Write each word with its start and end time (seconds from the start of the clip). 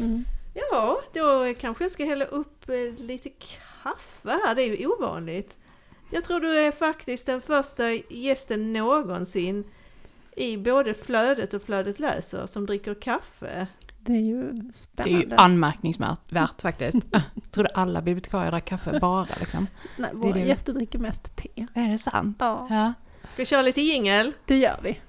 Mm. 0.00 0.24
Ja, 0.54 1.00
då 1.14 1.54
kanske 1.60 1.84
jag 1.84 1.90
ska 1.90 2.04
hälla 2.04 2.24
upp 2.24 2.68
eh, 2.68 3.04
lite 3.04 3.28
kaffe 3.82 4.38
här. 4.46 4.54
Det 4.54 4.62
är 4.62 4.76
ju 4.76 4.86
ovanligt. 4.86 5.56
Jag 6.10 6.24
tror 6.24 6.40
du 6.40 6.58
är 6.58 6.72
faktiskt 6.72 7.26
den 7.26 7.40
första 7.40 7.90
gästen 8.10 8.72
någonsin 8.72 9.64
i 10.36 10.56
både 10.56 10.94
Flödet 10.94 11.54
och 11.54 11.62
Flödet 11.62 11.98
läser 11.98 12.46
som 12.46 12.66
dricker 12.66 12.94
kaffe. 12.94 13.66
Det 13.98 14.12
är 14.12 14.16
ju 14.20 14.52
Det 14.52 14.68
är 14.68 14.72
spännande. 14.72 15.26
ju 15.26 15.34
anmärkningsvärt 15.36 16.32
värt 16.32 16.62
faktiskt. 16.62 16.98
Jag 17.10 17.50
trodde 17.50 17.68
alla 17.74 18.02
bibliotekarier 18.02 18.50
drack 18.50 18.64
kaffe 18.64 18.98
bara 19.00 19.26
liksom. 19.40 19.66
Nej, 19.96 20.10
det 20.12 20.16
är 20.18 20.22
våra 20.22 20.32
det. 20.32 20.40
gäster 20.40 20.72
dricker 20.72 20.98
mest 20.98 21.36
te. 21.36 21.66
Är 21.74 21.88
det 21.88 21.98
sant? 21.98 22.36
Ja, 22.40 22.66
Ja. 22.70 22.92
Ska 23.28 23.36
vi 23.36 23.46
köra 23.46 23.62
lite 23.62 23.80
jingel? 23.80 24.32
det 24.46 24.56
gör 24.56 24.80
vi. 24.82 25.00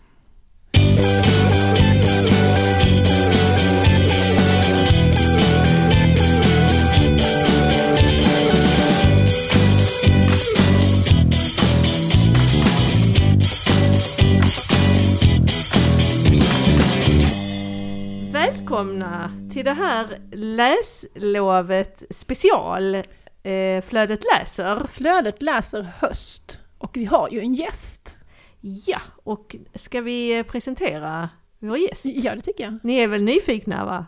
Välkomna 18.67 19.31
till 19.53 19.65
det 19.65 19.73
här 19.73 20.19
läslovet 20.31 22.03
special 22.09 22.95
eh, 23.43 23.81
Flödet 23.81 24.25
läser. 24.33 24.87
Flödet 24.87 25.41
läser 25.41 25.87
höst 25.99 26.59
och 26.77 26.97
vi 26.97 27.05
har 27.05 27.29
ju 27.29 27.39
en 27.39 27.53
gäst. 27.53 28.15
Ja, 28.61 28.99
och 29.23 29.55
ska 29.75 30.01
vi 30.01 30.43
presentera 30.43 31.29
vår 31.59 31.77
gäst? 31.77 32.05
Ja, 32.05 32.35
det 32.35 32.41
tycker 32.41 32.63
jag. 32.63 32.79
Ni 32.83 32.97
är 32.97 33.07
väl 33.07 33.23
nyfikna 33.23 33.85
va? 33.85 34.05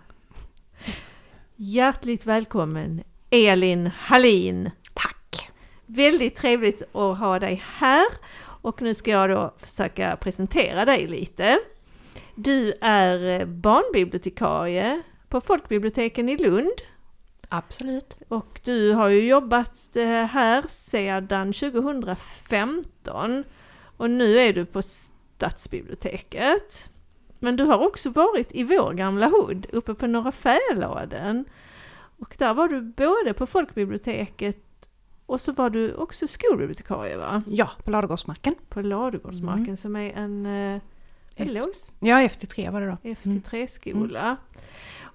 Hjärtligt 1.56 2.26
välkommen 2.26 3.04
Elin 3.30 3.92
Hallin! 3.98 4.72
Tack! 4.94 5.50
Väldigt 5.86 6.36
trevligt 6.36 6.96
att 6.96 7.20
ha 7.20 7.40
dig 7.40 7.64
här 7.66 8.08
och 8.42 8.82
nu 8.82 8.94
ska 8.94 9.12
jag 9.12 9.30
då 9.30 9.54
försöka 9.58 10.18
presentera 10.22 10.86
dig 10.86 11.08
lite. 11.08 11.60
Du 12.42 12.74
är 12.82 13.40
eh, 13.42 13.46
barnbibliotekarie 13.46 15.02
på 15.30 15.42
folkbiblioteken 15.42 16.30
i 16.30 16.38
Lund 16.38 16.72
Absolut. 17.50 18.18
och 18.28 18.60
du 18.64 18.94
har 18.94 19.10
ju 19.10 19.28
jobbat 19.28 19.96
eh, 19.96 20.04
här 20.08 20.64
sedan 20.70 21.54
2015 21.54 23.44
och 23.98 24.10
nu 24.10 24.38
är 24.38 24.54
du 24.54 24.66
på 24.66 24.82
Stadsbiblioteket. 24.82 26.90
Men 27.40 27.56
du 27.56 27.64
har 27.64 27.88
också 27.88 28.10
varit 28.10 28.48
i 28.52 28.64
vår 28.64 28.94
gamla 28.94 29.28
hood 29.28 29.68
uppe 29.72 29.94
på 29.94 30.08
Norra 30.08 30.32
Fäladen. 30.32 31.46
Och 32.20 32.36
där 32.38 32.54
var 32.54 32.68
du 32.68 32.82
både 32.82 33.34
på 33.34 33.46
folkbiblioteket 33.46 34.58
och 35.26 35.42
så 35.42 35.52
var 35.52 35.70
du 35.70 35.94
också 35.94 36.28
skolbibliotekarie 36.28 37.18
va? 37.18 37.44
Ja, 37.48 37.70
på 37.84 37.92
Ladugårdsmarken. 37.92 38.56
På 38.70 38.82
Ladugårdsmarken 38.82 39.64
Mm. 39.66 39.78
som 39.78 39.96
är 39.96 40.12
en, 40.16 40.46
eh, 41.40 41.48
en 41.48 41.58
Efter- 41.58 42.08
Ja, 42.08 42.16
FT3 42.22 42.72
var 42.72 42.82
det 42.82 42.88
då. 42.88 42.98
FT3-skola. 43.10 44.38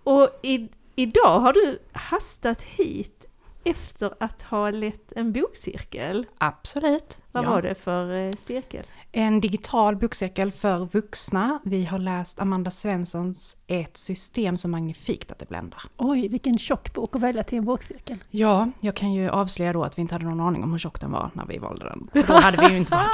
Och 0.05 0.41
i, 0.42 0.69
idag 0.97 1.41
har 1.41 1.53
du 1.53 1.78
hastat 1.92 2.62
hit 2.62 3.23
efter 3.65 4.15
att 4.20 4.43
ha 4.43 4.70
lett 4.70 5.12
en 5.12 5.33
bokcirkel. 5.33 6.27
Absolut. 6.39 7.19
Vad 7.33 7.45
ja. 7.45 7.51
var 7.51 7.62
det 7.62 7.75
för 7.75 8.27
eh, 8.27 8.33
cirkel? 8.47 8.84
En 9.12 9.41
digital 9.41 9.97
bokcirkel 9.97 10.53
för 10.53 10.89
vuxna. 10.93 11.59
Vi 11.65 11.84
har 11.84 11.98
läst 11.98 12.41
Amanda 12.41 12.71
Svenssons 12.71 13.56
Ett 13.67 13.97
system 13.97 14.59
så 14.59 14.69
magnifikt 14.69 15.33
att 15.33 15.39
det 15.39 15.48
bländar. 15.48 15.83
Oj, 15.97 16.29
vilken 16.29 16.59
tjock 16.59 16.95
bok 16.95 17.17
att 17.17 17.23
välja 17.23 17.43
till 17.45 17.59
en 17.59 17.65
bokcirkel. 17.65 18.17
Ja, 18.31 18.71
jag 18.81 18.95
kan 18.97 19.12
ju 19.12 19.29
avslöja 19.29 19.73
då 19.73 19.84
att 19.84 19.99
vi 19.99 20.03
inte 20.03 20.15
hade 20.15 20.25
någon 20.25 20.41
aning 20.41 20.62
om 20.65 20.73
hur 20.73 20.78
tjock 20.78 21.01
den 21.01 21.11
var 21.11 21.31
när 21.33 21.47
vi 21.47 21.59
valde 21.59 21.84
den. 21.84 22.25
Då 22.27 22.33
hade 22.34 22.56
vi 22.67 22.69
ju 22.72 22.77
inte 22.78 22.93
valt 22.93 23.09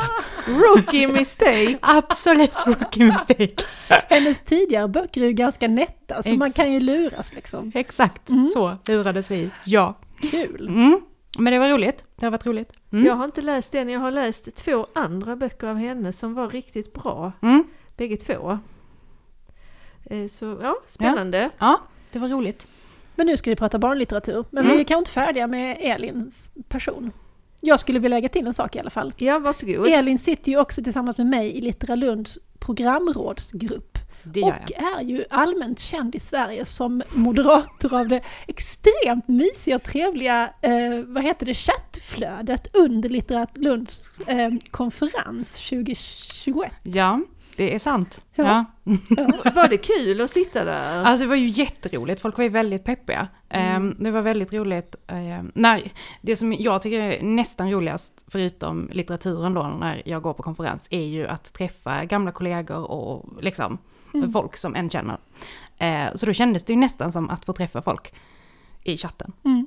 den. 0.47 0.55
Rookie 0.61 1.09
mistake! 1.09 1.79
Absolut 1.83 2.55
rookie 2.67 3.05
mistake. 3.05 3.55
Hennes 3.89 4.41
tidigare 4.45 4.89
böcker 4.89 5.21
är 5.23 5.27
ju 5.27 5.33
ganska 5.33 5.69
nätta, 5.69 6.23
så 6.23 6.35
man 6.35 6.49
Ex- 6.49 6.57
kan 6.57 6.73
ju 6.73 6.81
luras 6.81 7.33
liksom. 7.35 7.73
Exakt, 7.75 8.31
Mm. 8.31 8.43
så 8.47 8.77
lurades 8.89 9.31
vi. 9.31 9.51
Ja. 9.65 9.97
Kul! 10.21 10.69
Mm. 10.69 11.01
Men 11.39 11.53
det 11.53 11.59
var 11.59 11.69
roligt. 11.69 12.05
Det 12.17 12.27
har 12.27 12.31
varit 12.31 12.47
roligt. 12.47 12.73
Mm. 12.93 13.05
Jag 13.07 13.15
har 13.15 13.25
inte 13.25 13.43
läst 13.43 13.73
den, 13.73 13.89
jag 13.89 14.01
har 14.01 14.11
läst 14.11 14.55
två 14.57 14.87
andra 14.93 15.37
böcker 15.37 15.67
av 15.67 15.77
henne 15.77 16.13
som 16.13 16.35
var 16.35 16.49
riktigt 16.51 16.93
bra. 16.93 17.33
Mm. 17.43 17.65
Bägge 17.97 18.17
två. 18.17 18.59
Eh, 20.11 20.27
Så 20.29 20.59
ja, 20.63 20.77
spännande. 20.89 21.51
Ja, 21.59 21.81
det 22.13 22.19
var 22.19 22.29
roligt. 22.29 22.69
Men 23.17 23.27
nu 23.27 23.37
ska 23.37 23.51
vi 23.51 23.57
prata 23.57 23.79
barnlitteratur, 23.79 24.45
men 24.51 24.65
Mm. 24.65 24.77
vi 24.77 24.81
är 24.81 24.85
kanske 24.85 24.99
inte 24.99 25.11
färdiga 25.11 25.47
med 25.47 25.77
Elins 25.81 26.51
person. 26.69 27.13
Jag 27.61 27.81
skulle 27.81 27.99
vilja 27.99 28.17
lägga 28.17 28.29
till 28.29 28.47
en 28.47 28.55
sak 28.55 28.77
i 28.77 28.79
alla 28.79 28.91
fall. 28.91 29.13
Ja, 29.17 29.39
varsågod. 29.39 29.87
Elin 29.89 30.19
sitter 30.19 30.53
ju 30.53 30.59
också 30.61 30.83
tillsammans 30.83 31.19
med 31.19 31.27
mig 31.27 31.57
i 31.57 31.61
Littera 31.61 31.95
Lunds 31.95 32.39
programrådsgrupp 32.59 33.90
Det 34.23 34.41
gör 34.41 34.49
och 34.49 34.71
jag. 34.77 35.01
är 35.01 35.05
ju 35.05 35.25
allmänt 35.31 35.81
känd 35.81 36.15
i 36.15 36.21
Sverige 36.21 36.65
som 36.65 37.03
moderator 37.11 38.01
av 38.01 38.09
det 38.09 38.21
extremt 38.47 39.29
mysiga 39.29 39.77
och 39.77 39.83
trevliga, 39.83 40.51
eh, 40.61 40.73
vad 41.07 41.25
heter 41.25 41.47
det, 41.47 41.55
chattflödet 41.55 42.77
under 42.77 43.09
Littera 43.09 43.47
Lunds 43.55 44.21
eh, 44.27 44.51
konferens 44.71 45.55
2021. 45.69 46.73
Ja, 46.83 47.21
det 47.57 47.75
är 47.75 47.79
sant. 47.79 48.21
Ja. 48.35 48.45
Ja. 48.45 48.65
Var 49.55 49.69
det 49.69 49.77
kul 49.77 50.21
att 50.21 50.31
sitta 50.31 50.65
där? 50.65 51.05
Alltså 51.05 51.25
det 51.25 51.29
var 51.29 51.37
ju 51.37 51.49
jätteroligt, 51.49 52.21
folk 52.21 52.37
var 52.37 52.45
ju 52.45 52.51
väldigt 52.51 52.85
peppiga. 52.85 53.29
Ehm, 53.49 53.97
det 53.99 54.11
var 54.11 54.23
väldigt 54.23 54.53
roligt. 54.53 54.97
Um, 55.09 55.53
nej, 55.55 55.93
det 56.21 56.37
som 56.37 56.53
jag 56.53 56.83
tycker 56.83 57.01
är 57.01 57.23
nästan 57.23 57.71
roligast, 57.71 58.25
förutom 58.29 58.89
litteraturen 58.93 59.55
då, 59.55 59.63
när 59.63 60.03
jag 60.05 60.23
går 60.23 60.33
på 60.33 60.43
konferens, 60.43 60.87
är 60.91 61.05
ju 61.05 61.27
att 61.27 61.53
träffa 61.55 62.05
gamla 62.05 62.33
kollegor 62.33 62.91
och 62.91 63.43
liksom 63.43 63.79
Mm. 64.15 64.33
folk 64.33 64.57
som 64.57 64.75
en 64.75 64.91
känner. 64.91 65.19
Eh, 65.79 66.15
så 66.15 66.27
då 66.27 66.33
kändes 66.33 66.65
det 66.65 66.73
ju 66.73 66.79
nästan 66.79 67.13
som 67.13 67.31
att 67.31 67.45
få 67.45 67.53
träffa 67.53 67.83
folk 67.83 68.15
i 68.83 68.97
chatten. 68.97 69.33
Mm. 69.45 69.67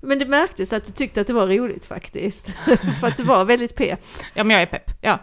Men 0.00 0.18
det 0.18 0.26
märktes 0.26 0.72
att 0.72 0.86
du 0.86 0.92
tyckte 0.92 1.20
att 1.20 1.26
det 1.26 1.32
var 1.32 1.46
roligt 1.46 1.84
faktiskt. 1.84 2.50
För 3.00 3.06
att 3.06 3.16
du 3.16 3.22
var 3.22 3.44
väldigt 3.44 3.74
pepp. 3.74 4.00
Ja, 4.34 4.44
men 4.44 4.54
jag 4.54 4.62
är 4.62 4.66
pepp. 4.66 4.90
Ja. 5.00 5.18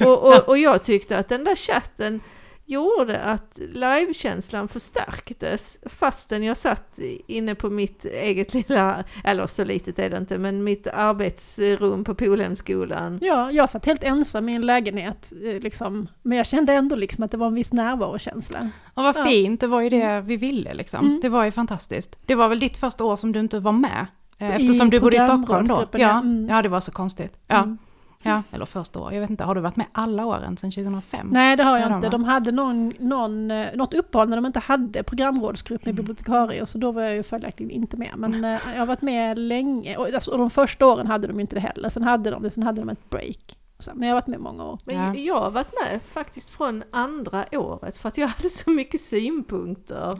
Och, 0.00 0.26
och, 0.26 0.48
och 0.48 0.58
jag 0.58 0.84
tyckte 0.84 1.18
att 1.18 1.28
den 1.28 1.44
där 1.44 1.56
chatten 1.56 2.20
gjorde 2.70 3.20
att 3.20 3.58
livekänslan 3.72 4.68
förstärktes 4.68 5.78
fastän 5.86 6.42
jag 6.42 6.56
satt 6.56 6.98
inne 7.26 7.54
på 7.54 7.70
mitt 7.70 8.04
eget 8.04 8.54
lilla, 8.54 9.04
eller 9.24 9.46
så 9.46 9.64
litet 9.64 9.98
är 9.98 10.10
det 10.10 10.16
inte, 10.16 10.38
men 10.38 10.64
mitt 10.64 10.86
arbetsrum 10.86 12.04
på 12.04 12.14
Polhemskolan. 12.14 13.18
Ja, 13.22 13.50
jag 13.52 13.70
satt 13.70 13.86
helt 13.86 14.02
ensam 14.04 14.48
i 14.48 14.54
en 14.54 14.66
lägenhet, 14.66 15.32
eh, 15.44 15.60
liksom. 15.60 16.06
men 16.22 16.38
jag 16.38 16.46
kände 16.46 16.72
ändå 16.72 16.96
liksom 16.96 17.24
att 17.24 17.30
det 17.30 17.36
var 17.36 17.46
en 17.46 17.54
viss 17.54 17.72
närvarokänsla. 17.72 18.70
Och 18.94 19.02
vad 19.02 19.16
Ja. 19.16 19.24
fint, 19.24 19.60
det 19.60 19.66
var 19.66 19.80
ju 19.80 19.88
det 19.88 20.20
vi 20.20 20.36
ville 20.36 20.74
liksom. 20.74 21.06
Mm. 21.06 21.18
Det 21.22 21.28
var 21.28 21.44
ju 21.44 21.50
fantastiskt. 21.50 22.18
Det 22.26 22.34
var 22.34 22.48
väl 22.48 22.58
ditt 22.60 22.76
första 22.76 23.04
år 23.04 23.16
som 23.16 23.32
du 23.32 23.40
inte 23.40 23.58
var 23.58 23.72
med? 23.72 24.06
eh, 24.38 24.50
I 24.50 24.52
Eftersom 24.52 24.90
du 24.90 25.00
bodde 25.00 25.16
i 25.16 25.20
Stockholm 25.20 25.66
då. 25.66 25.86
ja. 25.92 26.18
Mm. 26.20 26.48
ja, 26.50 26.62
det 26.62 26.68
var 26.68 26.80
så 26.80 26.92
konstigt. 26.92 27.38
Ja. 27.46 27.56
Mm. 27.62 27.78
Ja, 28.22 28.42
eller 28.50 28.66
första 28.66 29.00
år. 29.00 29.12
Jag 29.12 29.20
vet 29.20 29.30
inte, 29.30 29.44
har 29.44 29.54
du 29.54 29.60
varit 29.60 29.76
med 29.76 29.86
alla 29.92 30.26
åren 30.26 30.56
sedan 30.56 30.70
2005? 30.72 31.28
Nej, 31.32 31.56
det 31.56 31.62
har 31.62 31.78
Ja, 31.78 31.88
jag 31.88 31.96
inte. 31.98 32.08
De 32.08 32.24
hade 32.24 32.52
någon, 32.52 32.92
någon, 32.98 33.50
eh, 33.50 33.66
något 33.74 33.94
uppehåll 33.94 34.28
när 34.28 34.36
de 34.36 34.46
inte 34.46 34.58
hade 34.60 35.02
programrådsgrupp 35.02 35.84
med 35.84 35.92
Mm. 35.92 35.96
bibliotekarier, 35.96 36.64
så 36.64 36.78
då 36.78 36.92
var 36.92 37.02
jag 37.02 37.14
ju 37.14 37.22
följaktligen 37.22 37.70
inte 37.70 37.96
med. 37.96 38.10
Men 38.16 38.44
eh, 38.44 38.58
jag 38.72 38.78
har 38.78 38.86
varit 38.86 39.02
med 39.02 39.38
länge, 39.38 39.96
och, 39.96 40.06
alltså, 40.14 40.30
och 40.30 40.38
de 40.38 40.50
första 40.50 40.86
åren 40.86 41.06
hade 41.06 41.26
de 41.28 41.34
ju 41.36 41.40
inte 41.40 41.56
det 41.56 41.60
heller. 41.60 41.88
Sen 41.88 42.02
hade 42.02 42.30
de 42.30 42.42
det, 42.42 42.50
sen 42.50 42.62
hade 42.62 42.80
de 42.80 42.88
ett 42.88 43.10
break. 43.10 43.56
Så, 43.78 43.90
men 43.94 44.08
jag 44.08 44.14
har 44.14 44.20
varit 44.20 44.26
med 44.26 44.40
många 44.40 44.64
år. 44.64 44.78
Men 44.84 44.96
Ja. 44.96 45.14
jag 45.14 45.40
har 45.40 45.50
varit 45.50 45.72
med 45.82 46.00
faktiskt 46.08 46.50
från 46.50 46.82
andra 46.90 47.44
året 47.52 47.96
för 47.96 48.08
att 48.08 48.18
jag 48.18 48.28
hade 48.36 48.50
så 48.50 48.70
mycket 48.70 49.00
synpunkter. 49.00 50.18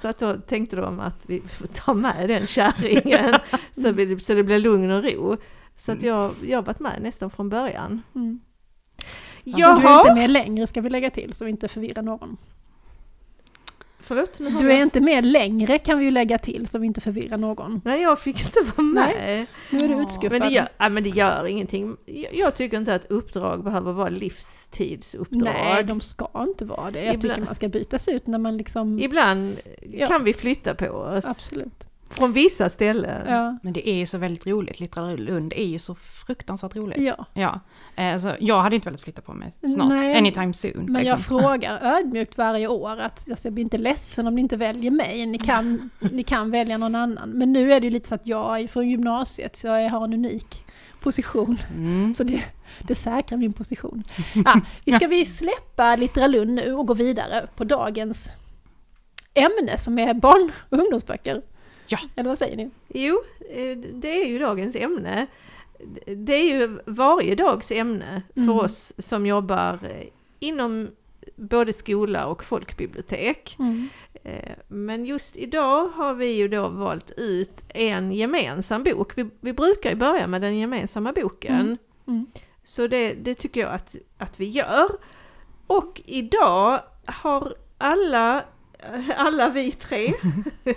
Så 0.00 0.08
att 0.08 0.18
då 0.18 0.36
tänkte 0.36 0.76
de 0.76 1.00
att 1.00 1.22
vi 1.26 1.40
får 1.40 1.66
ta 1.66 1.94
med 1.94 2.28
den 2.28 2.46
kärringen 2.46 3.34
så, 3.72 3.92
vi- 3.92 4.20
så 4.20 4.34
det 4.34 4.42
blir 4.42 4.58
lugn 4.58 4.90
och 4.90 5.04
ro. 5.04 5.36
Så 5.80 5.92
att 5.92 6.02
jag, 6.02 6.34
jag 6.42 6.58
har 6.58 6.62
varit 6.62 6.80
med 6.80 7.02
nästan 7.02 7.30
från 7.30 7.48
början. 7.48 8.02
Mm. 8.14 8.40
Du 9.44 9.62
är 9.62 9.98
inte 10.00 10.14
med 10.14 10.30
längre 10.30 10.66
ska 10.66 10.80
vi 10.80 10.90
lägga 10.90 11.10
till, 11.10 11.32
så 11.32 11.44
vi 11.44 11.50
inte 11.50 11.68
förvirrar 11.68 12.02
någon. 12.02 12.36
Förlåt? 14.02 14.38
Du 14.38 14.72
är 14.72 14.82
inte 14.82 15.00
med 15.00 15.24
längre 15.24 15.78
kan 15.78 15.98
vi 15.98 16.04
ju 16.04 16.10
lägga 16.10 16.38
till, 16.38 16.66
så 16.68 16.78
vi 16.78 16.86
inte 16.86 17.00
förvirrar 17.00 17.36
någon. 17.36 17.80
Nej, 17.84 18.02
jag 18.02 18.18
fick 18.18 18.40
inte 18.44 18.72
vara 18.76 18.82
med. 18.86 19.46
Nu 19.70 19.78
är 19.78 19.88
du 19.88 19.94
Ja. 19.94 20.02
utskuffad. 20.02 20.38
Men 20.38 20.48
det, 20.48 20.54
gör, 20.54 20.68
ja, 20.78 20.88
men 20.88 21.02
det 21.02 21.08
gör 21.10 21.46
ingenting. 21.46 21.96
Jag, 22.06 22.34
jag 22.34 22.54
tycker 22.56 22.76
inte 22.76 22.94
att 22.94 23.04
uppdrag 23.04 23.64
behöver 23.64 23.92
vara 23.92 24.08
livstidsuppdrag. 24.08 25.42
Nej, 25.42 25.84
de 25.84 26.00
ska 26.00 26.28
inte 26.48 26.64
vara 26.64 26.90
det. 26.90 27.04
Jag 27.04 27.14
Ibland- 27.14 27.34
tycker 27.34 27.44
man 27.46 27.54
ska 27.54 27.68
bytas 27.68 28.08
ut 28.08 28.26
när 28.26 28.38
man 28.38 28.56
liksom... 28.56 28.98
Ibland 28.98 29.56
Ja. 29.92 30.06
kan 30.06 30.24
vi 30.24 30.32
flytta 30.32 30.74
på 30.74 30.88
oss. 30.88 31.24
Absolut. 31.26 31.86
Från 32.10 32.32
vissa 32.32 32.68
ställen. 32.68 33.26
Ja. 33.28 33.58
Men 33.62 33.72
det 33.72 33.88
är 33.88 33.94
ju 33.94 34.06
så 34.06 34.18
väldigt 34.18 34.46
roligt, 34.46 34.80
Littra 34.80 35.12
Lund 35.14 35.52
är 35.52 35.64
ju 35.64 35.78
så 35.78 35.94
fruktansvärt 35.94 36.76
roligt. 36.76 36.98
ja. 36.98 37.26
Ja, 37.32 37.60
eh, 37.96 38.16
så 38.18 38.34
jag 38.40 38.62
hade 38.62 38.76
inte 38.76 38.88
velat 38.88 39.00
flytta 39.00 39.22
på 39.22 39.32
mig 39.32 39.52
snart, 39.74 39.88
Nej, 39.88 40.18
anytime 40.18 40.52
soon. 40.52 40.84
Men 40.88 41.06
jag 41.06 41.16
liksom. 41.16 41.18
frågar 41.40 41.78
ödmjukt 41.82 42.38
varje 42.38 42.68
år 42.68 43.00
att 43.00 43.30
alltså, 43.30 43.48
jag 43.48 43.52
blir 43.52 43.64
inte 43.64 43.78
ledsen 43.78 44.26
om 44.26 44.34
ni 44.34 44.40
inte 44.40 44.56
väljer 44.56 44.90
mig. 44.90 45.26
Ni 45.26 45.38
kan, 45.38 45.90
ni 45.98 46.22
kan 46.22 46.50
välja 46.50 46.78
någon 46.78 46.94
annan. 46.94 47.30
Men 47.30 47.52
nu 47.52 47.72
är 47.72 47.80
det 47.80 47.86
ju 47.86 47.90
lite 47.90 48.08
så 48.08 48.14
att 48.14 48.26
jag 48.26 48.60
är 48.60 48.68
från 48.68 48.88
gymnasiet 48.88 49.56
så 49.56 49.66
jag 49.66 49.90
har 49.90 50.04
en 50.04 50.12
unik 50.12 50.64
position. 51.00 51.58
Mm. 51.76 52.14
Så 52.14 52.24
det, 52.24 52.42
det 52.82 52.94
säkrar 52.94 53.38
min 53.38 53.52
position. 53.52 54.04
Ah, 54.44 54.60
vi 54.84 54.92
ska 54.92 55.06
vi 55.06 55.26
släppa 55.26 55.96
Littra 55.96 56.26
Lund 56.26 56.50
nu 56.50 56.74
och 56.74 56.86
gå 56.86 56.94
vidare 56.94 57.46
på 57.56 57.64
dagens 57.64 58.28
ämne 59.34 59.78
som 59.78 59.98
är 59.98 60.14
barn 60.14 60.52
och 60.68 60.78
ungdomsböcker. 60.78 61.42
Ja. 61.90 61.98
Eller 62.16 62.28
vad 62.28 62.38
säger 62.38 62.56
ni? 62.56 62.70
Jo, 62.88 63.20
eh, 63.50 63.78
det 63.78 64.22
är 64.22 64.26
ju 64.28 64.38
dagens 64.38 64.76
ämne. 64.76 65.26
Det 66.06 66.32
är 66.34 66.44
ju 66.60 66.78
varje 66.86 67.34
dags 67.34 67.72
ämne 67.72 68.22
för 68.34 68.40
Mm. 68.42 68.56
oss 68.58 68.92
som 68.98 69.26
jobbar 69.26 69.78
eh, 69.82 70.06
inom 70.38 70.88
både 71.36 71.72
skola 71.72 72.26
och 72.26 72.44
folkbibliotek. 72.44 73.56
Eh, 74.24 74.52
Men 74.68 75.04
just 75.04 75.36
idag 75.36 75.88
har 75.88 76.14
vi 76.14 76.32
ju 76.32 76.48
då 76.48 76.68
valt 76.68 77.12
ut 77.16 77.64
en 77.68 78.12
gemensam 78.12 78.84
bok. 78.84 79.18
Vi, 79.18 79.30
vi 79.40 79.52
brukar 79.52 79.90
ju 79.90 79.96
börja 79.96 80.26
med 80.26 80.40
den 80.40 80.56
gemensamma 80.56 81.12
boken. 81.12 81.54
Mm. 81.60 81.76
Mm. 82.06 82.26
Så 82.64 82.86
det, 82.86 83.12
det 83.14 83.34
tycker 83.34 83.60
jag 83.60 83.72
att, 83.72 83.96
att 84.18 84.40
vi 84.40 84.48
gör. 84.48 84.88
Och 85.66 86.02
idag 86.04 86.80
har 87.06 87.54
alla, 87.78 88.44
alla 89.16 89.48
vi 89.48 89.72
tre, 89.72 90.12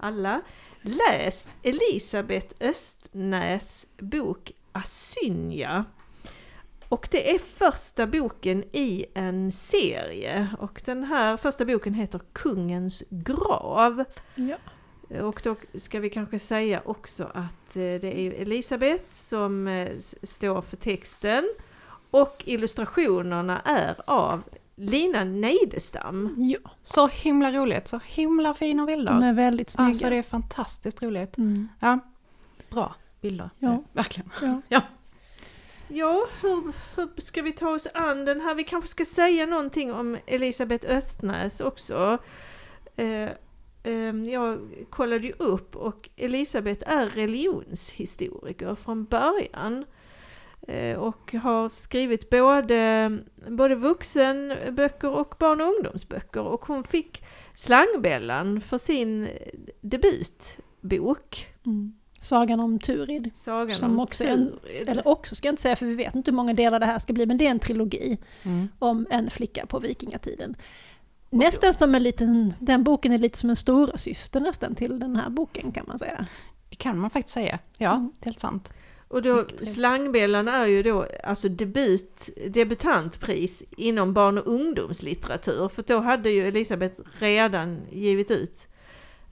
alla, 0.00 0.40
läst 0.82 1.48
Elisabeth 1.62 2.54
Östnäs 2.60 3.86
bok 3.98 4.52
Asynja. 4.72 5.84
Och 6.88 7.08
det 7.10 7.34
är 7.34 7.38
första 7.38 8.06
boken 8.06 8.64
i 8.72 9.06
en 9.14 9.52
serie 9.52 10.48
och 10.58 10.82
den 10.84 11.04
här 11.04 11.36
första 11.36 11.64
boken 11.64 11.94
heter 11.94 12.20
Kungens 12.32 13.04
grav. 13.10 14.04
Ja. 14.34 14.56
Och 15.22 15.40
då 15.44 15.56
ska 15.74 16.00
vi 16.00 16.10
kanske 16.10 16.38
säga 16.38 16.82
också 16.84 17.24
att 17.24 17.76
eh, 17.76 18.00
det 18.00 18.20
är 18.20 18.30
Elisabeth 18.30 19.04
som 19.12 19.68
eh, 19.68 19.88
står 20.22 20.60
för 20.60 20.76
texten 20.76 21.50
och 22.10 22.42
illustrationerna 22.46 23.60
är 23.60 24.00
av 24.06 24.42
Lina 24.80 25.24
Neidestam. 25.24 26.34
ja, 26.38 26.70
Så 26.82 27.06
himla 27.08 27.52
roligt, 27.52 27.88
så 27.88 28.00
himla 28.06 28.54
fina 28.54 28.86
bilder. 28.86 29.12
de 29.12 29.22
är 29.22 29.32
väldigt 29.32 29.70
snygga. 29.70 29.88
Alltså 29.88 30.10
det 30.10 30.16
är 30.16 30.22
fantastiskt 30.22 31.02
roligt. 31.02 31.38
Mm. 31.38 31.68
Ja, 31.80 31.98
bra 32.70 32.94
bilder. 33.20 33.50
Ja. 33.58 33.82
Verkligen. 33.92 34.30
Ja. 34.68 34.80
Ja, 35.88 36.26
hur, 36.42 36.72
hur 36.96 37.20
ska 37.22 37.42
vi 37.42 37.52
ta 37.52 37.68
oss 37.70 37.86
an 37.94 38.24
den 38.24 38.40
här? 38.40 38.54
Vi 38.54 38.64
kanske 38.64 38.90
ska 38.90 39.04
säga 39.04 39.46
någonting 39.46 39.92
om 39.92 40.18
Elisabeth 40.26 40.90
Östnäs 40.90 41.60
också. 41.60 42.18
Eh, 42.96 43.28
eh, 43.82 44.16
jag 44.32 44.58
kollade 44.90 45.26
ju 45.26 45.32
upp 45.32 45.76
och 45.76 46.08
Elisabeth 46.16 46.90
är 46.90 47.06
religionshistoriker 47.06 48.74
från 48.74 49.04
början. 49.04 49.84
Eh, 50.68 50.98
och 50.98 51.32
har 51.34 51.68
skrivit 51.68 52.30
både, 52.30 53.10
både 53.48 53.74
vuxenböcker 53.74 55.10
och 55.10 55.34
barn 55.38 55.60
och 55.60 55.66
ungdomsböcker. 55.66 56.42
Och 56.42 56.64
hon 56.64 56.84
fick 56.84 57.24
Slangbällan 57.54 58.60
för 58.60 58.78
sin 58.78 59.28
debutbok. 59.80 61.46
Mm. 61.66 61.94
Sagan 62.20 62.60
om 62.60 62.78
Turid. 62.78 63.30
Sagan 63.34 63.76
Som 63.78 63.90
om 63.90 64.00
också 64.00 64.24
är 64.24 64.28
en- 64.28 64.50
Turid. 64.62 64.88
Eller 64.88 65.08
också 65.08 65.34
ska 65.34 65.48
jag 65.48 65.52
inte 65.52 65.62
säga 65.62 65.76
för 65.76 65.86
vi 65.86 65.94
vet 65.94 66.14
inte 66.14 66.30
hur 66.30 66.36
många 66.36 66.54
delar 66.54 66.80
det 66.80 66.86
här 66.86 66.98
ska 66.98 67.12
bli 67.12 67.26
men 67.26 67.38
det 67.38 67.46
är 67.46 67.50
en 67.50 67.58
trilogi 67.58 68.18
Mm. 68.42 68.68
om 68.78 69.06
en 69.10 69.30
flicka 69.30 69.66
på 69.66 69.78
vikingatiden. 69.78 70.56
Nästan 71.30 71.74
som 71.74 71.94
en 71.94 72.02
liten, 72.02 72.54
den 72.58 72.84
boken 72.84 73.12
är 73.12 73.18
lite 73.18 73.38
som 73.38 73.50
en 73.50 73.56
stora 73.56 73.98
syster 73.98 74.40
nästan 74.40 74.74
till 74.74 74.98
den 74.98 75.16
här 75.16 75.30
boken 75.30 75.72
kan 75.72 75.84
man 75.88 75.98
säga. 75.98 76.26
Det 76.68 76.76
kan 76.76 76.98
man 76.98 77.10
faktiskt 77.10 77.34
säga. 77.34 77.58
Ja, 77.78 77.92
Mm. 77.94 78.12
helt 78.24 78.40
sant. 78.40 78.72
Och 79.10 79.22
då. 79.22 79.44
Slangbällan 79.62 80.48
är 80.48 80.66
ju 80.66 80.82
då 80.82 81.06
alltså 81.24 81.48
debut, 81.48 82.30
debutantpris 82.48 83.62
inom 83.76 84.12
barn 84.12 84.38
och 84.38 84.46
ungdomslitteratur. 84.46 85.68
För 85.68 85.82
då 85.86 85.98
hade 86.00 86.30
ju 86.30 86.46
Elisabeth 86.46 87.00
redan 87.18 87.80
givit 87.90 88.30
ut 88.30 88.68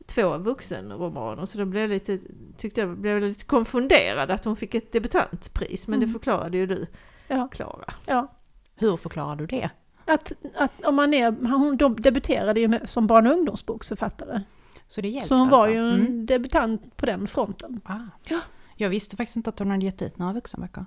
två 0.07 0.37
vuxenromaner. 0.39 1.45
Så 1.47 1.59
då 1.59 1.65
blev 1.65 1.83
jag 1.83 1.91
lite, 1.91 2.19
tyckte 2.57 2.81
jag 2.81 2.99
blev 2.99 3.21
lite 3.21 3.45
konfunderad 3.45 4.31
att 4.31 4.45
hon 4.45 4.57
fick 4.57 4.75
ett 4.75 4.93
debutantpris. 4.93 5.89
Men 5.89 6.01
det 6.01 6.05
Mm. 6.05 6.13
förklarade 6.13 6.57
ju 6.59 6.67
du, 6.67 6.87
Ja, 7.29 7.49
Klara. 7.49 7.95
ja. 8.07 8.35
Hur 8.77 8.97
förklarar 8.97 9.37
du 9.37 9.47
det? 9.47 9.71
Att, 10.05 10.33
att 10.55 10.85
om 10.87 10.95
man 10.95 11.15
är, 11.15 11.31
hon 11.57 11.77
debuterade 11.97 12.61
ju 12.61 12.69
med, 12.69 12.89
som 12.89 13.07
barn 13.07 13.27
och 13.27 13.33
ungdomsboksförfattare. 13.33 14.43
Så 14.89 15.01
det 15.01 15.23
Så 15.27 15.35
hon 15.35 15.49
var 15.49 15.59
alltså? 15.59 15.73
ju 15.75 15.79
en 15.89 16.01
Mm. 16.01 16.27
debutant 16.27 16.97
på 16.97 17.07
den 17.07 17.27
fronten. 17.27 17.81
Ah. 17.85 17.95
Ja. 18.29 18.41
Jag 18.81 18.89
visste 18.91 19.17
faktiskt 19.17 19.37
inte 19.37 19.51
att 19.51 19.59
hon 19.59 19.71
hade 19.71 19.85
gett 19.85 20.03
ut 20.03 20.19
några 20.19 20.33
vuxenböcker. 20.33 20.87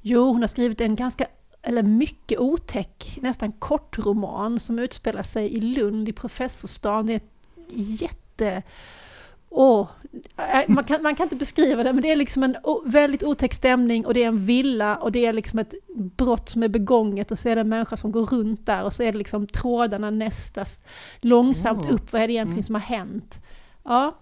Jo, 0.00 0.32
hon 0.32 0.40
har 0.40 0.48
skrivit 0.48 0.80
en 0.80 0.96
ganska, 0.96 1.26
eller 1.62 1.82
mycket 1.82 2.38
otäck, 2.38 3.18
nästan 3.22 3.52
kortroman 3.52 4.60
som 4.60 4.78
utspelar 4.78 5.22
sig 5.22 5.56
i 5.56 5.60
Lund 5.60 6.08
i 6.08 6.12
professorsstaden. 6.12 7.06
Det 7.06 7.12
är 7.12 7.16
ett 7.16 8.00
jätte... 8.00 8.62
Åh, 9.50 9.88
äh, 10.36 10.68
man, 10.68 10.84
kan, 10.84 11.02
man 11.02 11.14
kan 11.14 11.24
inte 11.24 11.36
beskriva 11.36 11.82
det, 11.82 11.92
men 11.92 12.02
det 12.02 12.10
är 12.10 12.16
liksom 12.16 12.42
en 12.42 12.56
väldigt 12.84 13.22
otäck 13.22 13.54
stämning 13.54 14.06
och 14.06 14.14
det 14.14 14.22
är 14.22 14.28
en 14.28 14.46
villa 14.46 14.96
och 14.96 15.12
det 15.12 15.26
är 15.26 15.32
liksom 15.32 15.58
ett 15.58 15.74
brott 16.16 16.48
som 16.48 16.62
är 16.62 16.68
begånget 16.68 17.30
och 17.30 17.38
så 17.38 17.48
är 17.48 17.54
det 17.54 17.60
en 17.60 17.68
människa 17.68 17.96
som 17.96 18.12
går 18.12 18.26
runt 18.26 18.66
där 18.66 18.84
och 18.84 18.92
så 18.92 19.02
är 19.02 19.12
det 19.12 19.18
liksom 19.18 19.46
trådarna 19.46 20.10
nästas 20.10 20.84
långsamt 21.20 21.90
upp. 21.90 22.12
Vad 22.12 22.22
är 22.22 22.26
det 22.26 22.32
egentligen 22.32 22.54
Mm. 22.58 22.62
som 22.62 22.74
har 22.74 22.82
hänt? 22.82 23.40
Ja, 23.84 24.18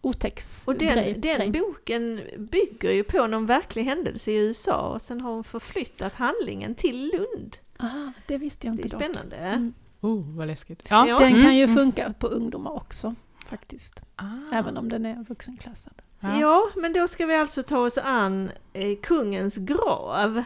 otäck 0.00 0.40
Och 0.64 0.74
den, 0.74 0.94
grej, 0.94 1.14
den 1.14 1.52
grej. 1.52 1.62
boken 1.62 2.20
bygger 2.38 2.90
ju 2.92 3.04
på 3.04 3.26
någon 3.26 3.46
verklig 3.46 3.84
händelse 3.84 4.30
i 4.32 4.36
USA 4.36 4.88
och 4.94 5.02
sen 5.02 5.20
har 5.20 5.32
hon 5.32 5.44
förflyttat 5.44 6.14
handlingen 6.14 6.74
till 6.74 7.10
Lund. 7.14 7.56
Ah, 7.76 8.12
det 8.26 8.38
visste 8.38 8.66
jag 8.66 8.76
Det 8.76 8.80
är 8.80 8.84
inte 8.84 8.96
spännande. 8.96 9.36
Mm. 9.36 9.74
Oh, 10.00 10.36
vad 10.36 10.46
läskigt. 10.46 10.86
Ja. 10.90 11.04
Den 11.18 11.28
Mm, 11.32 11.42
kan 11.42 11.56
ju 11.56 11.64
mm. 11.64 11.76
funka 11.76 12.14
på 12.18 12.26
ungdomar 12.26 12.70
också, 12.72 13.14
faktiskt. 13.46 14.00
Ah. 14.16 14.24
Även 14.52 14.76
om 14.76 14.88
den 14.88 15.06
är 15.06 15.24
vuxenklassad. 15.28 16.02
Ja. 16.20 16.40
Ja, 16.40 16.70
men 16.76 16.92
då 16.92 17.08
ska 17.08 17.26
vi 17.26 17.34
alltså 17.34 17.62
ta 17.62 17.78
oss 17.78 17.98
an 17.98 18.50
eh, 18.72 18.98
kungens 19.02 19.56
grav. 19.56 20.42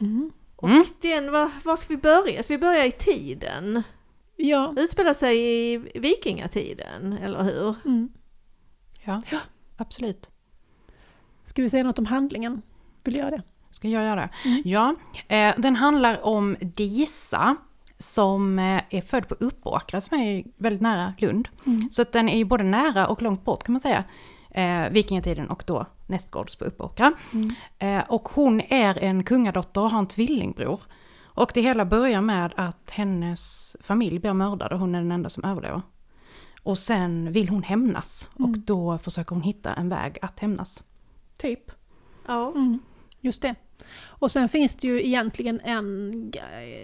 Mm. 0.00 0.30
Och 0.56 0.68
Mm. 0.68 0.84
den, 1.00 1.32
var, 1.32 1.50
var 1.64 1.76
ska 1.76 1.88
vi 1.94 2.00
börja? 2.00 2.42
Ska 2.42 2.54
vi 2.54 2.58
börja 2.58 2.86
i 2.86 2.92
tiden? 2.92 3.82
Ja. 4.36 4.74
Utspelar 4.78 5.12
sig 5.12 5.38
i 5.72 5.76
vikingatiden, 5.94 7.12
eller 7.12 7.42
hur? 7.42 7.74
Mm. 7.84 8.08
Ja, 9.08 9.20
Ja. 9.30 9.38
absolut. 9.76 10.30
Ska 11.42 11.62
vi 11.62 11.68
säga 11.68 11.84
något 11.84 11.98
om 11.98 12.06
handlingen? 12.06 12.62
Vill 13.04 13.14
du 13.14 13.20
göra 13.20 13.30
det? 13.30 13.42
Ska 13.70 13.88
jag 13.88 14.04
göra 14.04 14.20
det? 14.20 14.48
Mm. 14.48 14.62
Ja, 14.64 14.94
eh, 15.28 15.54
den 15.58 15.76
handlar 15.76 16.26
om 16.26 16.56
Disa 16.60 17.56
som 17.98 18.58
eh, 18.58 18.82
är 18.90 19.00
född 19.00 19.28
på 19.28 19.34
Uppåkra 19.34 20.00
som 20.00 20.18
är 20.20 20.44
väldigt 20.56 20.82
nära 20.82 21.14
Lund. 21.18 21.48
Mm. 21.66 21.90
Så 21.90 22.02
att 22.02 22.12
den 22.12 22.28
är 22.28 22.38
ju 22.38 22.44
både 22.44 22.64
nära 22.64 23.06
och 23.06 23.22
långt 23.22 23.44
bort 23.44 23.62
kan 23.62 23.72
man 23.72 23.80
säga. 23.80 24.04
Eh, 24.50 24.90
vikingatiden 24.90 25.48
och 25.50 25.62
då 25.66 25.86
nästgårds 26.06 26.56
på 26.56 26.64
Uppåkra. 26.64 27.12
Mm. 27.32 27.54
Eh, 27.78 28.04
och 28.10 28.28
hon 28.28 28.60
är 28.60 28.98
en 29.04 29.24
kungadotter 29.24 29.80
och 29.80 29.90
har 29.90 29.98
en 29.98 30.06
tvillingbror. 30.06 30.80
Och 31.22 31.50
det 31.54 31.60
hela 31.60 31.84
börjar 31.84 32.20
med 32.20 32.52
att 32.56 32.90
hennes 32.90 33.76
familj 33.80 34.18
blir 34.18 34.32
mördad 34.32 34.72
och 34.72 34.78
hon 34.78 34.94
är 34.94 34.98
den 34.98 35.12
enda 35.12 35.30
som 35.30 35.44
överlever. 35.44 35.82
Och 36.68 36.78
sen 36.78 37.32
vill 37.32 37.48
hon 37.48 37.62
hämnas 37.62 38.28
och 38.34 38.40
Mm. 38.48 38.62
då 38.66 38.98
försöker 38.98 39.34
hon 39.34 39.42
hitta 39.42 39.74
en 39.74 39.88
väg 39.88 40.18
att 40.22 40.40
hämnas. 40.40 40.84
Typ. 41.38 41.70
Ja. 42.26 42.50
Mm. 42.50 42.78
Just 43.20 43.42
det. 43.42 43.54
Och 44.06 44.30
sen 44.30 44.48
finns 44.48 44.74
det 44.74 44.86
ju 44.86 45.06
egentligen 45.06 45.60
en 45.60 46.32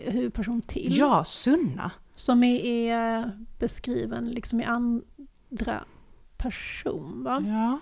huvudperson 0.07 0.61
till. 0.63 0.97
Ja, 0.99 1.25
Sunna. 1.25 1.91
Som 2.13 2.45
är, 2.45 2.65
är 2.65 3.31
beskriven 3.59 4.29
liksom 4.31 4.61
i 4.61 4.65
andra 4.65 5.85
person. 6.37 7.25
Va? 7.25 7.43
Ja, 7.47 7.79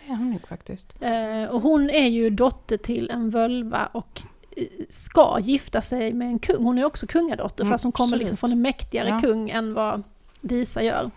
det 0.00 0.12
är 0.12 0.16
hon 0.16 0.30
nog 0.30 0.48
faktiskt. 0.48 0.96
Eh, 1.00 1.44
och 1.44 1.60
hon 1.62 1.90
är 1.90 2.08
ju 2.08 2.30
dotter 2.30 2.76
till 2.76 3.10
en 3.10 3.30
völva 3.30 3.86
och 3.86 4.22
ska 4.88 5.38
gifta 5.40 5.80
sig 5.82 6.12
med 6.12 6.28
en 6.28 6.38
kung. 6.38 6.64
Hon 6.64 6.78
är 6.78 6.84
också 6.84 7.06
kungadotter 7.06 7.64
Mm, 7.64 7.74
fast 7.74 7.84
hon 7.84 7.92
kommer 7.92 8.16
liksom 8.16 8.36
från 8.36 8.52
en 8.52 8.62
mäktigare 8.62 9.08
Ja. 9.08 9.20
kung 9.20 9.50
än 9.50 9.74
vad 9.74 10.02
Disa 10.40 10.82
gör. 10.82 11.10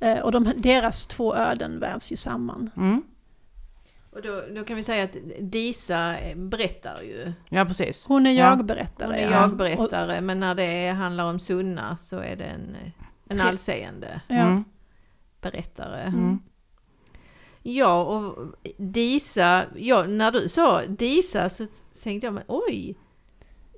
Eh, 0.00 0.18
och 0.18 0.32
de, 0.32 0.52
deras 0.56 1.06
två 1.06 1.36
öden 1.36 1.80
vävs 1.80 2.12
ju 2.12 2.16
samman. 2.16 2.70
Mm. 2.76 3.02
Och 4.10 4.22
då, 4.22 4.42
då 4.54 4.64
kan 4.64 4.76
vi 4.76 4.82
säga 4.82 5.04
att 5.04 5.16
Disa 5.40 6.16
berättar 6.36 7.02
ju. 7.02 7.32
Ja, 7.48 7.64
precis. 7.64 8.06
Hon 8.06 8.26
är 8.26 8.30
Ja. 8.30 8.50
jag-berättare. 8.50 9.06
Hon 9.08 9.14
är 9.14 9.22
ja. 9.22 9.30
jag-berättare, 9.30 10.20
men 10.20 10.40
när 10.40 10.54
det 10.54 10.88
handlar 10.88 11.24
om 11.24 11.38
Sunna 11.38 11.96
så 11.96 12.18
är 12.18 12.36
det 12.36 12.44
en, 12.44 12.76
en 13.28 13.40
allseende 13.40 14.20
Ja. 14.28 14.34
Mm. 14.36 14.64
berättare. 15.40 16.00
Mm. 16.00 16.38
Ja, 17.62 18.02
och 18.04 18.54
Disa, 18.76 19.64
ja, 19.76 20.02
när 20.02 20.30
du 20.30 20.48
sa 20.48 20.82
Disa 20.86 21.48
så 21.48 21.66
tänkte 22.04 22.26
jag, 22.26 22.34
men 22.34 22.44
oj! 22.46 22.96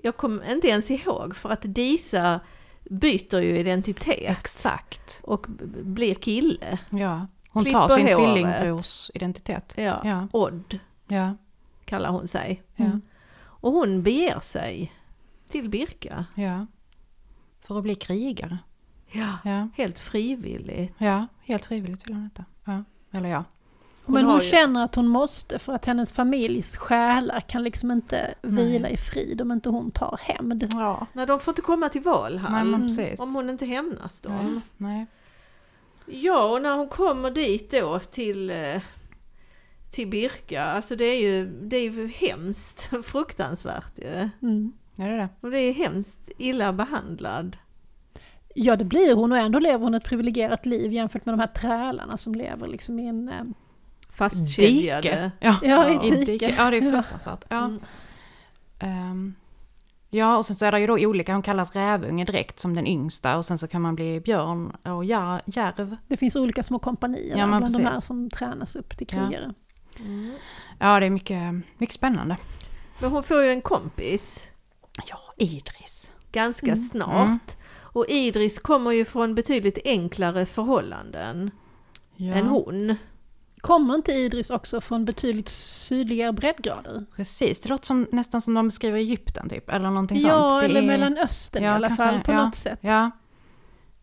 Jag 0.03 0.17
kom 0.17 0.43
inte 0.43 0.69
ens 0.69 0.91
ihåg 0.91 1.37
för 1.37 1.49
att 1.51 1.63
Disa 1.63 2.41
byter 2.91 3.41
ju 3.41 3.57
identitet 3.59 4.39
Exakt. 4.39 5.21
och 5.25 5.47
blir 5.83 6.15
kille. 6.15 6.79
Ja. 6.91 7.27
Hon 7.51 7.63
Klipper 7.65 7.79
tar 7.81 7.89
sin 7.89 8.07
håret. 8.09 8.19
tvillingbrors 8.19 9.11
identitet. 9.15 9.75
Ja, 9.77 10.01
Ja. 10.05 10.29
Odd 10.33 10.79
Ja. 11.09 11.37
kallar 11.85 12.11
hon 12.11 12.29
sig. 12.29 12.63
Ja. 12.77 12.85
Mm. 12.85 13.01
Och 13.43 13.73
hon 13.73 14.03
beger 14.03 14.41
sig 14.41 14.93
till 15.49 15.69
Birka. 15.69 16.25
ja. 16.35 16.67
För 17.61 17.77
att 17.79 17.83
bli 17.83 17.95
krigare. 17.95 18.59
Ja. 19.13 19.39
Ja. 19.45 19.69
Helt 19.77 19.99
frivilligt. 19.99 20.95
Ja, 20.99 21.27
helt 21.45 21.67
frivilligt 21.67 22.07
vill 22.09 22.15
hon 22.15 22.25
detta. 22.35 22.45
Ja. 22.65 22.85
Eller 23.19 23.29
ja. 23.29 23.45
Hon 24.05 24.15
Men 24.15 24.25
hon 24.25 24.35
ju- 24.35 24.41
känner 24.41 24.85
att 24.85 24.95
hon 24.95 25.09
måste 25.09 25.59
för 25.59 25.73
att 25.73 25.87
hennes 25.87 26.13
familjs 26.13 26.77
själar 26.77 27.41
kan 27.41 27.65
liksom 27.65 27.91
inte 27.91 28.35
vila 28.43 28.89
i 28.89 28.97
frid 28.97 29.41
om 29.41 29.53
inte 29.53 29.69
hon 29.69 29.91
tar 29.91 30.19
hämnd. 30.23 30.69
Ja. 30.73 31.07
När 31.13 31.27
de 31.27 31.41
får 31.41 31.53
inte 31.53 31.63
komma 31.63 31.89
till 31.89 32.03
Nej, 32.05 32.13
Valhall. 32.15 32.67
men 32.67 32.81
precis. 32.83 33.21
Om 33.21 33.35
hon 33.35 33.51
inte 33.51 33.67
hämnas 33.67 34.21
dem. 34.21 34.63
Nej. 34.77 34.97
Nej. 34.97 35.07
Ja, 36.23 36.45
och 36.45 36.63
när 36.63 36.77
hon 36.77 36.89
kommer 36.89 37.31
dit 37.31 37.71
då 37.71 37.99
till, 38.01 38.51
eh, 38.51 38.81
till 39.91 40.09
Birka, 40.09 40.65
alltså 40.65 40.97
det 40.97 41.05
är 41.05 41.21
ju, 41.21 41.47
det 41.47 41.77
är 41.77 41.91
ju 41.91 42.09
hemskt, 42.09 42.91
fruktansvärt 43.05 43.99
ju. 43.99 44.29
Mm. 44.43 44.73
Är 44.99 45.09
det 45.11 45.17
det? 45.17 45.29
Och 45.41 45.51
det 45.51 45.59
är 45.59 45.73
hemskt 45.73 46.31
illa 46.39 46.73
behandlad. 46.73 47.57
Ja 48.55 48.77
det 48.77 48.85
blir 48.85 49.15
hon 49.15 49.33
och 49.33 49.39
ändå 49.39 49.59
lever 49.59 49.85
hon 49.85 49.95
ett 49.95 50.05
privilegierat 50.05 50.67
liv 50.67 50.93
jämfört 50.93 51.25
med 51.27 51.33
de 51.33 51.41
här 51.41 51.47
trälarna 51.47 52.17
som 52.17 52.35
lever 52.35 52.69
liksom 52.69 52.99
i 52.99 53.07
en... 53.07 53.55
Fastkedjade. 54.21 55.31
Ja. 55.41 55.57
Ja, 55.63 56.05
i 56.05 56.25
dike. 56.25 56.55
Ja, 56.59 56.71
det 56.71 56.77
är 56.77 56.83
Ja. 56.83 56.91
fruktansvärt. 57.03 57.45
Ja. 57.49 57.65
Mm. 57.65 57.81
Ehm, 58.79 59.35
ja, 60.11 60.37
och 60.37 60.47
sen 60.47 60.57
så 60.57 60.67
är 60.67 60.73
det 60.73 60.81
ju 60.81 60.87
då 60.87 60.93
olika. 60.99 61.33
Hon 61.33 61.43
kallas 61.43 61.77
rävunge 61.77 62.25
direkt 62.25 62.59
som 62.59 62.75
den 62.75 62.87
yngsta 62.87 63.39
och 63.39 63.47
sen 63.47 63.59
så 63.59 63.69
kan 63.69 63.83
man 63.83 63.95
bli 63.95 64.21
björn 64.21 64.77
och 64.83 65.05
jär, 65.05 65.41
järv. 65.47 65.97
Det 66.09 66.17
finns 66.17 66.37
olika 66.37 66.63
små 66.63 66.79
kompanier 66.79 67.39
Ja, 67.39 67.47
bland 67.47 67.73
de 67.73 67.83
här 67.85 67.91
precis. 67.91 68.07
som 68.07 68.31
tränas 68.31 68.77
upp 68.77 68.97
till 68.99 69.07
Ja. 69.11 69.19
krigare. 69.29 69.55
Mm. 69.99 70.33
Ja, 70.79 71.01
det 71.01 71.07
är 71.07 71.11
mycket, 71.11 71.55
mycket 71.79 71.95
spännande. 71.95 72.37
Men 73.01 73.11
hon 73.11 73.23
får 73.23 73.43
ju 73.43 73.51
en 73.51 73.61
kompis 73.61 74.51
Ja, 75.07 75.19
Idris. 75.37 76.11
ganska 76.33 76.67
Mm. 76.67 76.77
snart. 76.79 77.57
Och 77.93 78.07
Idris 78.09 78.59
kommer 78.59 78.91
ju 78.93 79.05
från 79.05 79.35
betydligt 79.35 79.79
enklare 79.85 80.47
förhållanden 80.47 81.51
Ja, 82.17 82.35
än 82.35 82.47
hon. 82.47 82.95
Kommer 83.61 83.95
inte 83.95 84.13
Idris 84.13 84.51
också 84.51 84.81
från 84.81 85.05
betydligt 85.05 85.49
sydligare 85.49 86.33
breddgrader? 86.33 87.07
Precis, 87.17 87.61
det 87.61 87.69
låter 87.69 87.87
som, 87.87 88.07
nästan 88.13 88.41
som 88.41 88.55
de 88.55 88.69
beskriver 88.69 88.99
Egypten 88.99 89.49
typ, 89.49 89.71
eller 89.71 89.91
någonting 89.91 90.19
Ja, 90.19 90.29
sånt. 90.51 90.61
Det 90.61 90.67
eller 90.67 90.83
är- 90.83 90.87
Mellanöstern 90.87 91.63
Ja, 91.63 91.71
i 91.73 91.75
alla 91.75 91.89
kanske, 91.89 92.05
fall 92.05 92.21
på 92.21 92.33
ja. 92.33 92.45
något 92.45 92.55
sätt. 92.55 92.79
Ja, 92.83 93.11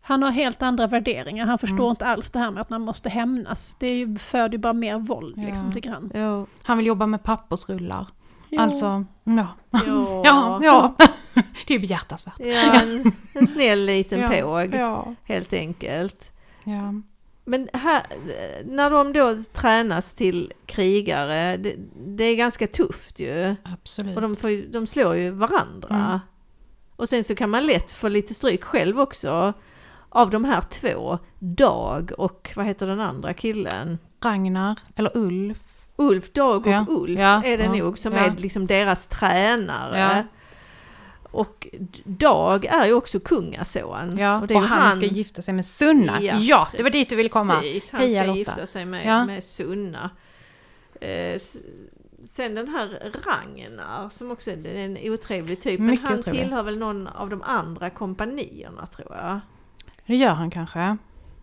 Han 0.00 0.22
har 0.22 0.30
helt 0.30 0.62
andra 0.62 0.86
värderingar, 0.86 1.46
han 1.46 1.58
förstår 1.58 1.76
Mm. 1.78 1.90
inte 1.90 2.06
alls 2.06 2.30
det 2.30 2.38
här 2.38 2.50
med 2.50 2.60
att 2.60 2.70
man 2.70 2.80
måste 2.80 3.08
hämnas. 3.08 3.76
Det 3.80 4.20
föder 4.20 4.52
ju 4.52 4.58
bara 4.58 4.72
mer 4.72 4.98
våld 4.98 5.34
Ja. 5.38 5.42
liksom, 5.42 5.72
tycker 5.72 5.90
han. 5.90 6.10
Ja. 6.14 6.46
han 6.62 6.76
vill 6.76 6.86
jobba 6.86 7.06
med 7.06 7.22
pappersrullar. 7.22 8.06
Jo. 8.50 8.60
Alltså, 8.60 9.04
ja. 9.24 9.46
Ja. 9.70 9.82
Ja, 10.24 10.58
ja. 10.62 10.94
Det 11.66 11.74
är 11.74 11.78
behjärtansvärt. 11.78 12.34
Ja, 12.38 12.82
en, 12.82 13.12
en 13.32 13.46
snäll 13.46 13.84
liten 13.86 14.20
Ja, 14.20 14.28
påg 14.28 14.74
Ja. 14.74 15.14
helt 15.24 15.52
enkelt. 15.52 16.30
ja. 16.64 16.94
Men 17.48 17.68
här, 17.72 18.02
när 18.64 18.90
de 18.90 19.12
då 19.12 19.36
tränas 19.52 20.14
till 20.14 20.52
krigare, 20.66 21.56
det, 21.56 21.74
det 22.06 22.24
är 22.24 22.36
ganska 22.36 22.66
tufft 22.66 23.20
ju. 23.20 23.54
Absolut. 23.62 24.16
Och 24.16 24.22
de, 24.22 24.36
får, 24.36 24.72
de 24.72 24.86
slår 24.86 25.16
ju 25.16 25.30
varandra. 25.30 25.88
Mm. 25.90 26.18
Och 26.96 27.08
sen 27.08 27.24
så 27.24 27.34
kan 27.34 27.50
man 27.50 27.66
lätt 27.66 27.90
få 27.90 28.08
lite 28.08 28.34
stryk 28.34 28.64
själv 28.64 29.00
också. 29.00 29.52
Av 30.08 30.30
de 30.30 30.44
här 30.44 30.60
två, 30.60 31.18
Dag 31.38 32.12
och 32.18 32.52
vad 32.56 32.66
heter 32.66 32.86
den 32.86 33.00
andra 33.00 33.34
killen? 33.34 33.98
Ragnar, 34.24 34.78
eller 34.96 35.16
Ulf. 35.16 35.58
Ulf, 35.96 36.32
Dag 36.32 36.66
och 36.66 36.72
Ja, 36.72 36.86
Ulf 36.88 37.20
ja, 37.20 37.42
är 37.44 37.58
det 37.58 37.64
ja, 37.64 37.72
nog 37.72 37.98
som 37.98 38.12
ja. 38.12 38.18
är 38.18 38.36
liksom 38.36 38.66
deras 38.66 39.06
tränare. 39.06 40.26
Ja. 41.32 41.38
Och 41.38 41.68
Dag 42.04 42.64
är 42.64 42.86
ju 42.86 42.92
också 42.92 43.20
kungason. 43.20 44.18
Ja, 44.18 44.40
och, 44.40 44.46
det 44.46 44.54
är 44.54 44.60
ju 44.60 44.66
han, 44.66 44.92
ska 44.92 45.06
gifta 45.06 45.42
sig 45.42 45.54
med 45.54 45.66
Sunna. 45.66 46.20
Ja, 46.22 46.68
det 46.76 46.82
var 46.82 46.90
dit 46.90 47.08
du 47.10 47.16
ville 47.16 47.28
komma. 47.28 47.54
Precis, 47.60 47.92
han 47.92 48.00
Heja 48.00 48.22
ska 48.22 48.26
Lotta. 48.28 48.38
gifta 48.38 48.66
sig 48.66 48.84
med, 48.84 49.06
Ja. 49.06 49.24
med 49.24 49.44
Sunna. 49.44 50.10
Eh, 51.00 51.40
sen 52.22 52.54
den 52.54 52.68
här 52.68 53.12
Ragnar 53.24 54.08
som 54.08 54.30
också 54.30 54.50
är 54.50 54.66
en 54.66 54.98
otrevlig 55.02 55.60
typ. 55.60 55.80
Men 55.80 55.90
Mycket 55.90 56.06
han 56.08 56.18
otrevlig. 56.18 56.42
tillhör 56.42 56.62
väl 56.62 56.78
någon 56.78 57.06
av 57.06 57.30
de 57.30 57.42
andra 57.42 57.90
kompanierna 57.90 58.86
tror 58.86 59.16
jag. 59.16 59.40
Det 60.06 60.16
gör 60.16 60.34
han 60.34 60.50
kanske. 60.50 60.96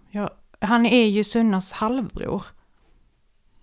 Ja, 0.10 0.30
han 0.60 0.86
är 0.86 1.06
ju 1.06 1.24
Sunnas 1.24 1.72
halvbror. 1.72 2.44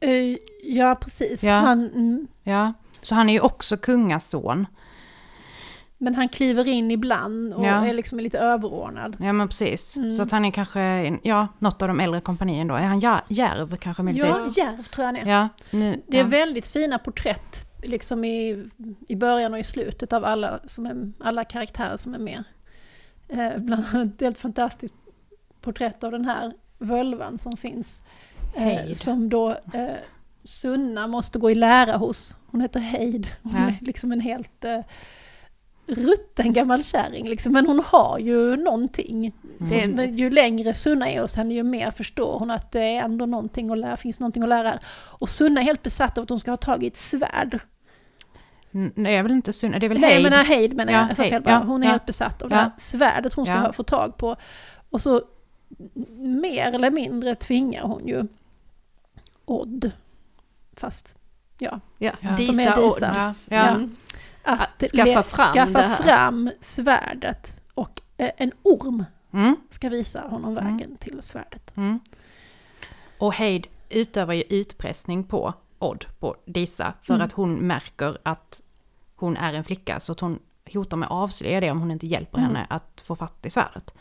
Eh, 0.01 0.37
ja, 0.63 0.95
precis. 1.01 1.43
Ja. 1.43 1.53
Han, 1.55 1.87
mm, 1.91 2.27
Ja, 2.43 2.73
så 3.03 3.15
han 3.15 3.29
är 3.29 3.33
ju 3.33 3.41
också 3.41 3.77
kungason. 3.77 4.67
Men 6.03 6.15
han 6.15 6.29
kliver 6.29 6.69
in 6.69 6.91
ibland 6.91 7.55
och 7.55 7.65
Ja. 7.65 7.87
är 7.87 7.93
liksom 7.93 8.21
lite 8.21 8.39
överordnad. 8.39 9.17
Ja 9.21 9.33
men 9.33 9.49
precis. 9.49 9.97
Mm. 9.97 10.11
Så 10.13 10.23
att 10.23 10.31
han 10.31 10.45
är 10.45 10.51
kanske, 10.51 10.81
ja, 11.23 11.49
något 11.59 11.83
av 11.83 11.89
de 11.89 12.01
äldre 12.01 12.21
kompanien 12.21 12.69
då. 12.69 12.75
Är 12.75 12.83
han 12.83 13.01
ja, 13.01 13.21
järv 13.29 13.77
kanske 13.77 14.01
Ja, 14.01 14.05
möjligtvis? 14.05 14.57
djärv 14.59 14.83
tror 14.83 15.07
jag 15.07 15.13
han 15.13 15.17
är. 15.17 15.33
Ja, 15.33 15.49
nu, 15.71 16.03
Det 16.09 16.17
är 16.19 16.23
ja. 16.23 16.27
väldigt 16.29 16.67
fina 16.67 16.99
porträtt 16.99 17.69
liksom 17.83 18.25
i, 18.25 18.69
i 19.09 19.17
början 19.17 19.53
och 19.53 19.59
i 19.59 19.63
slutet 19.65 20.13
av 20.13 20.25
alla, 20.25 20.59
som 20.67 20.87
är, 20.87 21.13
alla 21.21 21.45
karaktärer 21.45 21.97
som 21.97 22.15
är 22.15 22.19
med. 22.19 22.45
Eh, 23.29 23.59
bland 23.59 23.85
annat 23.93 24.15
ett 24.15 24.21
helt 24.21 24.39
fantastiskt 24.39 24.95
porträtt 25.61 26.05
av 26.05 26.13
den 26.13 26.25
här 26.25 26.53
völvan 26.79 27.39
som 27.39 27.53
finns. 27.57 28.01
Eh, 28.57 28.93
som 28.93 29.29
då 29.29 29.51
eh, 29.51 29.87
Sunna 30.45 31.07
måste 31.07 31.39
gå 31.39 31.51
i 31.51 31.55
lära 31.55 31.97
hos. 31.97 32.37
Hon 32.47 32.61
heter 32.61 32.81
Heid. 32.81 33.29
Hon 33.43 33.53
Ja. 33.57 33.59
är 33.67 33.77
liksom 33.81 34.13
en 34.13 34.21
helt 34.21 34.65
eh, 34.65 34.79
rutten 35.93 36.53
gammal 36.53 36.85
kärring 36.85 37.29
liksom. 37.29 37.53
Men 37.53 37.67
hon 37.67 37.83
har 37.87 38.19
ju 38.19 38.57
någonting. 38.57 39.33
Mm. 39.61 39.97
Så, 39.97 40.03
ju 40.03 40.31
längre 40.31 40.75
Sunna 40.75 41.11
är 41.11 41.23
hos 41.23 41.37
henne 41.37 41.55
ju 41.55 41.63
mer 41.63 41.91
förstår 41.91 42.39
hon 42.39 42.51
att 42.51 42.73
det 42.73 42.81
är 42.83 43.03
ändå 43.03 43.27
någonting 43.27 43.71
att 43.71 43.79
lära, 43.79 43.97
finns 43.97 44.21
någonting 44.21 44.43
att 44.43 44.49
lära. 44.49 44.69
här. 44.69 44.79
Och 45.09 45.29
Sunna 45.29 45.61
är 45.61 45.65
helt 45.65 45.83
besatt 45.83 46.19
av 46.19 46.23
att 46.23 46.29
hon 46.31 46.41
ska 46.41 46.51
ha 46.51 46.57
tag 46.57 46.85
i 46.85 46.87
ett 46.87 46.97
svärd. 46.97 47.59
Nej, 48.71 49.17
är 49.17 49.23
väl 49.23 49.33
inte 49.33 49.53
Sunna, 49.53 49.79
det 49.79 49.87
är 49.87 49.89
väl 49.89 50.01
Nej, 50.01 50.13
Heid? 50.13 50.23
men 50.23 50.33
nej, 50.33 50.45
Heid 50.47 50.75
menar 50.77 50.93
jag. 50.93 51.03
Ja, 51.03 51.07
jag 51.09 51.17
sa 51.17 51.23
Heid, 51.23 51.33
fel 51.33 51.43
bara. 51.43 51.51
ja, 51.55 51.59
Hon 51.59 51.83
är 51.83 51.87
ja. 51.87 51.91
helt 51.93 52.07
besatt 52.07 52.43
av 52.43 52.51
Ja. 52.51 52.57
det 52.57 52.63
här 52.63 52.71
svärdet 52.79 53.35
hon 53.35 53.47
ska 53.47 53.55
Ja. 53.55 53.61
ha, 53.61 53.73
få 53.73 53.83
tag 53.83 54.17
på. 54.17 54.37
Och 54.91 55.01
så 55.01 55.23
mer 56.19 56.73
eller 56.75 56.91
mindre 56.91 57.35
tvingar 57.35 57.83
hon 57.83 58.07
ju 58.09 58.27
Odd, 59.45 59.91
fast 60.77 61.17
ja, 61.59 61.81
Ja, 61.99 62.13
Ja. 62.21 62.31
Disa 62.37 62.53
Som 62.53 62.61
är 62.61 62.77
Disa. 62.83 63.35
Ja, 63.49 63.57
Ja. 63.57 63.89
Mm. 64.45 64.59
att, 64.61 64.91
skaffa 64.91 65.23
fram 65.23 65.53
skaffa 65.53 65.89
fram 65.89 66.51
svärdet. 66.61 67.63
Och 67.75 68.01
eh, 68.17 68.31
en 68.37 68.53
orm 68.63 69.05
Mm, 69.35 69.57
ska 69.71 69.89
visa 69.89 70.21
honom 70.21 70.59
Mm. 70.59 70.65
vägen 70.77 70.97
till 70.97 71.23
svärdet. 71.23 71.77
mm. 71.77 72.01
Och 73.19 73.35
Heid 73.35 73.67
utövar 73.91 74.35
ju 74.35 74.43
utpressning 74.43 75.25
på 75.25 75.55
Odd, 75.79 76.07
på 76.19 76.37
Disa, 76.45 76.93
för 77.03 77.15
Mm. 77.15 77.27
att 77.27 77.33
hon 77.33 77.55
märker 77.55 78.19
att 78.23 78.63
hon 79.17 79.37
är 79.37 79.55
en 79.55 79.65
flicka, 79.65 80.01
så 80.01 80.13
att 80.13 80.21
hon 80.21 80.39
hotar 80.73 80.97
med 80.97 81.07
att 81.07 81.13
avslöja 81.13 81.61
det 81.61 81.71
om 81.71 81.81
hon 81.81 81.91
inte 81.91 82.07
hjälper 82.07 82.39
Mm. 82.39 82.49
henne 82.49 82.67
att 82.71 83.03
få 83.07 83.17
fatt 83.17 83.47
i 83.47 83.51
svärdet. 83.51 83.95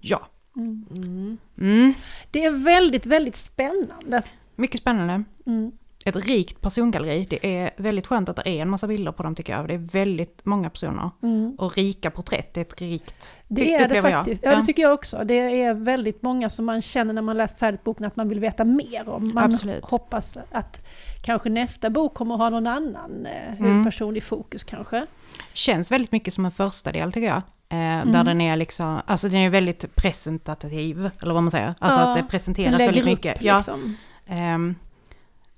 Ja. 0.00 0.28
Mm. 0.56 0.86
Mm. 0.94 1.38
Mm. 1.58 1.94
Det 2.30 2.44
är 2.44 2.50
väldigt, 2.50 3.06
väldigt 3.06 3.36
spännande. 3.36 4.22
Mycket 4.56 4.80
spännande. 4.80 5.24
Mm. 5.46 5.72
Ett 6.04 6.16
rikt 6.16 6.60
persongalleri. 6.60 7.26
Det 7.30 7.56
är 7.56 7.70
väldigt 7.76 8.06
skönt 8.06 8.28
att 8.28 8.36
det 8.36 8.48
är 8.48 8.62
en 8.62 8.70
massa 8.70 8.86
bilder 8.86 9.12
på 9.12 9.22
dem 9.22 9.34
tycker 9.34 9.52
jag. 9.56 9.68
Det 9.68 9.74
är 9.74 9.78
väldigt 9.78 10.40
många 10.44 10.70
personer. 10.70 11.10
Mm. 11.22 11.54
Och 11.58 11.76
rika 11.76 12.10
porträtt, 12.10 12.54
det 12.54 12.60
är 12.60 12.64
ett 12.64 12.80
rikt... 12.80 13.36
Det 13.48 13.74
är 13.74 13.88
det 13.88 14.02
faktiskt. 14.02 14.44
Jag. 14.44 14.52
Ja, 14.54 14.58
det 14.58 14.64
tycker 14.66 14.82
jag 14.82 14.92
också. 14.94 15.22
Det 15.24 15.62
är 15.62 15.74
väldigt 15.74 16.22
många 16.22 16.48
som 16.50 16.64
man 16.64 16.82
känner 16.82 17.14
när 17.14 17.22
man 17.22 17.36
läst 17.36 17.58
färdigt 17.58 17.84
boken 17.84 18.06
att 18.06 18.16
man 18.16 18.28
vill 18.28 18.40
veta 18.40 18.64
mer 18.64 19.08
om. 19.08 19.30
Man 19.34 19.52
Absolut. 19.52 19.84
hoppas 19.84 20.38
att 20.50 20.86
kanske 21.24 21.48
nästa 21.48 21.90
bok 21.90 22.14
kommer 22.14 22.34
att 22.34 22.40
ha 22.40 22.50
någon 22.50 22.66
annan 22.66 23.26
eh, 23.26 23.48
Mm. 23.52 23.64
huvudperson 23.64 24.16
i 24.16 24.20
fokus 24.20 24.64
kanske. 24.64 25.06
Känns 25.52 25.90
väldigt 25.92 26.12
mycket 26.12 26.34
som 26.34 26.44
en 26.44 26.50
första 26.52 26.92
del 26.92 27.12
tycker 27.12 27.26
jag. 27.28 27.42
Eh, 27.68 27.78
Mm. 28.00 28.12
Där 28.12 28.24
den 28.24 28.40
är 28.40 28.56
liksom, 28.56 29.00
alltså 29.06 29.28
den 29.28 29.40
är 29.40 29.50
väldigt 29.50 29.96
presentativ, 29.96 31.10
eller 31.22 31.34
vad 31.34 31.42
man 31.42 31.50
säger. 31.50 31.74
Alltså 31.78 32.00
Ja, 32.00 32.10
att 32.10 32.16
det 32.18 32.24
presenteras 32.30 32.80
väldigt 32.80 33.02
upp 33.02 33.04
mycket. 33.04 33.42
Ja, 33.42 33.56
liksom. 33.56 33.96
ehm, 34.26 34.74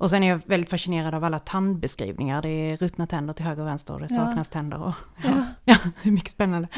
och 0.02 0.10
sen 0.10 0.22
är 0.22 0.28
jag 0.28 0.40
väldigt 0.46 0.70
fascinerad 0.70 1.14
av 1.14 1.24
alla 1.24 1.38
tandbeskrivningar. 1.38 2.42
Det 2.42 2.48
är 2.48 2.76
ruttna 2.76 3.06
tänder 3.06 3.34
till 3.34 3.44
höger 3.44 3.62
och 3.62 3.68
vänster 3.68 3.94
och 3.94 4.00
det 4.00 4.06
Ja. 4.10 4.16
saknas 4.16 4.50
tänder. 4.50 4.82
Och, 4.82 4.94
Ja. 5.24 5.46
ja, 5.64 5.76
det 6.02 6.08
är 6.08 6.12
mycket 6.12 6.30
spännande. 6.32 6.68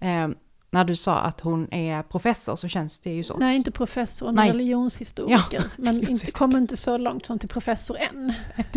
Ehm, 0.00 0.34
när 0.70 0.84
du 0.84 0.96
sa 0.96 1.18
att 1.18 1.40
hon 1.40 1.72
är 1.72 2.02
professor 2.02 2.56
så 2.56 2.68
känns 2.68 3.00
det 3.00 3.10
ju 3.10 3.22
så. 3.22 3.36
Nej, 3.36 3.56
inte 3.56 3.70
professor, 3.70 4.28
en 4.28 4.34
Nej. 4.34 4.50
religionshistoriker. 4.50 5.38
Ja, 5.52 5.62
men 5.76 6.08
inte, 6.08 6.30
kommer 6.32 6.58
inte 6.58 6.76
så 6.76 6.98
långt 6.98 7.26
som 7.26 7.38
till 7.38 7.48
professor 7.48 7.96
än. 8.00 8.32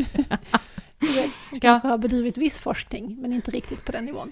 Du 1.00 1.08
Ja. 1.52 1.60
kanske 1.62 1.88
har 1.88 1.98
bedrivit 1.98 2.38
viss 2.38 2.60
forskning, 2.60 3.18
men 3.22 3.34
inte 3.34 3.52
riktigt 3.52 3.86
på 3.86 3.92
den 3.92 4.06
nivån. 4.06 4.32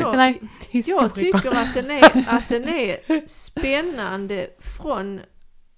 Jag, 0.00 0.16
Nej, 0.16 0.40
jag 0.72 1.14
tycker 1.14 1.50
att 1.56 1.74
den, 1.74 1.90
är, 1.90 2.24
att 2.28 2.48
den 2.48 2.68
är 2.68 3.26
spännande 3.26 4.46
från 4.58 5.20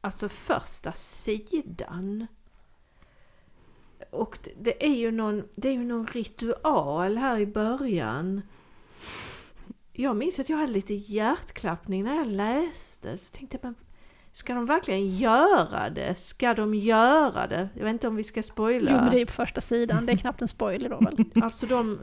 alltså 0.00 0.28
första 0.28 0.93
sidan. 0.93 2.26
Och 4.14 4.38
det- 4.61 4.85
är 4.87 4.94
ju 4.97 5.11
någon, 5.11 5.42
det 5.56 5.68
är 5.68 5.73
ju 5.73 5.85
någon 5.85 6.06
ritual 6.06 7.16
här 7.16 7.38
i 7.38 7.47
början. 7.47 8.42
Jag 9.92 10.16
minns 10.16 10.38
att 10.38 10.49
jag 10.49 10.56
hade 10.56 10.73
lite 10.73 10.94
hjärtklappning 10.94 12.04
när 12.04 12.16
jag 12.16 12.26
läste. 12.26 13.18
Så 13.18 13.37
tänkte 13.37 13.59
jag, 13.62 13.64
men 13.64 13.75
ska 14.33 14.54
de 14.54 14.66
verkligen 14.66 15.16
göra 15.16 15.90
det? 15.90 16.18
Ska 16.18 16.54
de 16.54 16.75
göra 16.75 17.47
det? 17.47 17.68
Jag 17.75 17.85
vet 17.85 17.90
inte 17.92 18.09
om 18.09 18.16
vi 18.16 18.25
ska 18.25 18.42
spoila. 18.42 18.90
Jo, 18.90 18.97
men 18.97 19.11
det 19.11 19.16
är 19.16 19.21
ju 19.21 19.26
på 19.26 19.33
första 19.33 19.61
sidan, 19.61 20.06
det 20.06 20.12
är 20.12 20.16
knappt 20.16 20.42
en 20.42 20.49
spoiler 20.49 20.88
då 20.88 20.99
väl? 20.99 21.25
Alltså 21.44 21.66
de, 21.66 21.99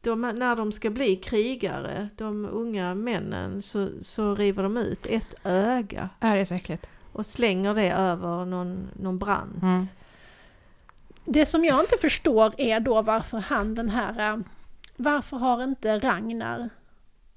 de, 0.00 0.20
när 0.20 0.56
de 0.56 0.72
ska 0.72 0.90
bli 0.90 1.16
krigare, 1.16 2.08
de 2.16 2.46
unga 2.52 2.94
männen, 2.94 3.62
så, 3.62 3.88
så 4.00 4.34
river 4.34 4.62
de 4.62 4.76
ut 4.76 5.06
ett 5.06 5.34
öga 5.44 6.08
Ja, 6.20 6.34
det 6.34 6.40
är 6.40 6.44
så 6.44 6.54
äckligt. 6.54 6.86
och 7.12 7.26
slänger 7.26 7.74
det 7.74 7.90
över 7.92 8.44
någon, 8.44 8.88
någon 9.00 9.18
brant. 9.18 9.62
Mm. 9.62 9.86
Det 11.24 11.46
som 11.46 11.64
jag 11.64 11.80
inte 11.80 11.96
förstår 12.00 12.54
är 12.58 12.80
då 12.80 13.02
varför 13.02 13.38
han 13.38 13.74
den 13.74 13.88
här... 13.90 14.30
äh, 14.32 14.38
Varför 14.96 15.36
har 15.36 15.62
inte 15.64 15.98
Ragnar 15.98 16.70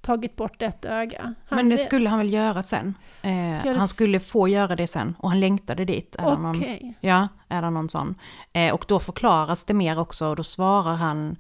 tagit 0.02 0.36
bort 0.36 0.62
ett 0.62 0.86
öga? 0.86 1.22
Han, 1.48 1.56
Men 1.58 1.70
det 1.70 1.78
skulle 1.78 2.10
han 2.10 2.20
väl 2.20 2.34
göra 2.34 2.64
sen. 2.64 2.94
Eh, 3.22 3.64
det 3.64 3.76
han 3.78 3.88
skulle 3.88 4.20
få 4.20 4.48
göra 4.48 4.76
det 4.76 4.88
sen 4.88 5.16
och 5.20 5.30
han 5.30 5.40
längtade 5.40 5.86
dit. 5.86 6.16
Är 6.20 6.24
det 6.32 6.38
någon, 6.38 6.64
ja, 7.02 7.28
är 7.50 7.62
det 7.62 7.70
någon 7.70 7.90
sån. 7.90 8.16
Eh, 8.54 8.74
och 8.74 8.86
då 8.88 9.00
förklaras 9.00 9.64
det 9.66 9.74
mer 9.74 10.00
också 10.00 10.26
och 10.28 10.36
då 10.36 10.44
svarar 10.44 10.96
han 10.96 11.36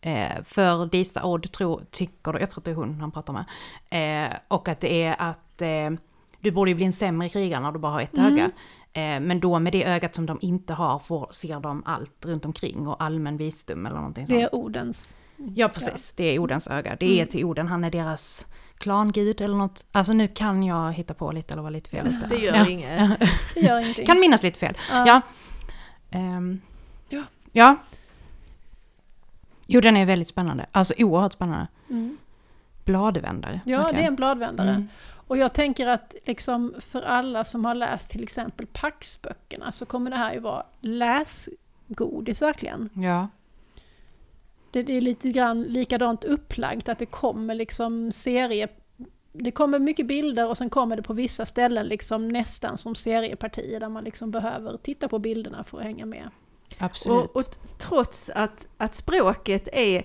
eh, 0.00 0.42
för 0.44 0.86
Disa 0.86 1.24
Odd 1.24 1.52
tror, 1.52 1.84
tycker, 1.90 2.40
jag 2.40 2.50
tror 2.50 2.60
att 2.60 2.64
det 2.64 2.70
är 2.70 2.74
hon 2.74 3.00
han 3.00 3.10
pratar 3.10 3.32
med. 3.32 3.44
Eh, 4.30 4.36
och 4.48 4.68
att 4.68 4.80
det 4.80 5.02
är 5.02 5.16
att 5.18 5.62
eh, 5.62 5.90
du 6.40 6.50
borde 6.50 6.70
ju 6.70 6.74
bli 6.74 6.84
en 6.84 6.92
sämre 6.92 7.28
krigare 7.28 7.60
när 7.62 7.72
du 7.72 7.78
bara 7.78 7.92
har 7.92 8.00
ett 8.00 8.18
Mm. 8.18 8.32
öga. 8.32 8.50
Eh, 8.92 9.20
men 9.20 9.40
då 9.40 9.58
med 9.58 9.72
det 9.72 9.84
ögat 9.84 10.14
som 10.14 10.26
de 10.26 10.38
inte 10.40 10.72
har 10.74 10.98
får, 10.98 11.28
ser 11.30 11.60
de 11.60 11.82
allt 11.86 12.24
runt 12.26 12.44
omkring 12.44 12.86
och 12.88 13.02
allmän 13.02 13.36
visdom 13.36 13.86
eller 13.86 13.96
någonting 13.96 14.26
sånt. 14.26 14.38
Det 14.38 14.42
är 14.42 14.54
Odens... 14.54 15.18
Ja, 15.54 15.68
precis. 15.68 16.12
Det 16.16 16.24
är 16.24 16.38
Odens 16.38 16.68
öga. 16.68 16.96
Det 17.00 17.06
är 17.06 17.14
Mm. 17.16 17.28
till 17.28 17.44
Oden. 17.44 17.68
Han 17.68 17.84
är 17.84 17.90
deras 17.90 18.46
klangud 18.78 19.40
eller 19.40 19.56
något. 19.56 19.84
Alltså 19.92 20.12
nu 20.12 20.28
kan 20.28 20.62
jag 20.62 20.92
hitta 20.92 21.14
på 21.14 21.32
lite 21.32 21.52
eller 21.52 21.62
vara 21.62 21.70
lite 21.70 21.90
fel. 21.90 22.06
Lite. 22.06 22.26
Det 22.28 22.36
gör 22.36 22.56
ja. 22.56 22.68
inget. 22.68 23.18
Det 23.54 23.60
gör 23.60 23.78
ingenting. 23.80 24.06
Kan 24.06 24.20
minnas 24.20 24.42
lite 24.42 24.58
fel. 24.58 24.76
Ja. 24.90 25.06
Ja. 25.06 25.20
Ehm, 26.10 26.60
Ja. 27.08 27.22
ja. 27.52 27.76
Jo, 29.66 29.80
den 29.80 29.96
är 29.96 30.06
väldigt 30.06 30.28
spännande. 30.28 30.66
Alltså 30.72 30.94
oerhört 30.98 31.32
spännande. 31.32 31.66
Mm. 31.90 32.16
Bladvändare. 32.84 33.60
Ja, 33.64 33.90
det 33.92 34.02
är 34.02 34.06
en 34.06 34.16
bladvändare. 34.16 34.70
Mm. 34.70 34.88
Och 35.30 35.38
jag 35.38 35.52
tänker 35.52 35.86
att 35.86 36.14
liksom 36.24 36.74
för 36.78 37.02
alla 37.02 37.44
som 37.44 37.64
har 37.64 37.74
läst 37.74 38.10
till 38.10 38.22
exempel 38.22 38.66
Paxböckerna 38.66 39.72
så 39.72 39.86
kommer 39.86 40.10
det 40.10 40.16
här 40.16 40.34
ju 40.34 40.40
vara 40.40 40.66
läsgodis 40.80 42.42
verkligen. 42.42 42.90
Ja. 42.94 43.28
Det, 44.70 44.82
det 44.82 44.92
är 44.92 45.00
lite 45.00 45.30
grann 45.30 45.62
likadant 45.62 46.24
upplagt 46.24 46.88
att 46.88 46.98
det 46.98 47.06
kommer 47.06 47.54
liksom 47.54 48.12
serie... 48.12 48.68
Det 49.32 49.50
kommer 49.50 49.78
mycket 49.78 50.06
bilder 50.06 50.48
och 50.48 50.58
sen 50.58 50.70
kommer 50.70 50.96
det 50.96 51.02
på 51.02 51.12
vissa 51.12 51.46
ställen 51.46 51.86
liksom 51.86 52.28
nästan 52.28 52.78
som 52.78 52.94
seriepartier 52.94 53.80
där 53.80 53.88
man 53.88 54.04
liksom 54.04 54.30
behöver 54.30 54.76
titta 54.76 55.08
på 55.08 55.18
bilderna 55.18 55.64
för 55.64 55.78
att 55.78 55.84
hänga 55.84 56.06
med. 56.06 56.30
Absolut. 56.78 57.30
Och, 57.30 57.36
och 57.36 57.44
trots 57.78 58.30
att, 58.34 58.66
att 58.76 58.94
språket 58.94 59.68
är, 59.72 60.02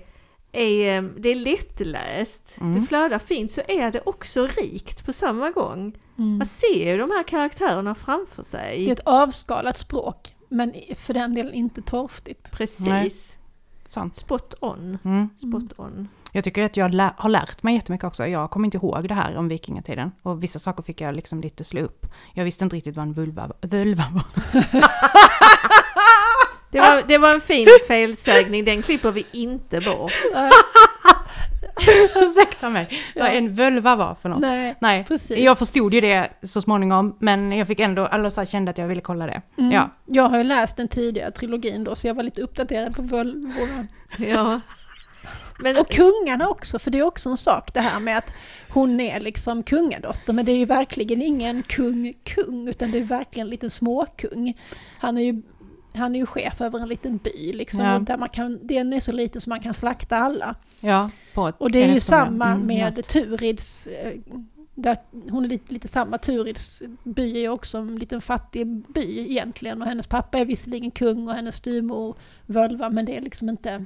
är, 0.55 1.01
det 1.17 1.29
är 1.29 1.35
lättläst, 1.35 2.57
Mm. 2.61 2.73
det 2.75 2.81
flödar 2.81 3.19
fint, 3.19 3.51
så 3.51 3.61
är 3.67 3.91
det 3.91 4.01
också 4.05 4.47
rikt 4.47 5.05
på 5.05 5.13
samma 5.13 5.51
gång. 5.51 5.95
Man 6.15 6.45
ser 6.45 6.91
ju 6.91 6.97
de 6.97 7.11
här 7.11 7.23
karaktärerna 7.23 7.95
framför 7.95 8.43
sig. 8.43 8.85
Det 8.85 8.91
är 8.91 8.93
ett 8.93 8.99
avskalat 9.07 9.77
språk, 9.77 10.35
men 10.49 10.73
för 10.95 11.13
den 11.13 11.33
delen 11.33 11.53
inte 11.53 11.81
torftigt. 11.81 12.51
Precis. 12.51 13.37
Sant. 13.87 14.15
Spot 14.15 14.53
on. 14.61 14.97
Mm. 15.05 15.29
Spot 15.37 15.79
on. 15.79 16.07
Jag 16.31 16.43
tycker 16.43 16.63
att 16.63 16.77
jag 16.77 16.93
lä- 16.93 17.13
har 17.17 17.29
lärt 17.29 17.63
mig 17.63 17.75
jättemycket 17.75 18.05
också. 18.07 18.27
Jag 18.27 18.51
kommer 18.51 18.65
inte 18.65 18.77
ihåg 18.77 19.07
det 19.07 19.13
här 19.13 19.37
om 19.37 19.47
vikingatiden. 19.47 20.11
Och 20.21 20.43
vissa 20.43 20.59
saker 20.59 20.83
fick 20.83 21.01
jag 21.01 21.15
liksom 21.15 21.41
lite 21.41 21.63
slå 21.63 21.81
upp. 21.81 22.05
Jag 22.33 22.43
visste 22.45 22.63
inte 22.63 22.75
riktigt 22.75 22.95
vad 22.95 23.03
en 23.03 23.13
vulva, 23.13 23.51
vulva 23.61 24.03
var. 24.13 24.23
Det 26.75 26.81
var, 26.81 27.03
det 27.07 27.17
var 27.17 27.33
en 27.33 27.41
fin 27.41 27.67
felsägning, 27.87 28.65
den 28.65 28.81
klipper 28.81 29.11
vi 29.11 29.25
inte 29.31 29.79
bort. 29.79 30.11
Ursäkta 32.15 32.69
mig. 32.69 32.87
Ja. 33.15 33.23
Vad 33.23 33.33
en 33.33 33.53
vulva 33.53 33.95
var 33.95 34.15
för 34.21 34.29
något. 34.29 34.39
Nej, 34.39 34.75
Nej, 34.81 35.03
precis. 35.07 35.37
jag 35.37 35.57
förstod 35.57 35.93
ju 35.93 36.01
det 36.01 36.29
så 36.41 36.61
småningom, 36.61 37.15
men 37.19 37.51
jag 37.51 37.67
fick 37.67 37.79
ändå, 37.79 38.05
eller 38.07 38.29
så 38.29 38.41
här, 38.41 38.45
kände 38.45 38.71
att 38.71 38.77
jag 38.77 38.87
ville 38.87 39.01
kolla 39.01 39.25
det. 39.25 39.41
Mm. 39.57 39.71
Ja. 39.71 39.89
Jag 40.05 40.29
har 40.29 40.37
ju 40.37 40.43
läst 40.43 40.77
den 40.77 40.87
tidigare 40.87 41.31
trilogin 41.31 41.83
då, 41.83 41.95
så 41.95 42.07
jag 42.07 42.13
var 42.15 42.23
lite 42.23 42.41
uppdaterad 42.41 42.95
på 42.95 43.03
vulvorna. 43.03 43.87
Ja. 44.17 44.59
Men, 45.59 45.77
Och 45.77 45.89
kungarna 45.91 46.49
också, 46.49 46.79
för 46.79 46.91
det 46.91 46.99
är 46.99 47.03
också 47.03 47.29
en 47.29 47.37
sak 47.37 47.73
det 47.73 47.79
här 47.79 47.99
med 47.99 48.17
att 48.17 48.33
hon 48.69 48.99
är 48.99 49.19
liksom 49.19 49.63
kungadotter, 49.63 50.33
men 50.33 50.45
det 50.45 50.51
är 50.51 50.57
ju 50.57 50.65
verkligen 50.65 51.21
ingen 51.21 51.63
kung-kung, 51.63 52.67
utan 52.67 52.91
det 52.91 52.97
är 52.97 53.03
verkligen 53.03 53.47
en 53.47 53.51
liten 53.51 53.69
småkung. 53.69 54.59
Han 54.99 55.17
är 55.17 55.21
ju, 55.21 55.41
han 55.95 56.15
är 56.15 56.19
ju 56.19 56.25
chef 56.25 56.61
över 56.61 56.79
en 56.79 56.87
liten 56.89 57.17
by 57.17 57.53
liksom, 57.53 57.79
Ja. 57.83 57.99
där 57.99 58.17
man 58.17 58.29
kan, 58.29 58.59
den 58.67 58.93
är 58.93 58.99
så 58.99 59.11
liten 59.11 59.41
så 59.41 59.49
man 59.49 59.59
kan 59.59 59.73
slakta 59.73 60.17
alla. 60.17 60.55
Ja, 60.79 61.09
ett, 61.49 61.55
Och 61.57 61.71
det 61.71 61.83
är 61.83 61.93
ju 61.93 61.99
samma 61.99 62.45
Mm, 62.47 62.67
med 62.67 62.95
natt. 62.97 63.07
Turids, 63.07 63.87
eh, 63.87 64.11
där, 64.75 64.97
hon 65.29 65.45
är 65.45 65.49
lite, 65.49 65.73
lite 65.73 65.87
samma, 65.87 66.17
Turids 66.17 66.83
by 67.03 67.31
är 67.37 67.41
ju 67.41 67.49
också 67.49 67.77
en 67.77 67.95
liten 67.95 68.21
fattig 68.21 68.67
by 68.67 69.19
egentligen, 69.31 69.81
och 69.81 69.87
hennes 69.87 70.07
pappa 70.07 70.37
är 70.39 70.45
visserligen 70.45 70.91
kung 70.91 71.27
och 71.27 71.33
hennes 71.33 71.55
styvmor 71.55 72.15
völva, 72.45 72.89
men 72.89 73.05
det 73.05 73.17
är 73.17 73.21
liksom 73.21 73.49
inte... 73.49 73.85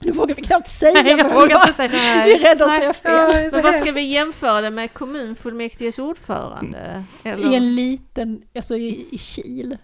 Nu 0.00 0.12
vågar 0.12 0.34
vi 0.34 0.42
knappt 0.42 0.66
säga 0.66 1.02
Nej, 1.02 1.12
jag 1.18 1.34
vågar 1.34 1.60
inte 1.60 1.72
säga 1.72 1.88
Vi 2.24 2.32
är 2.34 2.38
rädda 2.38 2.64
att 2.64 2.76
säga 2.80 2.92
fel. 2.92 3.32
det 3.34 3.50
men 3.52 3.62
vad 3.62 3.74
ska 3.74 3.92
vi 3.92 4.02
jämföra 4.12 4.60
det 4.60 4.70
med 4.70 4.92
kommunfullmäktiges 4.92 5.98
ordförande? 5.98 7.04
Eller 7.22 7.52
I 7.52 7.56
en 7.56 7.74
liten, 7.74 8.42
alltså 8.54 8.76
i, 8.76 9.06
i 9.10 9.18
Kil. 9.18 9.78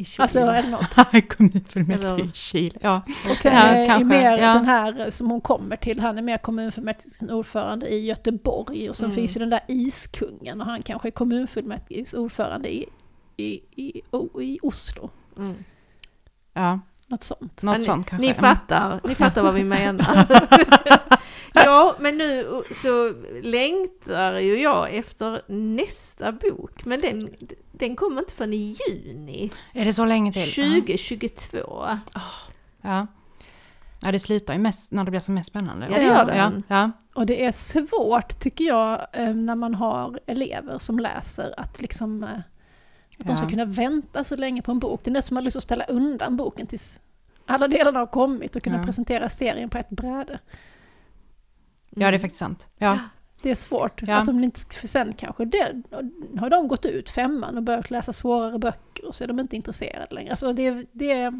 I 0.00 0.04
Kil? 0.04 0.22
Alltså 0.22 0.38
eller 0.50 0.70
något. 0.70 1.28
Kommunfullmäktige 1.36 2.08
Eller- 2.08 2.24
i 2.24 2.30
Kil, 2.34 2.78
ja. 2.80 3.02
Och 3.30 3.36
sen 3.38 3.52
Ja, 3.54 3.60
är, 3.60 3.86
kanske, 3.86 4.04
mer 4.04 4.38
ja. 4.38 4.54
den 4.54 4.64
här 4.64 5.10
som 5.10 5.30
hon 5.30 5.40
kommer 5.40 5.76
till, 5.76 6.00
han 6.00 6.18
är 6.18 6.22
mer 6.22 6.38
kommunfullmäktiges 6.38 7.22
ordförande 7.22 7.88
i 7.88 8.06
Göteborg 8.06 8.90
och 8.90 8.96
sen 8.96 9.04
Mm. 9.04 9.14
finns 9.16 9.36
ju 9.36 9.38
den 9.40 9.50
där 9.50 9.60
iskungen 9.68 10.60
och 10.60 10.66
han 10.66 10.82
kanske 10.82 11.08
är 11.08 11.12
kommunfullmäktiges 11.12 12.14
ordförande 12.14 12.72
i, 12.74 12.86
i, 13.36 13.52
i, 13.76 14.02
i 14.42 14.58
Oslo. 14.62 15.10
Mm. 15.38 15.54
ja. 16.52 16.80
Något 17.06 17.22
sånt. 17.22 17.62
Något 17.62 17.78
ni, 17.78 17.84
sånt 17.84 18.06
kanske. 18.06 18.26
Ni 18.26 18.34
fattar, 18.34 19.00
ni 19.04 19.14
fattar 19.14 19.42
vad 19.42 19.54
vi 19.54 19.64
menar. 19.64 20.26
ja, 21.64 21.94
men 21.98 22.18
nu 22.18 22.62
så 22.82 23.14
längtar 23.42 24.38
ju 24.38 24.62
jag 24.62 24.94
efter 24.94 25.42
nästa 25.52 26.32
bok, 26.32 26.84
men 26.84 27.00
den, 27.00 27.30
den 27.72 27.96
kommer 27.96 28.20
inte 28.20 28.34
förrän 28.34 28.52
i 28.52 28.76
juni 28.88 29.50
Är 29.72 29.84
det 29.84 29.92
så 29.92 30.04
länge 30.04 30.32
till? 30.32 30.52
2022. 30.52 31.98
Ja. 32.82 33.06
Ja, 34.02 34.12
det 34.12 34.18
slutar 34.18 34.54
ju 34.54 34.58
mest 34.60 34.92
när 34.92 35.04
det 35.04 35.10
blir 35.10 35.20
som 35.20 35.34
mest 35.34 35.48
spännande. 35.48 35.86
Ja, 35.90 35.96
det 35.98 36.04
gör 36.04 36.24
det. 36.24 36.36
Ja, 36.36 36.52
ja. 36.68 36.90
Och 37.14 37.26
det 37.26 37.44
är 37.44 37.52
svårt 37.52 38.40
tycker 38.40 38.64
jag 38.64 39.06
eh, 39.12 39.34
när 39.34 39.54
man 39.54 39.74
har 39.74 40.20
elever 40.26 40.78
som 40.78 40.98
läser 40.98 41.54
att 41.60 41.80
liksom 41.82 42.22
eh, 42.24 42.28
att 43.18 43.26
de 43.26 43.36
ska 43.36 43.48
kunna 43.48 43.64
vänta 43.64 44.24
så 44.24 44.36
länge 44.36 44.62
på 44.62 44.70
en 44.70 44.78
bok. 44.78 45.00
Det 45.04 45.10
är 45.10 45.12
nästan 45.12 45.28
som 45.28 45.34
man 45.34 45.42
har 45.42 45.44
lust 45.44 45.56
att 45.56 45.62
ställa 45.62 45.84
undan 45.84 46.36
boken 46.36 46.66
tills 46.66 47.00
alla 47.46 47.68
delarna 47.68 47.98
har 47.98 48.06
kommit 48.06 48.56
och 48.56 48.62
kunna 48.62 48.76
Ja. 48.76 48.82
presentera 48.84 49.28
serien 49.28 49.68
på 49.70 49.78
ett 49.78 49.90
bräde. 49.90 50.38
Ja, 51.90 52.10
det 52.10 52.16
är 52.16 52.18
faktiskt 52.18 52.38
sant. 52.38 52.68
Ja. 52.78 52.98
Det 53.42 53.50
är 53.50 53.54
svårt. 53.54 54.02
Ja. 54.06 54.16
Att 54.16 54.26
de 54.26 54.44
inte, 54.44 54.60
för 54.74 54.88
sen 54.88 55.12
kanske 55.12 55.44
det, 55.44 55.82
har 56.38 56.50
de 56.50 56.68
gått 56.68 56.86
ut 56.86 57.10
femman 57.10 57.56
och 57.56 57.62
börjat 57.62 57.90
läsa 57.90 58.12
svårare 58.12 58.58
böcker 58.58 59.06
och 59.06 59.14
så 59.14 59.24
är 59.24 59.28
de 59.28 59.40
inte 59.40 59.56
intresserade 59.56 60.14
längre. 60.14 60.30
Alltså 60.30 60.52
det, 60.52 60.70
det, 60.70 60.84
det 60.92 61.10
är 61.12 61.30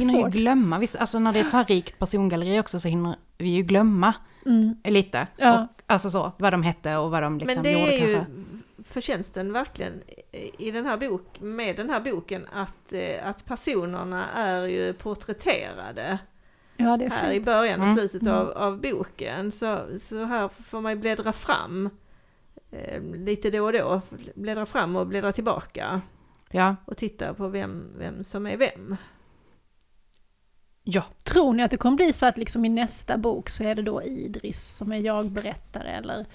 hinner 0.00 0.14
ju 0.14 0.20
svårt. 0.22 0.32
glömma, 0.32 0.76
alltså 0.98 1.18
när 1.18 1.32
det 1.32 1.38
är 1.38 1.44
ett 1.44 1.50
så 1.50 1.56
här 1.56 1.64
rikt 1.64 1.98
persongalleri 1.98 2.60
också 2.60 2.80
så 2.80 2.88
hinner 2.88 3.16
vi 3.38 3.48
ju 3.48 3.62
glömma 3.62 4.14
Mm. 4.46 4.76
lite. 4.84 5.26
Ja. 5.36 5.62
Och, 5.62 5.68
alltså 5.86 6.10
så, 6.10 6.32
vad 6.38 6.52
de 6.52 6.62
hette 6.62 6.96
och 6.96 7.10
vad 7.10 7.22
de 7.22 7.38
liksom 7.38 7.62
Men 7.62 7.72
det 7.72 7.80
gjorde 7.80 7.94
är 7.94 8.08
ju 8.08 8.14
kanske. 8.14 8.32
förtjänsten 8.84 9.52
verkligen 9.52 9.92
i 10.58 10.70
den 10.70 10.86
här 10.86 10.96
bok, 10.96 11.40
med 11.40 11.76
den 11.76 11.90
här 11.90 12.00
boken 12.00 12.46
att, 12.54 12.92
eh, 12.92 13.28
att 13.28 13.44
personerna 13.46 14.24
är 14.30 14.62
ju 14.62 14.92
porträtterade. 14.92 16.18
Ja, 16.76 16.96
det 16.96 17.04
är 17.04 17.10
här 17.10 17.30
i 17.30 17.34
fint. 17.34 17.46
början 17.46 17.80
och 17.80 17.86
Mm. 17.88 17.96
slutet 18.08 18.28
av, 18.28 18.48
av 18.50 18.80
boken. 18.80 19.50
Så, 19.52 19.86
så 19.98 20.24
här 20.24 20.48
får 20.48 20.80
man 20.80 20.92
ju 20.92 20.98
bläddra 20.98 21.32
fram 21.32 21.90
eh, 22.70 23.02
lite 23.02 23.50
då 23.50 23.64
och 23.64 23.72
då. 23.72 24.00
Bläddra 24.34 24.66
fram 24.66 24.96
och 24.96 25.06
bläddra 25.06 25.32
tillbaka. 25.32 26.00
Ja, 26.50 26.76
Och 26.84 26.96
titta 26.96 27.34
på 27.34 27.48
vem, 27.48 27.92
vem 27.98 28.24
som 28.24 28.46
är 28.46 28.56
vem. 28.56 28.96
ja. 30.82 31.02
Tror 31.22 31.52
ni 31.52 31.62
att 31.62 31.70
det 31.70 31.76
kommer 31.76 31.96
bli 31.96 32.12
så 32.12 32.26
att 32.26 32.38
liksom 32.38 32.64
i 32.64 32.68
nästa 32.68 33.16
bok 33.16 33.48
så 33.48 33.64
är 33.64 33.74
det 33.74 33.82
då 33.82 34.02
Idris 34.02 34.76
som 34.76 34.92
är 34.92 34.98
jag-berättare 34.98 35.88
eller, 35.90 36.26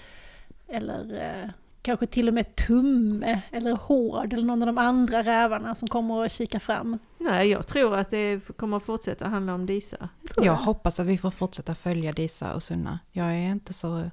eller 0.68 1.14
eh, 1.44 1.50
kanske 1.82 2.06
till 2.06 2.28
och 2.28 2.34
med 2.34 2.56
Tumme 2.56 3.40
eller 3.50 3.72
Hård 3.72 4.32
eller 4.32 4.44
någon 4.44 4.62
av 4.62 4.66
de 4.66 4.78
andra 4.78 5.22
rävarna 5.22 5.74
som 5.74 5.88
kommer 5.88 6.24
att 6.24 6.32
kika 6.32 6.60
fram? 6.60 6.98
Nej, 7.18 7.48
jag 7.48 7.66
tror 7.66 7.96
att 7.96 8.10
det 8.10 8.56
kommer 8.56 8.76
att 8.76 8.82
fortsätta 8.82 9.28
handla 9.28 9.54
om 9.54 9.66
Disa. 9.66 10.08
Jag 10.36 10.46
Jag 10.46 10.54
hoppas 10.54 11.00
att 11.00 11.06
vi 11.06 11.18
får 11.18 11.30
fortsätta 11.30 11.74
följa 11.74 12.12
Disa 12.12 12.54
och 12.54 12.62
Sunna. 12.62 12.98
Jag 13.12 13.26
är 13.26 13.50
inte 13.50 13.72
så... 13.72 14.10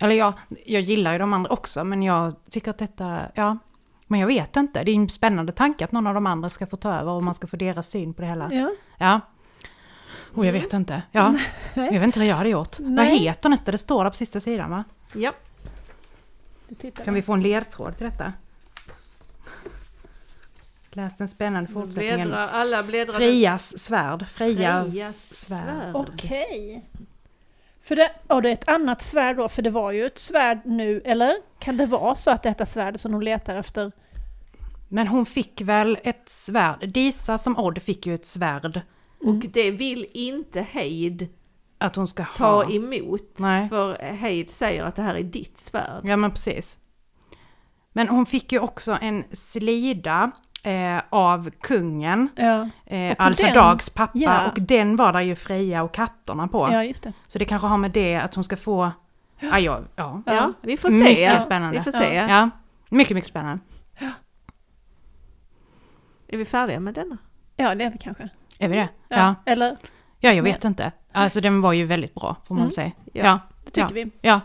Eller 0.00 0.14
jag, 0.14 0.32
jag 0.66 0.82
gillar 0.82 1.12
ju 1.12 1.18
de 1.18 1.32
andra 1.32 1.50
också, 1.50 1.84
men 1.84 2.02
jag 2.02 2.34
tycker 2.50 2.70
att 2.70 2.78
detta... 2.78 3.20
Ja, 3.34 3.58
men 4.06 4.20
jag 4.20 4.26
vet 4.26 4.56
inte. 4.56 4.84
Det 4.84 4.90
är 4.90 4.96
en 4.96 5.08
spännande 5.08 5.52
tanke 5.52 5.84
att 5.84 5.92
någon 5.92 6.06
av 6.06 6.14
de 6.14 6.26
andra 6.26 6.50
ska 6.50 6.66
få 6.66 6.76
ta 6.76 6.92
över 6.94 7.12
och 7.12 7.22
man 7.22 7.34
ska 7.34 7.46
få 7.46 7.56
deras 7.56 7.88
syn 7.88 8.14
på 8.14 8.22
det 8.22 8.28
hela. 8.28 8.52
Ja. 8.52 8.70
Ja. 8.98 9.20
Och 10.34 10.46
jag 10.46 10.52
vet 10.52 10.72
inte. 10.72 11.02
Ja, 11.12 11.34
jag 11.74 11.92
vet 11.92 12.02
inte 12.02 12.18
vad 12.18 12.28
jag 12.28 12.36
hade 12.36 12.48
gjort. 12.48 12.80
Vad 12.80 12.90
Nej. 12.90 13.18
heter 13.18 13.48
nästa? 13.48 13.72
Det 13.72 13.78
står 13.78 14.04
där 14.04 14.10
på 14.10 14.16
sista 14.16 14.40
sidan 14.40 14.70
va? 14.70 14.84
Ja, 15.12 15.32
Kan 17.04 17.14
vi. 17.14 17.22
få 17.22 17.32
en 17.32 17.42
ledtråd 17.42 17.96
till 17.96 18.06
detta? 18.06 18.32
Läs 20.90 21.16
den 21.16 21.28
spännande 21.28 21.72
fortsättningen. 21.72 22.28
bläddra, 22.28 22.48
alla 22.50 22.82
bläddrar. 22.82 23.14
Frias 23.14 23.78
svärd. 23.78 24.28
Frias, 24.28 24.92
Frejas 24.92 25.34
svärd. 25.34 25.64
svärd. 25.64 25.96
Okej. 25.96 26.84
För 27.82 27.96
det, 27.96 28.10
och 28.26 28.42
det 28.42 28.48
är 28.48 28.52
ett 28.52 28.68
annat 28.68 29.02
svärd 29.02 29.36
då, 29.36 29.48
för 29.48 29.62
det 29.62 29.70
var 29.70 29.92
ju 29.92 30.06
ett 30.06 30.18
svärd 30.18 30.60
nu, 30.64 31.00
eller? 31.04 31.34
Kan 31.58 31.76
det 31.76 31.86
vara 31.86 32.14
så 32.14 32.30
att 32.30 32.42
detta 32.42 32.66
svärd 32.66 33.00
som 33.00 33.12
de 33.12 33.22
letar 33.22 33.56
efter, 33.56 33.92
Men 34.88 35.08
hon 35.08 35.26
fick 35.26 35.60
väl 35.60 35.98
ett 36.04 36.28
svärd? 36.28 36.88
Disa 36.88 37.38
som 37.38 37.58
Odd 37.58 37.82
fick 37.82 38.06
ju 38.06 38.14
ett 38.14 38.26
svärd. 38.26 38.80
Och 39.20 39.34
det 39.34 39.70
vill 39.70 40.06
inte 40.12 40.62
Heid 40.62 41.28
Att 41.78 41.96
hon 41.96 42.08
ska 42.08 42.24
ta 42.24 42.46
ha. 42.64 42.70
emot. 42.70 43.34
Nej. 43.38 43.68
För 43.68 43.98
Heid 44.12 44.50
säger 44.50 44.84
att 44.84 44.96
det 44.96 45.02
här 45.02 45.14
är 45.14 45.22
ditt 45.22 45.58
svärd. 45.58 46.00
Ja 46.04 46.16
men 46.16 46.30
precis. 46.30 46.78
Men 47.92 48.08
hon 48.08 48.26
fick 48.26 48.52
ju 48.52 48.58
också 48.60 48.98
en 49.00 49.24
slida 49.32 50.30
eh, 50.62 51.00
av 51.10 51.50
kungen. 51.50 52.28
ja, 52.36 52.68
Eh, 52.86 53.14
alltså 53.18 53.46
den- 53.46 53.54
Dags 53.54 53.90
pappa. 53.90 54.12
ja. 54.18 54.50
Och 54.50 54.60
den 54.62 54.96
var 54.96 55.12
där 55.12 55.20
ju 55.20 55.36
Freja 55.36 55.82
och 55.82 55.94
katterna 55.94 56.48
på. 56.48 56.68
ja 56.72 56.84
just 56.84 57.02
det. 57.02 57.12
Så 57.26 57.38
det 57.38 57.44
kanske 57.44 57.66
har 57.68 57.78
med 57.78 57.90
det 57.90 58.16
att 58.16 58.34
hon 58.34 58.44
ska 58.44 58.56
få... 58.56 58.90
Ja, 59.40 59.58
ja, 59.58 59.80
ja. 59.96 60.22
Ja, 60.26 60.52
vi 60.62 60.76
får 60.76 60.90
se. 60.90 61.02
Mycket 61.04 61.18
Ja, 61.32 61.40
spännande. 61.40 61.78
Vi 61.78 61.84
får 61.84 61.92
se. 61.92 62.14
ja. 62.14 62.50
Mycket, 62.88 63.14
mycket 63.14 63.28
spännande. 63.28 63.58
Är 66.28 66.36
vi 66.38 66.44
färdiga 66.44 66.80
med 66.80 66.94
denna? 66.94 67.18
Ja, 67.56 67.74
det 67.74 67.84
är 67.84 67.90
vi 67.90 67.98
kanske. 67.98 68.28
Är 68.58 68.68
vi 68.68 68.76
det? 68.76 68.88
Ja. 69.08 69.16
Ja. 69.16 69.34
Eller, 69.52 69.76
Ja, 70.20 70.32
jag 70.32 70.42
vet 70.42 70.64
inte. 70.64 70.92
Alltså 71.12 71.40
den 71.40 71.60
var 71.60 71.72
ju 71.72 71.84
väldigt 71.84 72.14
bra, 72.14 72.36
får 72.46 72.54
man 72.54 72.62
Mm. 72.62 72.72
säga. 72.72 72.92
Ja. 73.12 73.24
Ja, 73.24 73.38
det 73.64 73.70
tycker 73.70 73.80
Ja. 73.80 73.88
vi. 73.92 74.10
ja. 74.20 74.40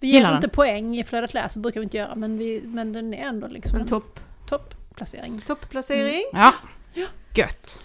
Vi 0.00 0.08
ger 0.08 0.14
Gillar 0.14 0.34
inte 0.36 0.48
poäng 0.48 0.98
i 0.98 1.04
flödet 1.04 1.34
läser, 1.34 1.60
brukar 1.60 1.80
vi 1.80 1.84
inte 1.84 1.96
göra, 1.96 2.14
men, 2.14 2.38
vi, 2.38 2.60
men 2.64 2.92
den 2.92 3.14
är 3.14 3.28
ändå 3.28 3.46
liksom 3.46 3.76
En 3.76 3.82
en 3.82 3.88
topp, 3.88 4.20
toppplacering. 4.48 5.40
toppplacering. 5.46 6.22
ja. 6.32 6.54
Gött. 7.34 7.78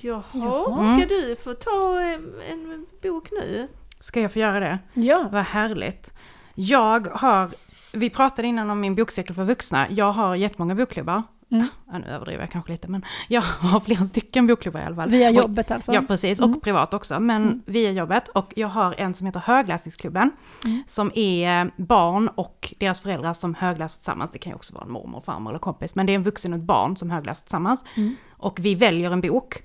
Jaha, 0.00 0.22
Jaha. 0.32 0.96
ska 0.96 1.06
du 1.14 1.36
få 1.36 1.54
ta 1.54 2.00
en, 2.00 2.34
en 2.50 2.86
bok 3.02 3.28
nu? 3.30 3.68
Ska 4.00 4.20
jag 4.20 4.32
få 4.32 4.38
göra 4.38 4.60
det? 4.60 4.78
Ja, 4.94 5.28
Vad 5.32 5.42
härligt. 5.44 6.12
Jag 6.54 7.06
har, 7.06 7.50
vi 7.92 8.10
pratade 8.10 8.48
innan 8.48 8.70
om 8.70 8.80
min 8.80 8.94
bokcirkel 8.94 9.34
för 9.36 9.44
vuxna. 9.44 9.86
Jag 9.90 10.12
har 10.12 10.36
jättemånga 10.36 10.74
bokklubbar. 10.74 11.22
Mm. 11.50 11.66
Ja, 11.92 11.98
nu 11.98 12.06
överdriver 12.06 12.42
jag 12.42 12.50
kanske 12.50 12.72
lite, 12.72 12.88
men 12.88 13.04
jag 13.28 13.40
har 13.60 13.80
flera 13.80 14.04
stycken 14.04 14.46
bokklubbar 14.46 14.80
i 14.80 14.84
alla 14.84 14.96
fall. 14.96 15.10
via 15.10 15.30
jobbet 15.30 15.70
alltså. 15.70 15.92
Ja, 15.94 16.02
precis. 16.08 16.40
Och 16.40 16.46
Mm. 16.48 16.60
privat 16.60 16.94
också, 16.94 17.20
men 17.20 17.42
Mm. 17.42 17.62
via 17.66 17.90
jobbet. 17.90 18.28
Och 18.28 18.52
jag 18.56 18.68
har 18.68 18.94
en 18.98 19.14
som 19.14 19.26
heter 19.26 19.40
Högläsningsklubben, 19.40 20.30
Mm. 20.64 20.82
som 20.86 21.10
är 21.14 21.70
barn 21.76 22.28
och 22.28 22.74
deras 22.78 23.00
föräldrar 23.00 23.32
som 23.32 23.54
högläser 23.54 23.96
tillsammans. 23.98 24.30
Det 24.30 24.38
kan 24.38 24.50
ju 24.50 24.56
också 24.56 24.74
vara 24.74 24.84
en 24.84 24.90
mormor, 24.92 25.20
farmor 25.20 25.50
eller 25.50 25.58
kompis, 25.58 25.94
men 25.94 26.06
det 26.06 26.12
är 26.12 26.14
en 26.14 26.22
vuxen 26.22 26.52
och 26.52 26.58
ett 26.58 26.64
barn 26.64 26.96
som 26.96 27.10
högläser 27.10 27.42
tillsammans. 27.44 27.84
Mm. 27.96 28.16
Och 28.30 28.58
vi 28.60 28.74
väljer 28.74 29.10
en 29.10 29.20
bok, 29.20 29.62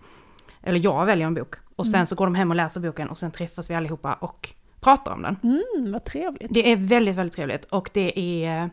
eller 0.64 0.80
jag 0.80 1.06
väljer 1.06 1.28
en 1.28 1.34
bok, 1.34 1.56
och 1.76 1.86
sen 1.88 1.96
Mm. 1.96 2.06
så 2.06 2.16
går 2.16 2.26
de 2.26 2.36
hem 2.36 2.50
och 2.50 2.56
läser 2.56 2.82
boken 2.82 3.10
och 3.10 3.18
sen 3.18 3.32
träffas 3.32 3.70
vi 3.70 3.76
allihopa 3.76 4.14
och 4.14 4.50
pratar 4.80 5.12
om 5.12 5.22
den. 5.22 5.38
Mm, 5.44 5.92
vad 5.92 6.04
trevligt. 6.04 6.48
Det 6.54 6.72
är 6.72 6.76
väldigt, 6.76 7.16
väldigt 7.16 7.36
trevligt 7.36 7.66
och 7.66 7.90
det 7.94 8.20
är 8.46 8.70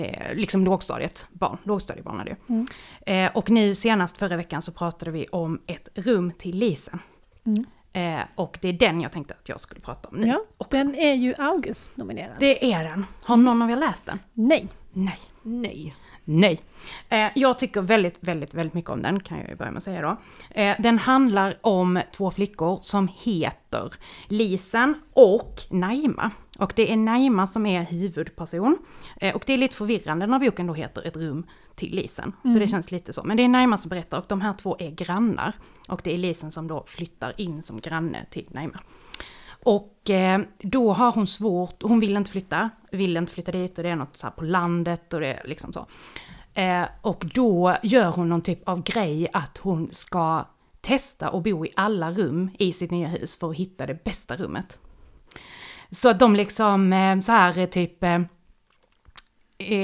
eh, 0.00 0.34
liksom 0.34 0.64
lågstadiet, 0.64 1.26
barn, 1.30 1.58
lågstadiebarn 1.64 2.20
är 2.20 2.24
det 2.24 2.30
ju. 2.30 2.54
Mm. 2.54 2.66
Eh, 3.06 3.36
och 3.36 3.50
nu 3.50 3.74
senast 3.74 4.18
förra 4.18 4.36
veckan 4.36 4.62
så 4.62 4.72
pratade 4.72 5.10
vi 5.10 5.26
om 5.26 5.60
ett 5.66 5.88
rum 5.94 6.32
till 6.38 6.56
Lisen. 6.56 6.98
Mm. 7.46 7.64
Eh, 7.92 8.24
och 8.34 8.58
det 8.60 8.68
är 8.68 8.72
den 8.72 9.00
jag 9.00 9.12
tänkte 9.12 9.34
att 9.34 9.48
jag 9.48 9.60
skulle 9.60 9.80
prata 9.80 10.08
om 10.08 10.16
nu 10.16 10.26
Ja, 10.26 10.42
också. 10.56 10.76
Den 10.76 10.94
är 10.94 11.14
ju 11.14 11.34
August-nominerad. 11.38 12.36
Det 12.40 12.72
är 12.72 12.84
den. 12.84 13.06
Har 13.22 13.36
någon 13.36 13.62
av 13.62 13.70
er 13.70 13.76
läst 13.76 14.06
den? 14.06 14.18
Nej. 14.32 14.68
Nej. 14.92 15.18
Nej. 15.42 15.94
Nej. 16.24 16.60
Eh, 17.08 17.28
jag 17.34 17.58
tycker 17.58 17.80
väldigt, 17.80 18.16
väldigt, 18.20 18.54
väldigt 18.54 18.74
mycket 18.74 18.90
om 18.90 19.02
den, 19.02 19.20
kan 19.20 19.38
jag 19.38 19.48
ju 19.48 19.56
börja 19.56 19.70
med 19.70 19.78
att 19.78 19.84
säga 19.84 20.02
då. 20.02 20.16
Eh, 20.60 20.76
den 20.78 20.98
handlar 20.98 21.58
om 21.60 22.00
två 22.16 22.30
flickor 22.30 22.78
som 22.82 23.08
heter 23.20 23.92
Lisen 24.28 24.94
och 25.12 25.54
Naima. 25.70 26.30
Och 26.60 26.72
det 26.76 26.92
är 26.92 26.96
Naima 26.96 27.46
som 27.46 27.66
är 27.66 27.82
huvudperson. 27.82 28.78
Eh, 29.16 29.34
och 29.34 29.42
det 29.46 29.52
är 29.52 29.58
lite 29.58 29.74
förvirrande 29.74 30.26
när 30.26 30.38
boken 30.38 30.66
då 30.66 30.74
heter 30.74 31.06
Ett 31.06 31.16
rum 31.16 31.46
till 31.74 31.94
Lisen. 31.94 32.32
Så 32.42 32.58
det 32.58 32.68
känns 32.68 32.90
lite 32.90 33.12
så. 33.12 33.24
Men 33.24 33.36
det 33.36 33.42
är 33.42 33.48
Naima 33.48 33.76
som 33.76 33.88
berättar 33.88 34.18
och 34.18 34.24
de 34.28 34.40
här 34.40 34.52
två 34.52 34.76
är 34.78 34.90
grannar. 34.90 35.54
Och 35.88 36.00
det 36.04 36.14
är 36.14 36.16
Lisen 36.16 36.50
som 36.50 36.68
då 36.68 36.84
flyttar 36.86 37.40
in 37.40 37.62
som 37.62 37.80
granne 37.80 38.26
till 38.30 38.46
Naima. 38.50 38.80
Och 39.62 40.10
eh, 40.10 40.40
då 40.58 40.92
har 40.92 41.12
hon 41.12 41.26
svårt, 41.26 41.82
hon 41.82 42.00
vill 42.00 42.16
inte 42.16 42.30
flytta, 42.30 42.70
vill 42.92 43.16
inte 43.16 43.32
flytta 43.32 43.52
dit 43.52 43.78
och 43.78 43.84
det 43.84 43.90
är 43.90 43.96
något 43.96 44.16
så 44.16 44.30
på 44.30 44.44
landet 44.44 45.14
och 45.14 45.20
det 45.20 45.26
är 45.26 45.42
liksom 45.44 45.72
så. 45.72 45.86
Eh, 46.54 46.84
och 47.00 47.24
då 47.34 47.76
gör 47.82 48.10
hon 48.10 48.28
någon 48.28 48.42
typ 48.42 48.68
av 48.68 48.82
grej 48.82 49.28
att 49.32 49.58
hon 49.58 49.88
ska 49.90 50.44
testa 50.80 51.30
och 51.30 51.42
bo 51.42 51.66
i 51.66 51.72
alla 51.76 52.12
rum 52.12 52.50
i 52.58 52.72
sitt 52.72 52.90
nya 52.90 53.08
hus 53.08 53.36
för 53.36 53.50
att 53.50 53.56
hitta 53.56 53.86
det 53.86 54.04
bästa 54.04 54.36
rummet. 54.36 54.78
Så 55.92 56.08
att 56.08 56.18
de 56.18 56.36
liksom 56.36 56.92
eh, 56.92 57.20
så 57.20 57.32
här 57.32 57.58
eh, 57.58 57.66
typ, 57.66 58.02
eh, 58.04 58.20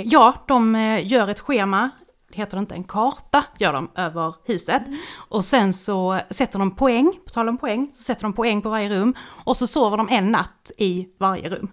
ja, 0.04 0.44
de 0.48 0.74
gör 1.04 1.28
ett 1.28 1.40
schema, 1.40 1.90
heter 2.32 2.56
det 2.56 2.60
inte, 2.60 2.74
en 2.74 2.84
karta 2.84 3.44
gör 3.58 3.72
de 3.72 3.90
över 3.96 4.34
huset. 4.44 4.82
Och 5.14 5.44
sen 5.44 5.72
så 5.72 6.20
sätter 6.30 6.58
de 6.58 6.70
poäng, 6.76 7.12
på 7.24 7.30
tal 7.30 7.48
om 7.48 7.58
poäng, 7.58 7.90
så 7.92 8.02
sätter 8.02 8.22
de 8.22 8.32
poäng 8.32 8.62
på 8.62 8.68
varje 8.70 8.88
rum. 8.88 9.14
Och 9.20 9.56
så 9.56 9.66
sover 9.66 9.96
de 9.96 10.08
en 10.08 10.32
natt 10.32 10.70
i 10.78 11.08
varje 11.18 11.48
rum. 11.48 11.70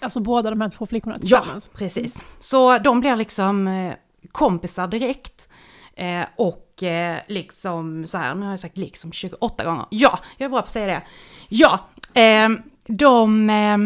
Alltså 0.00 0.20
båda 0.20 0.50
de 0.50 0.60
här 0.60 0.68
två 0.70 0.86
flickorna 0.86 1.16
Ja, 1.22 1.38
tillsammans. 1.38 1.68
precis. 1.74 2.22
Så 2.38 2.78
de 2.78 3.00
blir 3.00 3.16
liksom 3.16 3.92
kompisar 4.32 4.86
direkt. 4.88 5.48
Eh, 5.94 6.24
och 6.36 6.82
eh, 6.82 7.18
liksom 7.28 8.06
så 8.06 8.18
här, 8.18 8.34
nu 8.34 8.42
har 8.44 8.52
jag 8.52 8.60
sagt 8.60 8.76
liksom 8.76 9.12
28 9.12 9.64
gånger. 9.64 9.86
Ja, 9.90 10.18
jag 10.36 10.44
är 10.46 10.50
bra 10.50 10.58
på 10.60 10.64
att 10.64 10.70
säga 10.70 10.86
det. 10.86 11.02
Ja, 11.48 11.80
eh, 12.14 12.48
de 12.90 13.50
eh, 13.50 13.78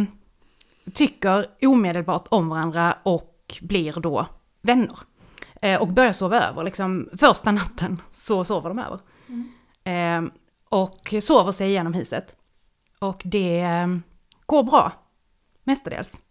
tycker 0.93 1.47
omedelbart 1.63 2.27
om 2.29 2.49
varandra 2.49 2.97
och 3.03 3.59
blir 3.61 4.01
då 4.01 4.27
vänner. 4.63 4.99
Eh, 5.63 5.81
och 5.81 5.89
börjar 5.89 6.13
sova 6.13 6.41
över, 6.41 6.65
liksom 6.65 7.09
första 7.17 7.53
natten 7.53 8.01
så 8.11 8.45
sover 8.45 8.69
de 8.69 8.79
över. 8.79 8.99
Eh, 9.85 10.23
och 10.69 11.15
sover 11.21 11.53
sig 11.53 11.69
igenom 11.69 11.95
huset. 11.95 12.37
Och 12.99 13.23
det 13.25 13.61
eh, 13.61 13.87
går 14.47 14.63
bra, 14.63 14.93
mestadels. 15.65 16.23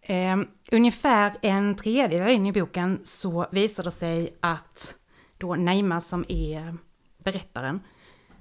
Eh, 0.00 0.36
ungefär 0.72 1.34
en 1.42 1.74
tredjedel 1.74 2.28
in 2.28 2.46
i 2.46 2.52
boken 2.52 3.00
så 3.04 3.46
visar 3.50 3.84
det 3.84 3.90
sig 3.90 4.36
att 4.40 4.94
då 5.38 5.54
Naima 5.54 6.00
som 6.00 6.24
är 6.28 6.76
berättaren, 7.18 7.80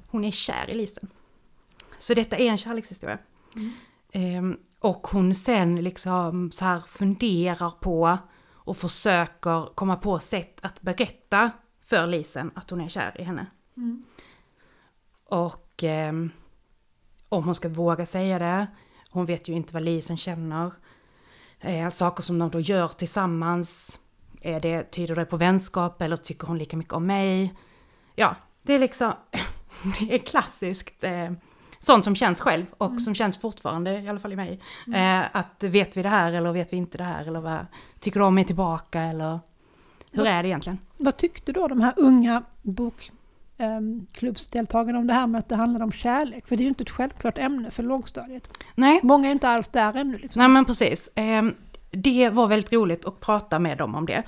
hon 0.08 0.24
är 0.24 0.32
kär 0.32 0.70
i 0.70 0.74
Lisen. 0.74 1.08
Så 1.98 2.14
detta 2.14 2.38
är 2.38 2.50
en 2.50 2.58
kärlekshistoria. 2.58 3.18
Eh, 4.12 4.44
och 4.80 5.08
hon 5.08 5.36
sen 5.36 5.76
liksom 5.76 6.52
så 6.52 6.66
här 6.66 6.80
funderar 6.80 7.72
på 7.72 8.18
och 8.54 8.78
försöker 8.78 9.76
komma 9.76 9.96
på 9.96 10.20
sätt 10.20 10.60
att 10.66 10.82
berätta 10.82 11.52
för 11.86 12.08
Lisen 12.08 12.52
att 12.56 12.70
hon 12.70 12.82
är 12.82 12.90
kär 12.90 13.22
i 13.22 13.24
henne. 13.24 13.46
Och 15.26 15.84
ehm, 15.84 16.32
om 17.30 17.44
hon 17.44 17.56
ska 17.56 17.70
våga 17.70 18.06
säga 18.06 18.40
det, 18.40 18.68
hon 19.10 19.26
vet 19.26 19.48
ju 19.48 19.54
inte 19.54 19.74
vad 19.74 19.84
Lisen 19.84 20.18
känner. 20.18 20.72
Eh, 21.60 21.90
saker 21.90 22.24
som 22.24 22.40
de 22.40 22.50
då 22.50 22.60
gör 22.60 22.88
tillsammans, 22.88 24.00
är 24.42 24.60
det, 24.60 24.84
tyder 24.84 25.16
det 25.16 25.26
på 25.26 25.38
vänskap 25.38 26.02
eller 26.02 26.16
tycker 26.16 26.48
hon 26.48 26.58
lika 26.58 26.78
mycket 26.78 26.94
om 26.94 27.06
mig? 27.06 27.54
Ja, 28.16 28.36
det 28.62 28.74
är 28.74 28.80
liksom, 28.80 29.14
det 30.00 30.16
är 30.16 30.20
klassiskt. 30.20 31.04
Eh, 31.04 31.32
sånt 31.86 32.04
som 32.04 32.16
känns 32.16 32.42
själv 32.42 32.66
och 32.78 32.88
Mm. 32.88 33.00
som 33.00 33.16
känns 33.16 33.38
fortfarande, 33.38 34.00
i 34.02 34.10
alla 34.10 34.20
fall 34.20 34.34
i 34.34 34.36
mig. 34.36 34.60
Eh, 34.96 35.22
att 35.32 35.64
vet 35.64 35.98
vi 35.98 36.02
det 36.02 36.10
här 36.10 36.34
eller 36.34 36.52
vet 36.52 36.74
vi 36.74 36.78
inte 36.78 36.98
det 36.98 37.04
här 37.04 37.28
eller 37.28 37.40
vad 37.40 37.66
tycker 38.00 38.20
du 38.20 38.26
om 38.26 38.36
mig 38.36 38.44
tillbaka 38.44 39.02
eller 39.02 39.40
hur 40.12 40.24
Vad- 40.24 40.28
är 40.28 40.44
det 40.44 40.50
egentligen? 40.50 40.78
Vad 41.00 41.18
tyckte 41.18 41.52
då 41.52 41.68
de 41.68 41.82
här 41.82 41.94
unga 41.98 42.44
bokklubbsdeltagarna 42.62 45.00
om 45.00 45.08
det 45.08 45.14
här 45.14 45.28
med 45.28 45.40
att 45.40 45.50
det 45.50 45.56
handlade 45.56 45.84
om 45.86 45.92
kärlek? 45.92 46.48
För 46.48 46.56
det 46.56 46.62
är 46.62 46.66
ju 46.66 46.70
inte 46.70 46.84
ett 46.84 46.90
självklart 46.90 47.38
ämne 47.38 47.72
för 47.72 47.84
lågstadiet. 47.84 48.50
Nej, 48.76 49.00
Många 49.04 49.28
är 49.28 49.32
inte 49.32 49.50
alls 49.50 49.68
där 49.68 49.96
ännu. 49.98 50.18
Liksom. 50.18 50.40
Nej 50.40 50.48
men 50.50 50.66
precis. 50.66 51.10
Ehm, 51.16 51.54
det 51.92 52.30
var 52.30 52.48
väldigt 52.48 52.74
roligt 52.74 53.06
att 53.06 53.20
prata 53.20 53.60
med 53.60 53.78
dem 53.78 53.96
om 53.96 54.06
det. 54.06 54.24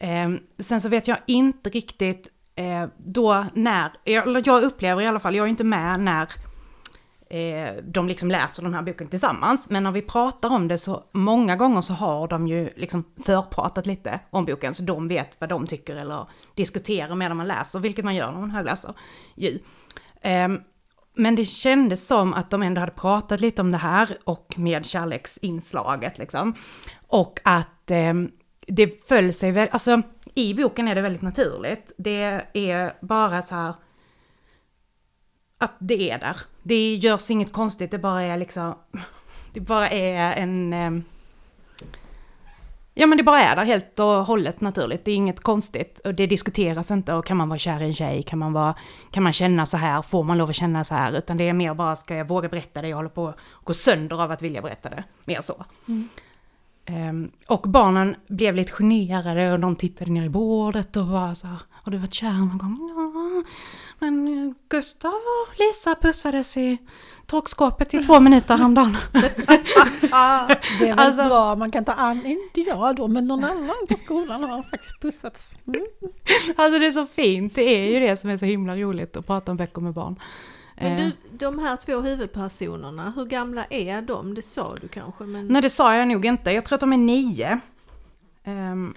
Ehm, 0.00 0.38
sen 0.58 0.80
så 0.80 0.88
vet 0.88 1.08
jag 1.08 1.18
inte 1.26 1.70
riktigt 1.70 2.28
eh, 2.54 2.86
då 2.96 3.46
när, 3.54 3.92
jag, 4.04 4.46
jag 4.46 4.62
upplever 4.62 5.02
i 5.02 5.06
alla 5.06 5.20
fall, 5.20 5.34
jag 5.36 5.44
är 5.46 5.50
inte 5.50 5.64
med 5.64 6.00
när 6.00 6.28
eh, 7.30 7.74
de 7.84 8.08
liksom 8.08 8.30
läser 8.30 8.62
den 8.62 8.74
här 8.74 8.82
boken 8.82 9.08
tillsammans. 9.08 9.70
Men 9.70 9.82
när 9.82 9.92
vi 9.92 10.02
pratar 10.02 10.50
om 10.50 10.68
det 10.68 10.78
så 10.78 11.04
många 11.12 11.56
gånger 11.56 11.80
så 11.80 11.92
har 11.92 12.28
de 12.28 12.48
ju 12.48 12.70
liksom 12.76 13.04
förpratat 13.24 13.86
lite 13.86 14.20
om 14.30 14.44
boken. 14.44 14.74
Så 14.74 14.82
de 14.82 15.08
vet 15.08 15.40
vad 15.40 15.48
de 15.48 15.66
tycker 15.66 15.96
eller 15.96 16.26
diskuterar 16.54 17.14
medan 17.14 17.36
man 17.36 17.48
läser, 17.48 17.80
vilket 17.80 18.04
man 18.04 18.14
gör 18.14 18.32
när 18.32 18.40
man 18.40 18.50
högläser 18.50 18.94
ju. 19.34 19.58
Eh, 20.20 20.48
men 21.14 21.34
det 21.34 21.44
kändes 21.44 22.06
som 22.06 22.34
att 22.34 22.50
de 22.50 22.62
ändå 22.62 22.80
hade 22.80 22.92
pratat 22.92 23.40
lite 23.40 23.62
om 23.62 23.70
det 23.70 23.78
här 23.78 24.18
och 24.24 24.54
med 24.56 24.86
kärleksinslaget 24.86 26.18
liksom. 26.18 26.54
Och 27.06 27.40
att 27.44 27.90
eh, 27.90 28.14
det 28.66 29.08
föll 29.08 29.32
sig 29.32 29.52
väl, 29.52 29.68
alltså 29.72 30.02
i 30.34 30.54
boken 30.54 30.88
är 30.88 30.94
det 30.94 31.00
väldigt 31.00 31.22
naturligt. 31.22 31.92
Det 31.96 32.42
är 32.52 32.92
bara 33.00 33.42
så 33.42 33.54
här 33.54 33.74
att 35.60 35.72
det 35.78 36.10
är 36.10 36.18
där. 36.18 36.36
Det 36.62 36.94
görs 36.94 37.30
inget 37.30 37.52
konstigt, 37.52 37.90
det 37.90 37.98
bara 37.98 38.22
är 38.22 38.38
liksom, 38.38 38.74
det 39.52 39.60
bara 39.60 39.88
är 39.88 40.32
en... 40.32 40.72
Eh, 40.72 40.90
Ja 42.94 43.06
men 43.06 43.18
det 43.18 43.24
bara 43.24 43.40
är 43.40 43.56
där 43.56 43.64
helt 43.64 44.00
och 44.00 44.06
hållet 44.06 44.60
naturligt, 44.60 45.04
det 45.04 45.10
är 45.10 45.14
inget 45.14 45.40
konstigt. 45.40 46.00
Och 46.04 46.14
det 46.14 46.26
diskuteras 46.26 46.90
inte, 46.90 47.14
och 47.14 47.26
kan 47.26 47.36
man 47.36 47.48
vara 47.48 47.58
kär 47.58 47.82
i 47.82 47.84
en 47.84 47.94
tjej, 47.94 48.22
kan 48.22 48.38
man, 48.38 48.52
vara, 48.52 48.74
kan 49.10 49.22
man 49.22 49.32
känna 49.32 49.66
så 49.66 49.76
här, 49.76 50.02
får 50.02 50.24
man 50.24 50.38
lov 50.38 50.50
att 50.50 50.56
känna 50.56 50.84
så 50.84 50.94
här? 50.94 51.18
Utan 51.18 51.36
det 51.36 51.48
är 51.48 51.52
mer 51.52 51.74
bara, 51.74 51.96
ska 51.96 52.14
jag 52.14 52.28
våga 52.28 52.48
berätta 52.48 52.82
det, 52.82 52.88
jag 52.88 52.96
håller 52.96 53.10
på 53.10 53.28
att 53.28 53.36
gå 53.64 53.74
sönder 53.74 54.22
av 54.22 54.30
att 54.30 54.42
vilja 54.42 54.62
berätta 54.62 54.90
det. 54.90 55.04
Mer 55.24 55.40
så. 55.40 55.64
Ehm, 56.84 57.30
och 57.48 57.62
barnen 57.62 58.16
blev 58.26 58.54
lite 58.54 58.72
generade 58.72 59.52
och 59.52 59.60
de 59.60 59.76
tittade 59.76 60.10
ner 60.10 60.24
i 60.24 60.28
bordet 60.28 60.96
och 60.96 61.06
var 61.06 61.34
så 61.34 61.46
här, 61.46 61.58
har 61.70 61.92
du 61.92 61.98
varit 61.98 62.14
kär 62.14 62.32
någon 62.32 62.58
gång? 62.58 62.78
Ja, 62.96 63.42
men 64.00 64.46
eh, 64.48 64.54
Gustav 64.68 65.12
och 65.12 65.58
Lisa 65.58 65.94
pussades 65.94 66.56
i 66.56 66.78
torkskåpet 67.26 67.94
i 67.94 67.98
två 68.02 68.20
minuter 68.20 68.56
häromdagen. 68.56 68.96
Det 70.80 70.88
är 70.88 70.94
väl 70.94 70.98
Alltså- 70.98 71.24
bra, 71.28 71.54
man 71.56 71.70
kan 71.70 71.84
ta 71.84 71.92
an, 71.92 72.26
inte 72.26 72.60
jag 72.60 72.96
då, 72.96 73.08
men 73.08 73.26
någon 73.26 73.44
annan 73.44 73.76
på 73.88 73.96
skolan 73.96 74.44
har 74.44 74.62
faktiskt 74.62 75.00
pussats. 75.00 75.54
Mm. 75.66 75.86
Alltså 76.56 76.78
det 76.78 76.86
är 76.86 76.90
så 76.90 77.06
fint, 77.06 77.54
det 77.54 77.62
är 77.62 77.92
ju 78.00 78.06
det 78.06 78.16
som 78.16 78.30
är 78.30 78.36
så 78.36 78.44
himla 78.44 78.76
roligt 78.76 79.16
att 79.16 79.26
prata 79.26 79.50
om 79.52 79.56
böcker 79.56 79.80
med 79.80 79.92
barn. 79.92 80.20
Men 80.76 80.92
Eh, 80.92 80.96
du, 80.98 81.12
de 81.30 81.58
här 81.58 81.76
två 81.76 82.00
huvudpersonerna, 82.00 83.12
hur 83.16 83.24
gamla 83.24 83.64
är 83.70 84.02
de? 84.02 84.34
Det 84.34 84.42
sa 84.42 84.76
du 84.80 84.88
kanske, 84.88 85.24
men... 85.24 85.46
Nej 85.46 85.62
det 85.62 85.70
sa 85.70 85.94
jag 85.94 86.08
nog 86.08 86.24
inte, 86.26 86.50
jag 86.50 86.64
tror 86.64 86.76
att 86.76 86.80
de 86.80 86.92
är 86.92 86.96
nio. 86.98 87.60
Ehm, 88.44 88.94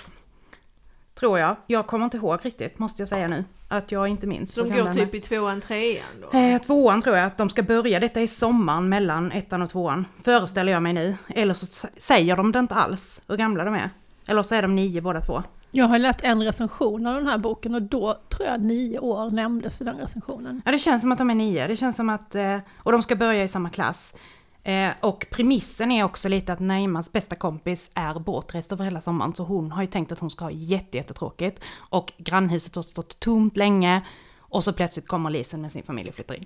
tror 1.19 1.39
jag, 1.39 1.55
jag 1.67 1.87
kommer 1.87 2.05
inte 2.05 2.17
ihåg 2.17 2.39
riktigt 2.41 2.79
måste 2.79 3.01
jag 3.01 3.09
säga 3.09 3.27
nu. 3.27 3.43
Att 3.77 3.91
jag 3.91 4.07
inte 4.07 4.27
minns. 4.27 4.53
Så 4.53 4.63
de 4.63 4.69
går 4.69 4.93
typ 4.93 5.15
i 5.15 5.21
tvåan, 5.21 5.61
trean 5.61 6.03
då? 6.21 6.37
Eh, 6.37 6.61
tvåan 6.61 7.01
tror 7.01 7.15
jag 7.15 7.25
att 7.25 7.37
de 7.37 7.49
ska 7.49 7.63
börja, 7.63 7.99
detta 7.99 8.21
är 8.21 8.27
sommaren 8.27 8.89
mellan 8.89 9.31
ettan 9.31 9.61
och 9.61 9.69
tvåan. 9.69 10.05
Föreställer 10.23 10.71
jag 10.71 10.83
mig 10.83 10.93
nu. 10.93 11.15
Eller 11.27 11.53
så 11.53 11.87
säger 11.97 12.37
de 12.37 12.51
det 12.51 12.59
inte 12.59 12.75
alls, 12.75 13.21
hur 13.27 13.37
gamla 13.37 13.63
de 13.63 13.73
är. 13.73 13.89
Eller 14.27 14.43
så 14.43 14.55
är 14.55 14.61
de 14.61 14.75
nio 14.75 15.01
båda 15.01 15.21
två. 15.21 15.43
Jag 15.71 15.85
har 15.85 15.99
läst 15.99 16.23
en 16.23 16.43
recension 16.43 17.07
av 17.07 17.15
den 17.15 17.27
här 17.27 17.37
boken 17.37 17.75
och 17.75 17.81
då 17.81 18.19
tror 18.29 18.47
jag 18.47 18.61
nio 18.61 18.99
år 18.99 19.31
nämndes 19.31 19.81
i 19.81 19.83
den 19.83 19.97
recensionen. 19.97 20.61
Ja 20.65 20.71
det 20.71 20.79
känns 20.79 21.01
som 21.01 21.11
att 21.11 21.17
de 21.17 21.29
är 21.29 21.35
nio, 21.35 21.67
det 21.67 21.77
känns 21.77 21.95
som 21.95 22.09
att, 22.09 22.35
eh, 22.35 22.57
och 22.77 22.91
de 22.91 23.01
ska 23.01 23.15
börja 23.15 23.43
i 23.43 23.47
samma 23.47 23.69
klass. 23.69 24.15
Eh, 24.63 24.89
och 25.01 25.25
premissen 25.31 25.91
är 25.91 26.03
också 26.03 26.29
lite 26.29 26.53
att 26.53 26.59
Naimas 26.59 27.11
bästa 27.11 27.35
kompis 27.35 27.91
är 27.93 28.19
bortrest 28.19 28.71
över 28.71 28.83
hela 28.85 29.01
sommaren, 29.01 29.33
så 29.33 29.43
hon 29.43 29.71
har 29.71 29.81
ju 29.81 29.87
tänkt 29.87 30.11
att 30.11 30.19
hon 30.19 30.29
ska 30.31 30.45
ha 30.45 30.51
jätte, 30.51 30.97
jättetråkigt. 30.97 31.63
Och 31.77 32.13
grannhuset 32.17 32.75
har 32.75 32.83
stått 32.83 33.19
tomt 33.19 33.57
länge, 33.57 34.01
och 34.39 34.63
så 34.63 34.73
plötsligt 34.73 35.07
kommer 35.07 35.29
Lisen 35.29 35.61
med 35.61 35.71
sin 35.71 35.83
familj 35.83 36.09
och 36.09 36.15
flyttar 36.15 36.35
in. 36.35 36.45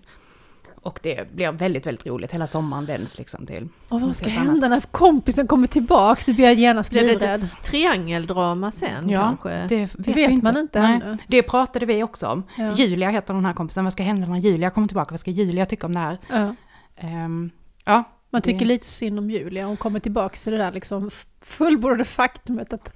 Och 0.82 1.00
det 1.04 1.32
blir 1.36 1.52
väldigt, 1.52 1.88
väldigt 1.88 2.06
roligt, 2.06 2.32
hela 2.34 2.48
sommaren 2.48 2.86
vänds 2.86 3.18
liksom 3.18 3.46
till... 3.46 3.70
Och 3.90 4.02
vad 4.02 4.16
ska 4.16 4.26
helt 4.30 4.38
annat. 4.42 4.52
hända 4.52 4.68
när 4.70 4.82
kompisen 4.82 5.48
kommer 5.48 5.68
tillbaka 5.68 6.22
så 6.22 6.34
blir 6.34 6.46
jag 6.46 6.54
genast 6.54 6.90
Blir 6.92 7.02
det 7.02 7.08
livrädd. 7.08 7.44
ett 7.44 7.64
triangeldrama 7.64 8.72
sen 8.72 9.10
Ja, 9.10 9.22
kanske? 9.22 9.50
Det 9.68 9.76
vet, 9.82 9.92
Det 9.94 10.04
vi 10.12 10.14
vet 10.14 10.32
inte. 10.32 10.44
man 10.44 10.58
inte 10.58 10.82
Nej, 10.82 11.00
ännu. 11.04 11.18
Det 11.28 11.44
pratade 11.44 11.86
vi 11.86 12.04
också 12.04 12.28
om. 12.28 12.44
Ja. 12.58 12.74
Julia 12.74 13.10
heter 13.10 13.34
den 13.34 13.46
här 13.46 13.54
kompisen, 13.54 13.84
vad 13.84 13.94
ska 13.94 14.04
hända 14.04 14.28
när 14.28 14.38
Julia 14.38 14.70
kommer 14.70 14.88
tillbaka? 14.88 15.12
Vad 15.12 15.20
ska 15.20 15.32
Julia 15.32 15.66
tycka 15.66 15.86
om 15.88 15.94
det 15.94 16.00
här? 16.00 16.18
Ja. 16.30 16.56
Ehm, 16.96 17.50
ja, 17.88 18.04
Man 18.30 18.42
tycker 18.42 18.60
Det- 18.60 18.66
lite 18.66 18.86
synd 18.86 19.20
om 19.20 19.32
Julia, 19.32 19.66
hon 19.66 19.78
kommer 19.78 20.00
tillbaka 20.00 20.36
till 20.36 20.52
det 20.52 20.58
där 20.58 20.72
liksom 20.72 21.12
fullbordade 21.42 22.04
faktumet 22.06 22.74
att 22.74 22.94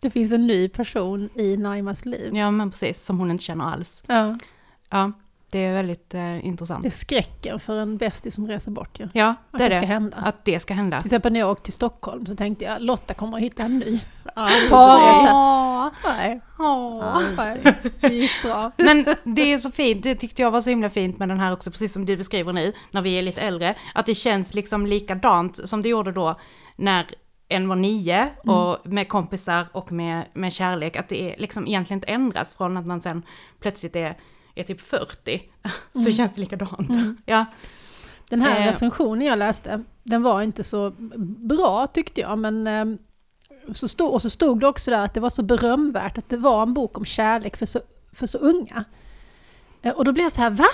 det 0.00 0.10
finns 0.10 0.32
en 0.32 0.46
ny 0.46 0.68
person 0.68 1.28
i 1.34 1.56
Naimas 1.56 2.04
liv. 2.04 2.36
Ja 2.36 2.50
men 2.50 2.70
precis, 2.70 3.02
som 3.04 3.18
hon 3.18 3.30
inte 3.30 3.44
känner 3.44 3.64
alls. 3.64 4.04
Ja, 4.06 4.38
Ja, 4.90 5.12
det 5.50 5.58
är 5.58 5.72
väldigt 5.72 6.14
eh, 6.14 6.46
intressant. 6.46 6.82
det 6.82 6.88
är 6.88 6.90
skräcken 6.90 7.60
för 7.60 7.76
en 7.80 7.96
bästis 7.96 8.34
som 8.34 8.48
reser 8.48 8.70
bort 8.70 9.00
ju. 9.00 9.08
Ja, 9.12 9.34
Att 9.50 9.58
det 9.58 9.64
är 9.64 9.68
det 9.70 9.76
ska 9.76 9.86
hända. 9.86 10.16
Att 10.16 10.44
det 10.44 10.60
ska 10.60 10.74
hända. 10.74 10.96
Till 11.02 11.06
exempel 11.06 11.32
när 11.32 11.40
jag 11.40 11.50
åkte 11.50 11.64
till 11.64 11.72
Stockholm 11.72 12.26
så 12.26 12.36
tänkte 12.36 12.64
jag 12.64 12.82
Lotta 12.82 13.14
kommer 13.14 13.36
att 13.36 13.42
hitta 13.42 13.62
en 13.62 13.78
ny. 13.78 14.00
Ja, 14.36 14.42
Parresa. 14.70 15.32
Åh, 15.34 15.88
Nej, 16.04 16.40
åh. 16.58 17.22
nej, 17.36 17.74
det 18.00 18.08
gick 18.14 18.42
bra. 18.42 18.70
Men 18.76 19.04
det 19.24 19.52
är 19.52 19.58
så 19.58 19.70
fint, 19.70 20.02
det 20.02 20.14
tyckte 20.14 20.42
jag 20.42 20.50
var 20.50 20.60
så 20.60 20.70
himla 20.70 20.90
fint 20.90 21.18
med 21.18 21.28
den 21.28 21.40
här 21.40 21.52
också, 21.52 21.70
precis 21.70 21.92
som 21.92 22.06
du 22.06 22.16
beskriver 22.16 22.52
nu, 22.52 22.72
när 22.90 23.02
vi 23.02 23.18
är 23.18 23.22
lite 23.22 23.40
äldre, 23.40 23.74
att 23.94 24.06
det 24.06 24.14
känns 24.14 24.54
liksom 24.54 24.86
likadant 24.86 25.68
som 25.68 25.82
det 25.82 25.88
gjorde 25.88 26.12
då 26.12 26.40
när 26.76 27.06
en 27.48 27.68
var 27.68 27.76
nio 27.76 28.28
och 28.38 28.86
med 28.92 29.08
kompisar 29.08 29.66
och 29.72 29.92
med, 29.92 30.24
med 30.34 30.52
kärlek, 30.52 30.96
att 30.96 31.08
det 31.08 31.22
är 31.22 31.38
liksom 31.40 31.66
egentligen 31.66 31.98
inte 31.98 32.12
ändras 32.12 32.52
från 32.52 32.76
att 32.76 32.86
man 32.86 33.00
sen 33.00 33.22
plötsligt 33.60 33.96
är, 33.96 34.16
är 34.54 34.62
typ 34.62 34.80
40, 34.80 35.42
så 36.04 36.12
känns 36.12 36.34
det 36.34 36.40
likadant. 36.40 36.90
Ja, 37.26 37.44
Den 38.30 38.40
här 38.40 38.60
Eh. 38.60 38.66
recensionen 38.66 39.26
jag 39.26 39.38
läste, 39.38 39.84
den 40.02 40.22
var 40.22 40.42
inte 40.42 40.64
så 40.64 40.90
bra 41.48 41.86
tyckte 41.86 42.20
jag, 42.20 42.38
men 42.38 42.66
eh, 42.66 42.84
så 43.74 43.88
stod, 43.88 44.12
och 44.14 44.22
så 44.22 44.30
stod 44.30 44.60
det 44.60 44.66
också 44.66 44.90
där 44.90 45.04
att 45.04 45.14
det 45.14 45.20
var 45.20 45.30
så 45.30 45.42
berömvärt 45.42 46.18
att 46.18 46.28
det 46.28 46.36
var 46.36 46.62
en 46.62 46.74
bok 46.74 46.98
om 46.98 47.04
kärlek 47.04 47.56
för 47.56 47.66
så, 47.66 47.80
för 48.12 48.26
så 48.26 48.38
unga. 48.38 48.84
Eh, 49.82 49.92
Och 49.92 50.04
då 50.04 50.12
blev 50.12 50.24
jag 50.24 50.32
så 50.32 50.40
här, 50.40 50.50
va? 50.50 50.66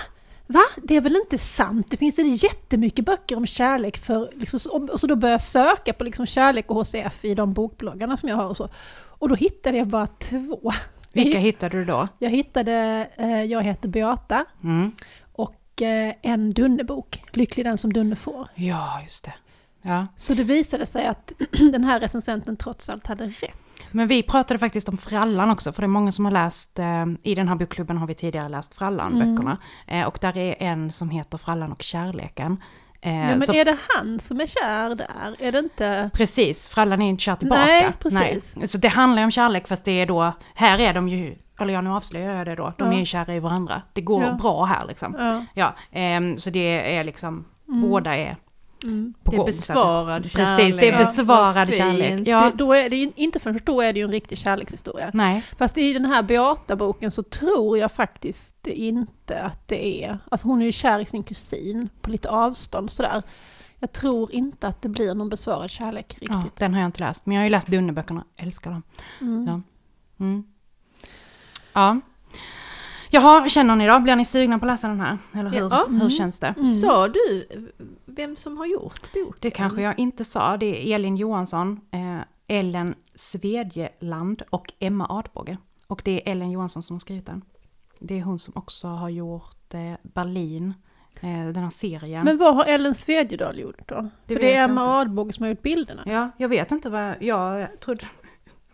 Va? 0.46 0.61
Det 0.83 0.96
är 0.96 1.00
väl 1.00 1.16
inte 1.16 1.38
sant? 1.38 1.87
Det 1.90 1.96
finns 1.96 2.18
väl 2.18 2.44
jättemycket 2.44 3.05
böcker 3.05 3.37
om 3.37 3.46
kärlek 3.46 3.98
för... 3.98 4.31
Liksom, 4.37 4.88
och 4.92 5.00
så 5.00 5.07
då 5.07 5.16
började 5.16 5.35
jag 5.35 5.40
söka 5.40 5.92
på 5.92 6.05
liksom 6.05 6.26
kärlek 6.26 6.70
och 6.70 6.76
HCF 6.76 7.24
i 7.24 7.35
de 7.35 7.52
bokbloggarna 7.52 8.16
som 8.16 8.28
jag 8.28 8.37
har 8.37 8.46
och 8.46 8.57
så. 8.57 8.68
Och 8.94 9.28
då 9.28 9.35
hittade 9.35 9.78
jag 9.78 9.87
bara 9.87 10.07
två. 10.07 10.72
vilka 11.14 11.38
hittade 11.38 11.78
du 11.78 11.85
då? 11.85 12.09
Jag 12.18 12.31
hittade 12.31 13.09
eh, 13.16 13.42
Jag 13.44 13.62
heter 13.62 13.88
Beata 13.88 14.44
Mm. 14.62 14.92
och 15.33 15.83
eh, 15.83 16.14
en 16.22 16.52
Dunne-bok, 16.55 17.24
Lycklig 17.33 17.66
den 17.66 17.78
som 17.78 17.92
Dunne 17.92 18.16
får. 18.16 18.48
Ja, 18.55 19.00
just 19.02 19.24
det. 19.24 19.33
Ja. 19.82 20.06
Så 20.16 20.34
det 20.34 20.42
visade 20.44 20.86
sig 20.86 21.06
att 21.06 21.32
den 21.72 21.84
här 21.84 22.00
recensenten 22.00 22.56
trots 22.56 22.88
allt 22.88 23.06
hade 23.06 23.26
rätt. 23.26 23.54
Men 23.92 24.08
vi 24.08 24.22
pratade 24.22 24.58
faktiskt 24.58 24.88
om 24.88 24.96
Frallan 24.98 25.50
också, 25.50 25.72
för 25.72 25.82
det 25.82 25.86
är 25.86 25.88
många 25.88 26.12
som 26.12 26.24
har 26.24 26.32
läst, 26.32 26.78
eh, 26.78 27.06
i 27.22 27.34
den 27.34 27.48
här 27.48 27.54
bokklubben 27.54 27.96
har 27.98 28.06
vi 28.06 28.14
tidigare 28.14 28.48
läst 28.48 28.74
Frallan-böckerna. 28.74 29.58
Eh, 29.86 30.06
och 30.06 30.18
där 30.20 30.36
är 30.36 30.54
en 30.58 30.92
som 30.92 31.10
heter 31.10 31.38
Frallan 31.38 31.72
och 31.72 31.82
kärleken. 31.82 32.62
Eh, 33.00 33.14
Ja, 33.16 33.26
men 33.26 33.40
så, 33.40 33.54
är 33.54 33.64
det 33.64 33.76
han 33.88 34.18
som 34.18 34.40
är 34.40 34.46
kär 34.46 34.94
där? 34.94 35.36
Är 35.38 35.52
det 35.52 35.58
inte... 35.58 36.10
Precis, 36.14 36.68
Frallan 36.68 37.02
är 37.02 37.08
inte 37.08 37.22
kär 37.22 37.36
tillbaka. 37.36 37.64
Nej, 37.64 37.92
precis. 37.98 38.56
Nej. 38.56 38.68
Så 38.68 38.78
det 38.78 38.88
handlar 38.88 39.18
ju 39.22 39.24
om 39.24 39.30
kärlek, 39.30 39.68
fast 39.68 39.84
det 39.84 39.92
är 39.92 40.06
då, 40.06 40.32
här 40.54 40.78
är 40.78 40.94
de 40.94 41.08
ju, 41.08 41.36
eller 41.60 41.74
ja 41.74 41.80
nu 41.80 41.90
avslöjar 41.90 42.34
jag 42.34 42.46
det 42.46 42.54
då, 42.54 42.72
de 42.78 42.88
Ja. 42.88 42.94
är 42.94 42.98
ju 42.98 43.04
kära 43.06 43.34
i 43.34 43.40
varandra. 43.40 43.82
Det 43.92 44.00
går 44.00 44.22
Ja. 44.22 44.32
bra 44.32 44.64
här 44.64 44.86
liksom. 44.86 45.16
Ja. 45.18 45.44
Ja, 45.54 45.74
ehm, 45.92 46.36
så 46.36 46.50
det 46.50 46.96
är 46.96 47.04
liksom, 47.04 47.44
båda 47.66 48.16
är 48.16 48.36
Mm. 48.84 49.14
Det 49.24 49.32
är 49.32 49.36
gång. 49.36 49.46
besvarad 49.46 50.26
att- 50.26 50.32
Precis, 50.32 50.76
det 50.76 50.88
är 50.88 50.90
kärlek. 50.92 50.98
besvarad 50.98 51.66
fint. 51.68 51.76
kärlek. 51.78 52.28
Ja, 52.28 52.52
Då 52.54 52.72
är 52.72 52.90
det 52.90 52.96
ju, 52.96 53.12
inte 53.16 53.38
förrän 53.38 53.58
då 53.64 53.80
är 53.80 53.92
det 53.92 53.98
ju 53.98 54.04
en 54.04 54.10
riktig 54.10 54.38
kärlekshistoria. 54.38 55.10
nej. 55.14 55.44
Fast 55.58 55.78
i 55.78 55.92
den 55.92 56.04
här 56.04 56.22
Beata-boken 56.22 57.10
så 57.10 57.22
tror 57.22 57.78
jag 57.78 57.92
faktiskt 57.92 58.66
inte 58.66 59.40
att 59.40 59.68
det 59.68 60.04
är... 60.04 60.18
Alltså 60.30 60.48
hon 60.48 60.62
är 60.62 60.66
ju 60.66 60.72
kär 60.72 60.98
i 61.00 61.04
sin 61.04 61.22
kusin 61.22 61.88
på 62.00 62.10
lite 62.10 62.30
avstånd 62.30 62.90
sådär. 62.90 63.22
Jag 63.78 63.92
tror 63.92 64.32
inte 64.32 64.66
att 64.68 64.82
det 64.82 64.88
blir 64.88 65.14
någon 65.14 65.28
besvarad 65.28 65.70
kärlek 65.70 66.16
Ja, 66.20 66.34
riktigt. 66.36 66.56
den 66.56 66.74
har 66.74 66.80
jag 66.80 66.88
inte 66.88 67.00
läst, 67.00 67.26
men 67.26 67.34
jag 67.36 67.40
har 67.40 67.44
ju 67.44 67.50
läst 67.50 67.68
Dunne-böckerna, 67.68 68.24
älskar 68.36 68.70
dem. 68.70 68.82
Mm. 69.20 69.46
Ja. 69.46 69.60
Mm. 70.24 70.44
Ja. 71.72 72.00
Jaha, 73.14 73.48
känner 73.48 73.77
ni 73.77 73.87
då? 73.87 73.98
Blir 74.01 74.16
ni 74.16 74.25
sugna 74.25 74.59
på 74.59 74.64
att 74.64 74.70
läsa 74.70 74.88
den 74.88 75.01
här? 75.01 75.18
Eller 75.33 75.51
hur, 75.51 75.68
Ja. 75.70 75.87
hur 75.90 76.11
känns 76.11 76.38
det? 76.40 76.46
Mm. 76.57 76.66
Sa 76.66 77.09
du 77.09 77.46
vem 78.05 78.37
som 78.37 78.59
har 78.59 78.66
gjort 78.66 79.12
boken? 79.12 79.35
Det 79.40 79.51
kanske 79.51 79.83
jag 79.83 79.98
inte 79.98 80.25
sa. 80.25 80.57
Det 80.57 80.66
är 80.92 80.94
Elin 80.94 81.16
Johansson, 81.16 81.81
eh, 81.90 82.18
Ellen 82.59 82.94
Svedjeland 83.14 84.42
och 84.51 84.72
Emma 84.79 85.07
Adbåge. 85.09 85.57
Och 85.87 86.03
det 86.05 86.29
är 86.29 86.33
Ellen 86.33 86.51
Johansson 86.51 86.83
som 86.83 86.94
har 86.94 87.01
skrivit 87.01 87.27
den. 87.27 87.42
Det 87.98 88.18
är 88.18 88.22
hon 88.22 88.38
som 88.38 88.53
också 88.57 88.88
har 88.88 89.09
gjort 89.09 89.75
eh, 89.75 89.81
Berlin, 90.03 90.75
eh, 91.20 91.46
den 91.46 91.62
här 91.62 91.70
serien. 91.70 92.25
Men 92.25 92.37
vad 92.38 92.57
har 92.57 92.64
Ellen 92.64 92.94
Svedjedal 92.94 93.59
gjort 93.61 93.88
då? 93.88 94.09
Det 94.27 94.35
För 94.35 94.40
det 94.40 94.53
är 94.55 94.61
jag 94.61 94.70
Emma. 94.70 95.01
Adbåge 95.01 95.33
som 95.33 95.42
har 95.42 95.51
gjort 95.51 95.62
bilderna. 95.62 96.03
Ja, 96.07 96.31
jag 96.37 96.48
vet 96.48 96.72
inte 96.72 96.90
vad 96.90 97.14
jag 97.20 97.81
trodde. 97.81 98.05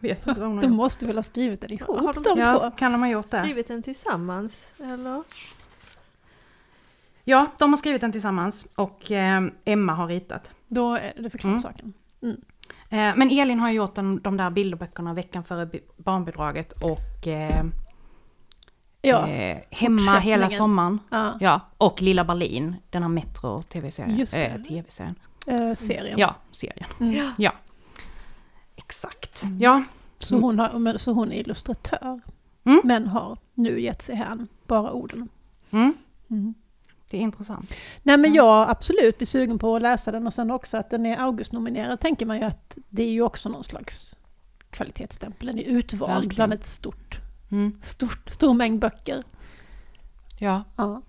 Jag 0.00 0.08
vet 0.08 0.26
inte 0.26 0.40
vad 0.40 0.48
hon 0.48 0.56
har 0.58 0.62
De 0.62 0.68
gjort. 0.70 0.76
måste 0.76 1.06
väl 1.06 1.16
ha 1.16 1.22
skrivit 1.22 1.60
den 1.60 1.72
ihop, 1.72 1.98
Har 2.00 2.12
de- 2.12 2.22
de 2.22 2.38
Ja, 2.38 2.58
två? 2.58 2.70
kan 2.70 2.92
de 2.92 3.00
ha 3.02 3.08
gjort 3.08 3.30
det? 3.30 3.40
Skrivit 3.40 3.68
den 3.68 3.82
tillsammans, 3.82 4.72
eller? 4.84 5.22
Ja, 7.24 7.46
de 7.58 7.70
har 7.72 7.76
skrivit 7.76 8.00
den 8.00 8.12
tillsammans 8.12 8.66
och 8.74 9.10
eh, 9.10 9.42
Emma 9.64 9.94
har 9.94 10.06
ritat. 10.06 10.50
Då 10.68 10.94
är 10.94 11.12
det 11.22 11.30
förklarat 11.30 11.44
Mm. 11.44 11.58
saken. 11.74 11.92
Eh, 12.90 13.16
men 13.16 13.30
Elin 13.30 13.60
har 13.60 13.70
gjort 13.70 13.94
den, 13.94 14.20
de 14.22 14.36
där 14.36 14.50
bilderböckerna 14.50 15.14
veckan 15.14 15.44
före 15.44 15.66
bi- 15.66 15.84
barnbidraget 15.96 16.72
och 16.72 17.26
eh, 17.26 17.64
Ja, 19.02 19.28
eh, 19.28 19.58
Hemma 19.70 20.18
hela 20.18 20.48
sommaren. 20.50 20.98
ja. 21.10 21.36
Ja, 21.40 21.60
och 21.78 22.02
Lilla 22.02 22.24
Berlin, 22.24 22.76
den 22.90 23.02
här 23.02 23.08
Metro 23.08 23.62
tv-serien. 23.62 24.18
Just 24.18 24.32
det. 24.34 24.44
Eh, 24.46 24.62
tv-serien. 24.62 25.14
eh, 25.46 25.74
serien. 25.74 26.18
Ja, 26.18 26.34
serien. 26.52 26.88
Mm. 27.00 27.30
Ja. 27.38 27.52
Exakt. 28.88 29.42
Ja. 29.58 29.84
Så, 30.18 30.38
hon 30.40 30.58
har, 30.58 30.98
så 30.98 31.12
hon 31.12 31.32
är 31.32 31.36
illustratör, 31.40 32.20
Mm. 32.64 32.80
men 32.84 33.06
har 33.06 33.38
nu 33.54 33.80
gett 33.80 34.02
sig 34.02 34.14
hän 34.14 34.48
bara 34.66 34.92
orden. 34.92 35.28
Mm. 35.70 35.94
Mm. 36.30 36.54
Det 37.10 37.16
är 37.16 37.20
intressant. 37.20 37.70
Nej 38.02 38.16
men 38.16 38.24
Mm. 38.24 38.34
jag 38.34 38.70
absolut 38.70 39.18
blir 39.18 39.26
sugen 39.26 39.58
på 39.58 39.76
att 39.76 39.82
läsa 39.82 40.12
den 40.12 40.26
och 40.26 40.34
sen 40.34 40.50
också 40.50 40.76
att 40.76 40.90
den 40.90 41.06
är 41.06 41.16
Augustnominerad 41.16 42.00
tänker 42.00 42.26
man 42.26 42.36
ju 42.38 42.42
att 42.44 42.78
det 42.88 43.02
är 43.02 43.10
ju 43.10 43.22
också 43.22 43.48
någon 43.48 43.64
slags 43.64 44.16
kvalitetsstämpel. 44.70 45.46
Den 45.46 45.58
är 45.58 45.62
utvald 45.62 46.12
Verkligen. 46.12 46.34
bland 46.34 46.52
ett 46.52 46.66
stort, 46.66 47.18
Mm. 47.50 47.80
stort, 47.82 48.30
stor 48.30 48.54
mängd 48.54 48.80
böcker. 48.80 49.24
Ja, 50.38 50.64
Ja. 50.76 51.02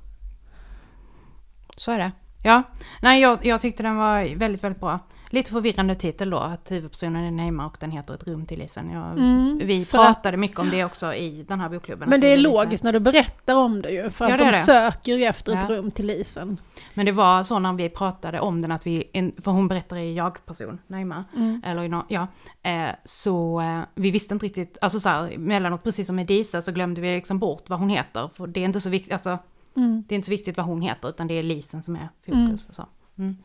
så 1.78 1.92
är 1.92 1.98
det. 1.98 2.12
Ja, 2.44 2.64
nej 3.02 3.22
jag, 3.22 3.46
jag 3.46 3.62
tyckte 3.62 3.84
den 3.84 3.96
var 3.98 4.36
väldigt, 4.36 4.64
väldigt 4.64 4.80
bra. 4.80 5.00
Lite 5.32 5.52
förvirrande 5.52 5.96
titel 5.96 6.30
då, 6.30 6.38
att 6.38 6.72
huvudpersonen 6.72 7.24
är 7.24 7.32
Neymar 7.32 7.66
och 7.66 7.78
den 7.80 7.92
heter 7.92 8.14
Ett 8.14 8.24
rum 8.28 8.46
till 8.46 8.62
isen. 8.62 8.90
Jag, 8.90 9.12
Mm, 9.12 9.58
vi 9.64 9.86
pratade 9.86 10.38
mycket 10.38 10.60
om 10.60 10.70
det 10.70 10.86
också 10.86 11.14
i 11.14 11.44
den 11.48 11.60
här 11.60 11.70
bokklubben. 11.70 12.10
Men 12.10 12.18
att 12.18 12.22
det 12.22 12.28
är 12.28 12.38
lite- 12.38 12.50
logiskt 12.50 12.84
när 12.84 12.94
du 12.94 13.00
berättar 13.00 13.56
om 13.56 13.82
det 13.82 13.90
ju, 13.90 14.10
för 14.10 14.26
Ja, 14.28 14.32
att 14.34 14.40
det 14.40 14.44
de 14.46 14.48
är 14.48 14.52
det. 14.52 14.58
söker 14.58 15.16
ju 15.18 15.24
efter 15.26 15.52
ett 15.54 15.66
Ja. 15.70 15.76
rum 15.76 15.92
till 15.92 16.10
isen. 16.10 16.58
Men 16.94 17.06
det 17.06 17.12
var 17.12 17.44
så 17.44 17.60
när 17.60 17.74
vi 17.74 17.90
pratade 17.90 18.40
om 18.40 18.62
den 18.62 18.72
att 18.72 18.88
vi, 18.88 19.04
för 19.44 19.52
hon 19.52 19.68
berättar 19.68 19.98
i 19.98 20.14
jag-person, 20.14 20.80
Neymar, 20.88 21.24
Mm. 21.36 21.62
eller 21.66 22.04
ja, 22.08 22.28
eh, 22.64 22.90
så 23.04 23.62
eh, 23.62 23.80
vi 23.96 24.12
visste 24.12 24.34
inte 24.34 24.46
riktigt, 24.46 24.78
alltså 24.82 25.00
så 25.00 25.10
här, 25.10 25.38
mellanåt 25.38 25.84
precis 25.84 26.08
som 26.08 26.16
med 26.16 26.28
Disa 26.28 26.62
så 26.62 26.72
glömde 26.72 27.02
vi 27.02 27.16
liksom 27.16 27.40
bort 27.40 27.70
vad 27.70 27.80
hon 27.80 27.90
heter, 27.90 28.30
för 28.36 28.48
det 28.48 28.60
är 28.60 28.66
inte 28.66 28.82
så 28.82 28.90
viktigt, 28.90 29.14
alltså 29.14 29.38
Mm. 29.76 30.04
det 30.08 30.14
är 30.14 30.16
inte 30.16 30.26
så 30.26 30.32
viktigt 30.32 30.58
vad 30.58 30.66
hon 30.66 30.82
heter 30.82 31.10
utan 31.10 31.28
det 31.28 31.34
är 31.34 31.44
Lisen 31.44 31.84
som 31.84 31.96
är 31.96 32.10
fokus. 32.26 32.34
Mm. 32.36 32.52
och 32.70 32.76
Så. 32.76 32.86
Mm. 33.18 33.36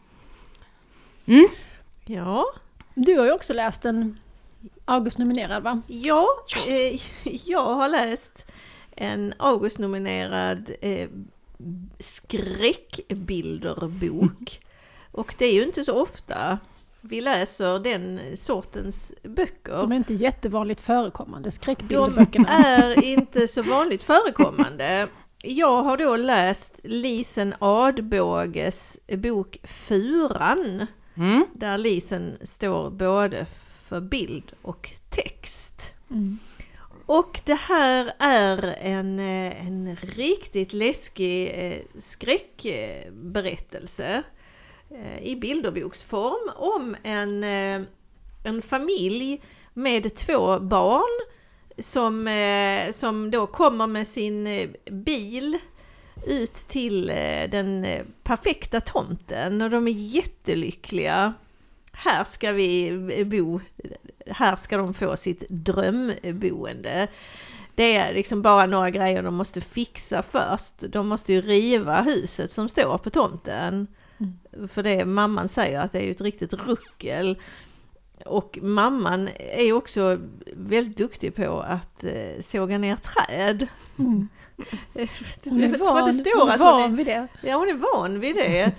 Ja, 2.07 2.45
Du 2.95 3.19
har 3.19 3.27
ju 3.27 3.33
också 3.33 3.53
läst 3.53 3.85
en 3.85 4.19
Augustnominerad 4.85 5.63
va? 5.63 5.81
ja 5.87 6.27
eh, 6.69 7.01
jag 7.45 7.75
har 7.75 7.89
läst 7.89 8.47
en 8.97 9.35
Augustnominerad 9.39 10.71
eh, 10.81 11.09
skräckbilderbok. 11.99 14.61
Och 15.13 15.35
det 15.39 15.45
är 15.47 15.53
ju 15.53 15.63
inte 15.63 15.85
så 15.85 16.03
ofta 16.03 16.59
vi 17.01 17.21
läser 17.21 17.79
den 17.79 18.21
sortens 18.37 19.15
böcker. 19.23 19.73
De 19.73 19.93
är 19.93 19.97
inte 19.97 20.15
jättevanligt 20.15 20.81
förekommande, 20.81 21.49
De 21.49 21.53
skräckbilderböckerna. 21.53 22.49
är 22.49 23.05
inte 23.05 23.49
så 23.49 23.63
vanligt 23.63 24.03
förekommande. 24.03 25.09
Jag 25.43 25.83
har 25.83 25.97
då 25.97 26.17
läst 26.17 26.81
Lisen 26.83 27.55
Adbåges 27.59 28.99
bok 29.09 29.59
Furan, 29.65 30.87
Mm. 31.17 31.47
där 31.55 31.79
Lisen 31.79 32.39
står 32.43 32.91
både 32.91 33.47
för 33.89 34.01
bild 34.01 34.53
och 34.63 34.91
text. 35.11 35.95
Mm. 36.11 36.39
Och 37.07 37.41
det 37.45 37.55
här 37.55 38.15
är 38.19 38.77
en, 38.81 39.19
eh, 39.19 39.67
en 39.67 39.97
riktigt 39.97 40.73
läskig 40.73 41.51
eh, 41.55 41.79
skräckberättelse 41.99 44.23
eh, 44.91 45.23
i 45.23 45.37
bilderboksform 45.37 46.51
om 46.57 46.97
en, 47.03 47.45
en 48.45 48.63
familj 48.63 49.43
med 49.75 50.15
två 50.15 50.61
barn 50.61 51.21
som, 51.79 52.29
som 52.93 53.31
då 53.31 53.47
kommer 53.47 53.87
med 53.87 54.09
sin 54.09 54.69
bil 54.91 55.59
ut 56.27 56.55
till 56.55 57.11
eh, 57.11 57.51
den 57.51 57.85
eh, 57.85 58.03
perfekta 58.23 58.81
tomten 58.81 59.63
och 59.63 59.71
de 59.71 59.89
är 59.89 59.93
jättelyckliga. 59.93 61.35
Här 61.93 62.25
ska 62.25 62.53
vi 62.53 62.89
eh, 63.19 63.27
bo, 63.27 63.61
här 64.27 64.57
ska 64.57 64.77
de 64.77 64.95
få 64.95 65.17
sitt 65.17 65.45
drömboende. 65.49 67.09
Det 67.75 67.97
är 67.97 68.15
liksom 68.15 68.43
bara 68.43 68.67
några 68.67 68.91
grejer 68.91 69.23
de 69.23 69.35
måste 69.35 69.61
fixa 69.61 70.23
först. 70.23 70.75
De 70.79 71.09
måste 71.09 71.33
ju 71.33 71.41
riva 71.41 72.03
huset 72.03 72.53
som 72.53 72.69
står 72.69 72.99
på 72.99 73.11
tomten. 73.11 73.87
För 74.69 74.83
det 74.83 75.05
mamman 75.05 75.49
säger 75.49 75.81
att 75.81 75.93
det 75.93 75.99
är 75.99 76.05
ju 76.05 76.11
ett 76.11 76.21
riktigt 76.21 76.53
ruckel. 76.53 77.39
Och 78.25 78.59
mamman 78.63 79.29
är 79.39 79.73
också 79.73 80.19
väldigt 80.53 80.97
duktig 80.97 81.35
på 81.35 81.61
att 81.61 82.05
eh, 82.05 82.41
såga 82.41 82.79
ner 82.79 82.97
träd. 82.97 83.67
Mm. 83.99 84.29
Hon 85.45 85.63
är 85.63 85.69
vad 85.79 85.95
van, 85.95 86.07
det 86.07 86.15
står 86.15 86.41
hon 86.41 86.49
är 86.49 86.55
att 86.55 86.61
hon 86.61 86.69
är, 86.69 86.73
van 86.81 86.97
vid 86.97 87.07
det. 87.07 87.29
Ja, 87.43 87.57
hon 87.57 87.69
är 87.69 87.75
van 87.75 88.21
vid 88.21 88.37
det. 88.37 88.73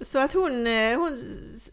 Så 0.00 0.18
att 0.18 0.32
hon, 0.32 0.66
eh, 0.66 0.98
hon 0.98 1.18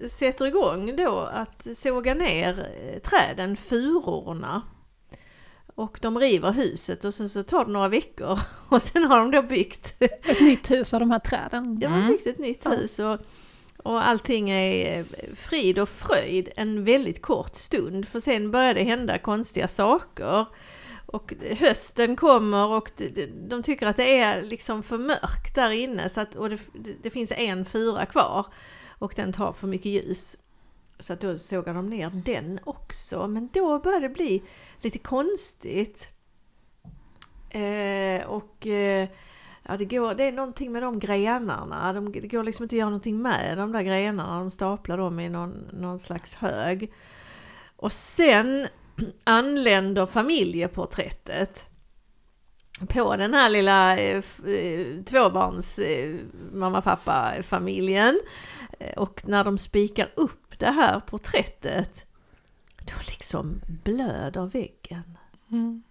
sätter 0.09 0.45
igång 0.45 0.95
då 0.95 1.19
att 1.19 1.67
såga 1.77 2.13
ner 2.13 2.69
eh, 2.93 2.99
träden, 3.01 3.55
furorna. 3.55 4.61
Och 5.75 5.99
de 6.01 6.19
river 6.19 6.51
huset 6.51 7.05
och 7.05 7.13
sen 7.13 7.29
så 7.29 7.43
tar 7.43 7.65
det 7.65 7.71
några 7.71 7.87
veckor 7.87 8.39
och 8.69 8.81
sen 8.81 9.03
har 9.03 9.19
de 9.19 9.31
då 9.31 9.41
byggt, 9.41 9.95
Ett 9.99 10.41
nytt 10.41 10.71
hus 10.71 10.93
av 10.93 10.99
de 10.99 11.11
här 11.11 11.19
träden. 11.19 11.79
de 11.79 11.85
har 11.85 11.97
Mm. 11.97 12.07
byggt 12.11 12.27
ett 12.27 12.39
nytt 12.39 12.65
hus 12.65 12.99
och, 12.99 13.19
och 13.87 14.07
allting 14.07 14.49
är 14.49 14.99
eh, 14.99 15.05
frid 15.35 15.79
och 15.79 15.89
fröjd 15.89 16.49
en 16.55 16.83
väldigt 16.83 17.21
kort 17.21 17.55
stund 17.55 18.07
för 18.07 18.19
sen 18.19 18.51
börjar 18.51 18.73
det 18.73 18.83
hända 18.83 19.19
konstiga 19.19 19.67
saker. 19.67 20.45
Och 21.05 21.33
hösten 21.57 22.15
kommer 22.15 22.67
och 22.67 22.91
de, 23.49 23.63
tycker 23.63 23.87
att 23.87 23.97
det 23.97 24.17
är 24.17 24.41
liksom 24.41 24.83
för 24.83 24.97
mörkt 24.97 25.55
där 25.55 25.69
inne 25.69 26.09
så 26.09 26.21
att, 26.21 26.35
och 26.35 26.49
det, 26.49 26.59
det 27.03 27.09
finns 27.09 27.31
en 27.31 27.65
fura 27.65 28.05
kvar 28.05 28.45
och 28.99 29.13
den 29.15 29.33
tar 29.33 29.51
för 29.51 29.67
mycket 29.67 29.91
ljus. 29.91 30.37
Så 30.99 31.13
att 31.13 31.21
då 31.21 31.37
sågar 31.37 31.73
de 31.73 31.89
ner 31.89 32.09
den 32.09 32.59
också. 32.63 33.27
Men 33.27 33.49
då 33.53 33.79
börjar 33.79 33.99
det 33.99 34.09
bli 34.09 34.43
lite 34.81 34.99
konstigt. 34.99 36.09
Eh, 37.49 38.25
och 38.27 38.67
eh, 38.67 39.09
ja, 39.67 39.77
det, 39.77 39.85
går, 39.85 40.13
det 40.13 40.23
är 40.23 40.31
någonting 40.31 40.71
med 40.71 40.83
de 40.83 40.99
grenarna. 40.99 41.93
De, 41.93 42.11
det 42.11 42.27
går 42.27 42.43
liksom 42.43 42.63
inte 42.63 42.75
att 42.75 42.79
göra 42.79 42.89
någonting 42.89 43.21
med 43.21 43.57
de 43.57 43.71
där 43.71 43.81
grenarna. 43.81 44.39
De 44.39 44.51
staplar 44.51 44.97
dem 44.97 45.19
i 45.19 45.29
någon, 45.29 45.69
någon 45.73 45.99
slags 45.99 46.35
hög. 46.35 46.93
Och 47.75 47.91
sen 47.91 48.67
anländer 49.23 50.05
familjeporträttet 50.05 51.69
på 52.89 53.15
den 53.15 53.33
här 53.33 53.49
lilla 53.49 53.97
eh, 53.97 54.23
eh 54.47 55.03
tvåbarns 55.03 55.79
eh, 55.79 56.15
mamma 56.53 56.81
pappa 56.81 57.33
familjen. 57.43 58.19
Eh, 58.79 58.97
och 58.97 59.27
när 59.27 59.43
de 59.43 59.57
spikar 59.57 60.13
upp 60.15 60.59
det 60.59 60.71
här 60.71 60.99
porträttet 60.99 62.05
då 62.79 62.93
liksom 63.09 63.61
blöder 63.83 64.45
väggen. 64.45 65.17
Mm. 65.51 65.83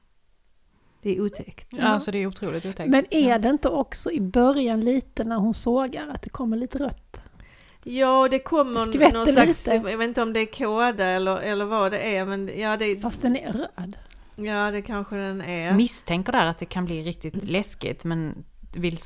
Det 1.07 1.17
är 1.17 1.21
otäckt. 1.21 1.69
Ja, 1.73 1.85
alltså 1.85 2.11
det 2.11 2.19
är 2.19 2.27
otroligt 2.27 2.67
otäckt. 2.67 2.91
Men 2.91 3.05
är 3.11 3.39
det 3.39 3.49
inte 3.49 3.69
också 3.69 4.11
i 4.11 4.21
början 4.21 4.81
lite 4.81 5.25
när 5.25 5.37
hon 5.37 5.55
sågar 5.55 6.09
att 6.09 6.23
det 6.23 6.29
kommer 6.31 6.57
lite 6.57 6.79
rött? 6.79 7.21
Ja, 7.85 8.29
det 8.31 8.39
kommer 8.39 8.87
Skvätter 8.87 9.19
någon 9.19 9.27
slags, 9.27 9.67
lite. 9.67 9.91
jag 9.91 9.99
vet 9.99 10.09
inte 10.09 10.23
om 10.23 10.33
det 10.33 10.41
är 10.41 10.47
kåda 10.47 11.05
eller, 11.05 11.37
eller 11.37 11.65
vad 11.65 11.93
det 11.93 12.17
är, 12.17 12.25
men 12.25 12.51
ja 12.61 12.77
det, 12.77 12.97
Fast 12.97 13.23
den 13.23 13.37
är 13.37 13.53
röd. 13.53 13.97
ja, 14.37 14.71
det 14.71 14.83
kanske 14.83 15.17
den 15.17 15.41
är. 15.41 15.75
misstänker 15.75 16.33
där 16.33 16.47
att 16.47 16.59
det 16.59 16.65
kan 16.65 16.85
bli 16.85 17.03
riktigt 17.03 17.45
läskigt 17.45 18.05
men 18.05 18.45
vill, 18.73 18.99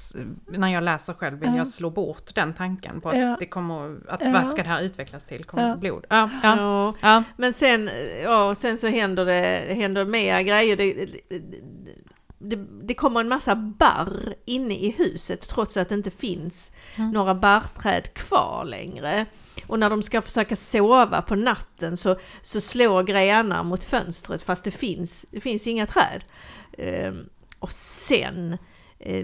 när 0.49 0.69
jag 0.73 0.83
läser 0.83 1.13
själv 1.13 1.39
vill 1.39 1.49
Ja. 1.51 1.57
jag 1.57 1.67
slå 1.69 1.91
bort 1.91 2.35
den 2.35 2.55
tanken 2.55 3.01
på 3.01 3.09
att 3.09 3.19
Ja. 3.19 3.37
det 3.41 3.47
kommer, 3.47 4.01
att 4.09 4.21
Ja. 4.21 4.31
vad 4.33 4.47
ska 4.47 4.63
det 4.63 4.69
här 4.69 4.83
utvecklas 4.83 5.27
till? 5.27 5.45
Kommer 5.45 5.69
Ja. 5.69 5.77
blod? 5.77 6.07
Ja. 6.09 7.25
Men 7.37 7.53
sen, 7.53 7.91
ja, 8.23 8.55
sen 8.55 8.79
så 8.79 8.89
händer 8.89 9.25
det 9.25 9.75
händer 9.75 10.05
mer 10.05 10.41
grejer. 10.43 10.77
Det, 10.77 10.93
det, 11.29 11.51
det, 12.39 12.57
det 12.83 12.95
kommer 12.95 13.21
en 13.21 13.29
massa 13.29 13.55
barr 13.57 14.35
inne 14.45 14.75
i 14.75 14.91
huset 14.99 15.41
trots 15.41 15.77
att 15.77 15.89
det 15.89 15.95
inte 15.95 16.11
finns 16.11 16.73
Mm. 16.97 17.11
några 17.11 17.35
barrträd 17.35 18.15
kvar 18.15 18.65
längre. 18.65 19.27
Och 19.67 19.79
när 19.79 19.91
de 19.91 20.03
ska 20.03 20.23
försöka 20.23 20.57
sova 20.57 21.23
på 21.23 21.35
natten 21.35 21.97
så, 21.97 22.17
så 22.41 22.61
slår 22.61 23.03
grenar 23.03 23.65
mot 23.65 23.85
fönstret 23.85 24.43
fast 24.43 24.65
det 24.65 24.71
finns, 24.71 25.27
det 25.31 25.41
finns 25.41 25.67
inga 25.67 25.87
träd. 25.87 26.25
Ehm, 26.79 27.29
och 27.59 27.71
sen 27.71 28.59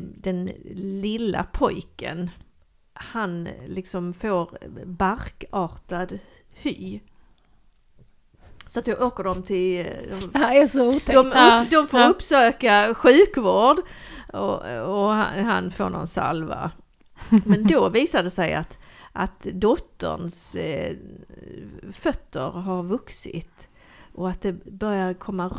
den 0.00 0.50
lilla 0.74 1.44
pojken, 1.44 2.30
han 2.92 3.48
liksom 3.66 4.12
får 4.14 4.58
barkartad 4.84 6.18
hy. 6.52 7.00
Så 8.66 8.78
att 8.78 8.84
då 8.84 8.94
åker 8.94 9.24
de 9.24 9.42
till... 9.42 9.78
eh, 9.80 10.18
Det 10.32 10.38
här 10.38 10.56
är 10.56 10.66
så 10.66 10.88
otäckt. 10.88 11.12
De, 11.12 11.26
upp, 11.26 11.70
de 11.70 11.86
får 11.86 12.00
ja. 12.00 12.08
uppsöka 12.08 12.94
sjukvård 12.94 13.80
och, 14.32 14.54
och 14.80 15.08
han, 15.12 15.44
han 15.44 15.70
får 15.70 15.90
någon 15.90 16.06
salva. 16.06 16.70
Men 17.44 17.66
då 17.66 17.88
visade 17.92 18.24
det 18.24 18.30
sig 18.30 18.54
att, 18.54 18.78
att 19.12 19.42
dotterns 19.42 20.54
eh, 20.56 20.96
fötter 21.92 22.50
har 22.50 22.82
vuxit 22.82 23.68
och 24.12 24.30
att 24.30 24.42
det 24.42 24.52
börjar 24.64 25.14
komma 25.14 25.50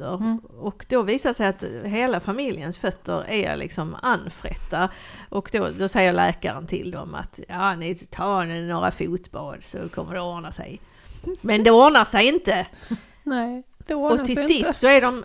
rötter. 0.00 0.14
Mm. 0.24 0.38
Och 0.38 0.86
då 0.88 1.02
visar 1.02 1.30
det 1.30 1.34
sig 1.34 1.46
att 1.46 1.64
hela 1.84 2.20
familjens 2.20 2.78
fötter 2.78 3.24
är 3.28 3.56
liksom 3.56 3.96
anfrätta. 4.02 4.90
Och 5.28 5.50
då, 5.52 5.68
då 5.78 5.88
säger 5.88 6.12
läkaren 6.12 6.66
till 6.66 6.90
dem 6.90 7.14
att 7.14 7.40
ja, 7.48 7.74
ni 7.74 7.94
tar 7.94 8.44
några 8.68 8.90
fotbad 8.90 9.56
så 9.60 9.88
kommer 9.88 10.14
det 10.14 10.20
ordna 10.20 10.52
sig. 10.52 10.80
Men 11.40 11.64
det 11.64 11.70
ordnar 11.70 12.04
sig 12.04 12.28
inte! 12.28 12.66
Nej, 13.22 13.62
det 13.86 13.94
ordnar 13.94 14.20
Och 14.20 14.24
till 14.26 14.36
sig 14.36 14.46
sist 14.46 14.66
inte. 14.66 14.78
så 14.78 14.86
är 14.86 15.00
de, 15.00 15.24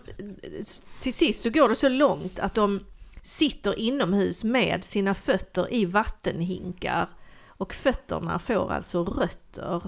till 1.00 1.14
sist 1.14 1.44
så 1.44 1.50
går 1.50 1.70
det 1.70 1.76
så 1.76 1.90
långt 1.90 2.40
att 2.40 2.54
de 2.54 2.80
sitter 3.22 3.80
inomhus 3.80 4.44
med 4.44 4.84
sina 4.84 5.14
fötter 5.14 5.74
i 5.74 5.86
vattenhinkar 5.86 7.08
och 7.48 7.74
fötterna 7.74 8.40
får 8.40 8.72
alltså 8.72 9.04
rötter. 9.04 9.82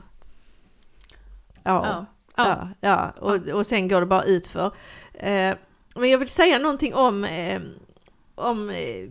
Ja, 1.63 1.85
Ja. 1.85 2.05
Ja, 2.37 2.69
ja. 2.81 3.13
Och, 3.19 3.47
och 3.47 3.67
sen 3.67 3.87
går 3.87 3.99
det 3.99 4.07
bara 4.07 4.23
utför. 4.23 4.71
Eh, 5.13 5.55
men 5.95 6.09
jag 6.09 6.17
vill 6.17 6.27
säga 6.27 6.59
någonting 6.59 6.93
om, 6.93 7.23
eh, 7.23 7.61
om 8.35 8.69
eh, 8.69 9.09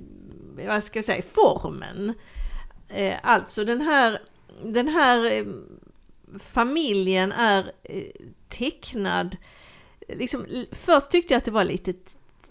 vad 0.66 0.84
ska 0.84 0.98
jag 0.98 1.04
säga, 1.04 1.22
formen. 1.22 2.14
Eh, 2.88 3.14
alltså 3.22 3.64
den 3.64 3.80
här, 3.80 4.22
den 4.64 4.88
här 4.88 5.32
eh, 5.32 5.44
familjen 6.38 7.32
är 7.32 7.72
eh, 7.82 8.02
tecknad, 8.48 9.36
liksom, 10.08 10.46
först 10.72 11.10
tyckte 11.10 11.34
jag 11.34 11.38
att 11.38 11.44
det 11.44 11.50
var 11.50 11.64
lite 11.64 11.94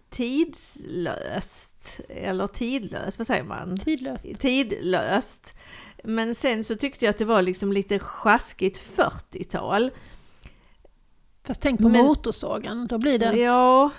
tidslöst, 0.09 1.99
eller 2.09 2.47
tidlöst, 2.47 3.17
vad 3.17 3.27
säger 3.27 3.43
man? 3.43 3.77
Tidlöst. 3.77 4.39
Tidlöst. 4.39 5.53
Men 6.03 6.35
sen 6.35 6.63
så 6.63 6.75
tyckte 6.75 7.05
jag 7.05 7.09
att 7.09 7.17
det 7.17 7.25
var 7.25 7.41
liksom 7.41 7.73
lite 7.73 7.99
sjaskigt 7.99 8.81
40-tal. 8.95 9.91
Fast 11.45 11.61
tänk 11.61 11.81
på 11.81 11.89
Men- 11.89 12.05
motorsågen, 12.05 12.87
då 12.87 12.97
blir 12.97 13.19
det... 13.19 13.37
Ja, 13.37 13.89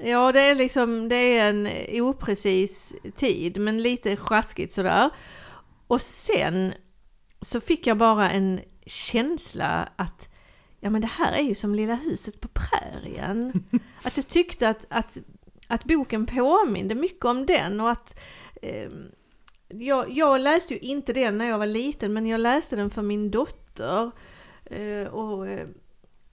ja 0.00 0.32
det 0.32 0.40
är 0.40 0.54
liksom, 0.54 1.08
det 1.08 1.38
är 1.38 1.48
en 1.48 1.68
oprecis 2.02 2.96
tid, 3.16 3.60
men 3.60 3.82
lite 3.82 4.16
sjaskigt 4.16 4.72
sådär. 4.72 5.10
Och 5.86 6.00
sen 6.00 6.72
så 7.40 7.60
fick 7.60 7.86
jag 7.86 7.96
bara 7.98 8.30
en 8.30 8.60
känsla 8.86 9.88
att 9.96 10.28
ja 10.80 10.90
men 10.90 11.00
det 11.00 11.06
här 11.06 11.32
är 11.32 11.42
ju 11.42 11.54
som 11.54 11.74
Lilla 11.74 11.94
huset 11.94 12.40
på 12.40 12.48
prärien. 12.48 13.64
Att 14.02 14.16
jag 14.16 14.28
tyckte 14.28 14.68
att, 14.68 14.86
att, 14.88 15.18
att 15.68 15.84
boken 15.84 16.26
påminde 16.26 16.94
mycket 16.94 17.24
om 17.24 17.46
den 17.46 17.80
och 17.80 17.90
att 17.90 18.18
eh, 18.62 18.90
jag, 19.68 20.10
jag 20.10 20.40
läste 20.40 20.74
ju 20.74 20.80
inte 20.80 21.12
den 21.12 21.38
när 21.38 21.46
jag 21.46 21.58
var 21.58 21.66
liten 21.66 22.12
men 22.12 22.26
jag 22.26 22.40
läste 22.40 22.76
den 22.76 22.90
för 22.90 23.02
min 23.02 23.30
dotter. 23.30 24.10
Eh, 24.64 25.08
och, 25.08 25.48
eh, 25.48 25.66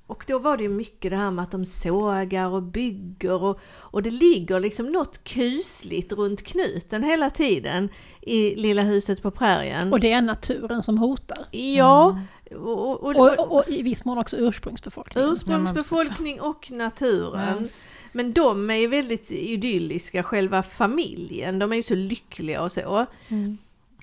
och 0.08 0.26
då 0.28 0.40
var 0.40 0.58
det 0.58 0.64
ju 0.64 0.70
mycket 0.70 1.12
det 1.12 1.18
här 1.18 1.32
med 1.32 1.44
att 1.44 1.52
de 1.52 1.66
sågar 1.66 2.50
och 2.50 2.64
bygger 2.64 3.44
och, 3.44 3.60
och 3.66 4.04
det 4.04 4.12
ligger 4.12 4.60
liksom 4.60 4.86
något 4.92 5.24
kusligt 5.24 6.12
runt 6.12 6.44
knuten 6.44 7.04
hela 7.04 7.30
tiden 7.30 7.90
i 8.22 8.56
Lilla 8.56 8.82
huset 8.82 9.22
på 9.22 9.32
prärien. 9.32 9.94
Och 9.94 10.00
det 10.00 10.12
är 10.12 10.22
naturen 10.22 10.84
som 10.84 10.98
hotar. 10.98 11.46
Ja, 11.52 12.20
och, 12.52 12.60
och, 12.60 13.04
och, 13.04 13.16
Och, 13.16 13.40
och, 13.40 13.52
och 13.52 13.64
i 13.68 13.82
viss 13.82 14.06
mån 14.06 14.18
också 14.18 14.38
ursprungsbefolkningen. 14.38 15.30
ursprungsbefolkning 15.32 16.42
och 16.42 16.72
naturen. 16.72 17.58
Ja. 17.62 17.68
Men 18.12 18.34
de 18.34 18.70
är 18.70 18.76
ju 18.76 18.88
väldigt 18.88 19.32
idylliska, 19.32 20.24
själva 20.24 20.64
familjen. 20.64 21.60
De 21.60 21.72
är 21.72 21.76
ju 21.76 21.84
så 21.84 21.96
lyckliga 21.96 22.62
och 22.62 22.72
så. 22.72 23.06
Mm. 23.28 23.58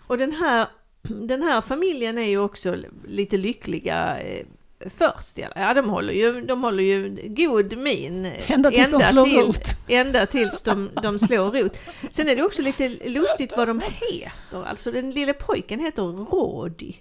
Och 0.06 0.18
den 0.18 0.32
här, 0.32 0.68
den 1.02 1.42
här 1.42 1.60
familjen 1.60 2.18
är 2.18 2.28
ju 2.28 2.38
också 2.38 2.76
lite 3.06 3.36
lyckliga 3.36 4.20
eh, 4.20 4.46
först. 4.86 5.38
Ja, 5.38 5.74
de 5.74 5.90
håller 5.90 6.12
ju, 6.12 6.40
de 6.40 6.62
håller 6.62 6.82
ju 6.82 7.16
god 7.28 7.78
min. 7.78 8.32
Ända 8.46 8.70
tills 8.70 8.90
de 8.90 9.02
slår 9.02 9.24
till, 9.24 9.40
rot. 9.40 9.76
Ända 9.88 10.26
tills 10.26 10.62
de, 10.62 10.90
de 11.02 11.18
slår 11.18 11.50
rot. 11.50 11.78
Sen 12.10 12.28
är 12.28 12.36
det 12.36 12.42
också 12.42 12.62
lite 12.62 12.88
lustigt 12.88 13.52
vad 13.56 13.68
de 13.68 13.80
heter. 13.80 14.64
Alltså 14.66 14.92
den 14.92 15.10
lille 15.10 15.32
pojken 15.32 15.80
heter 15.80 16.02
Rodi. 16.02 16.96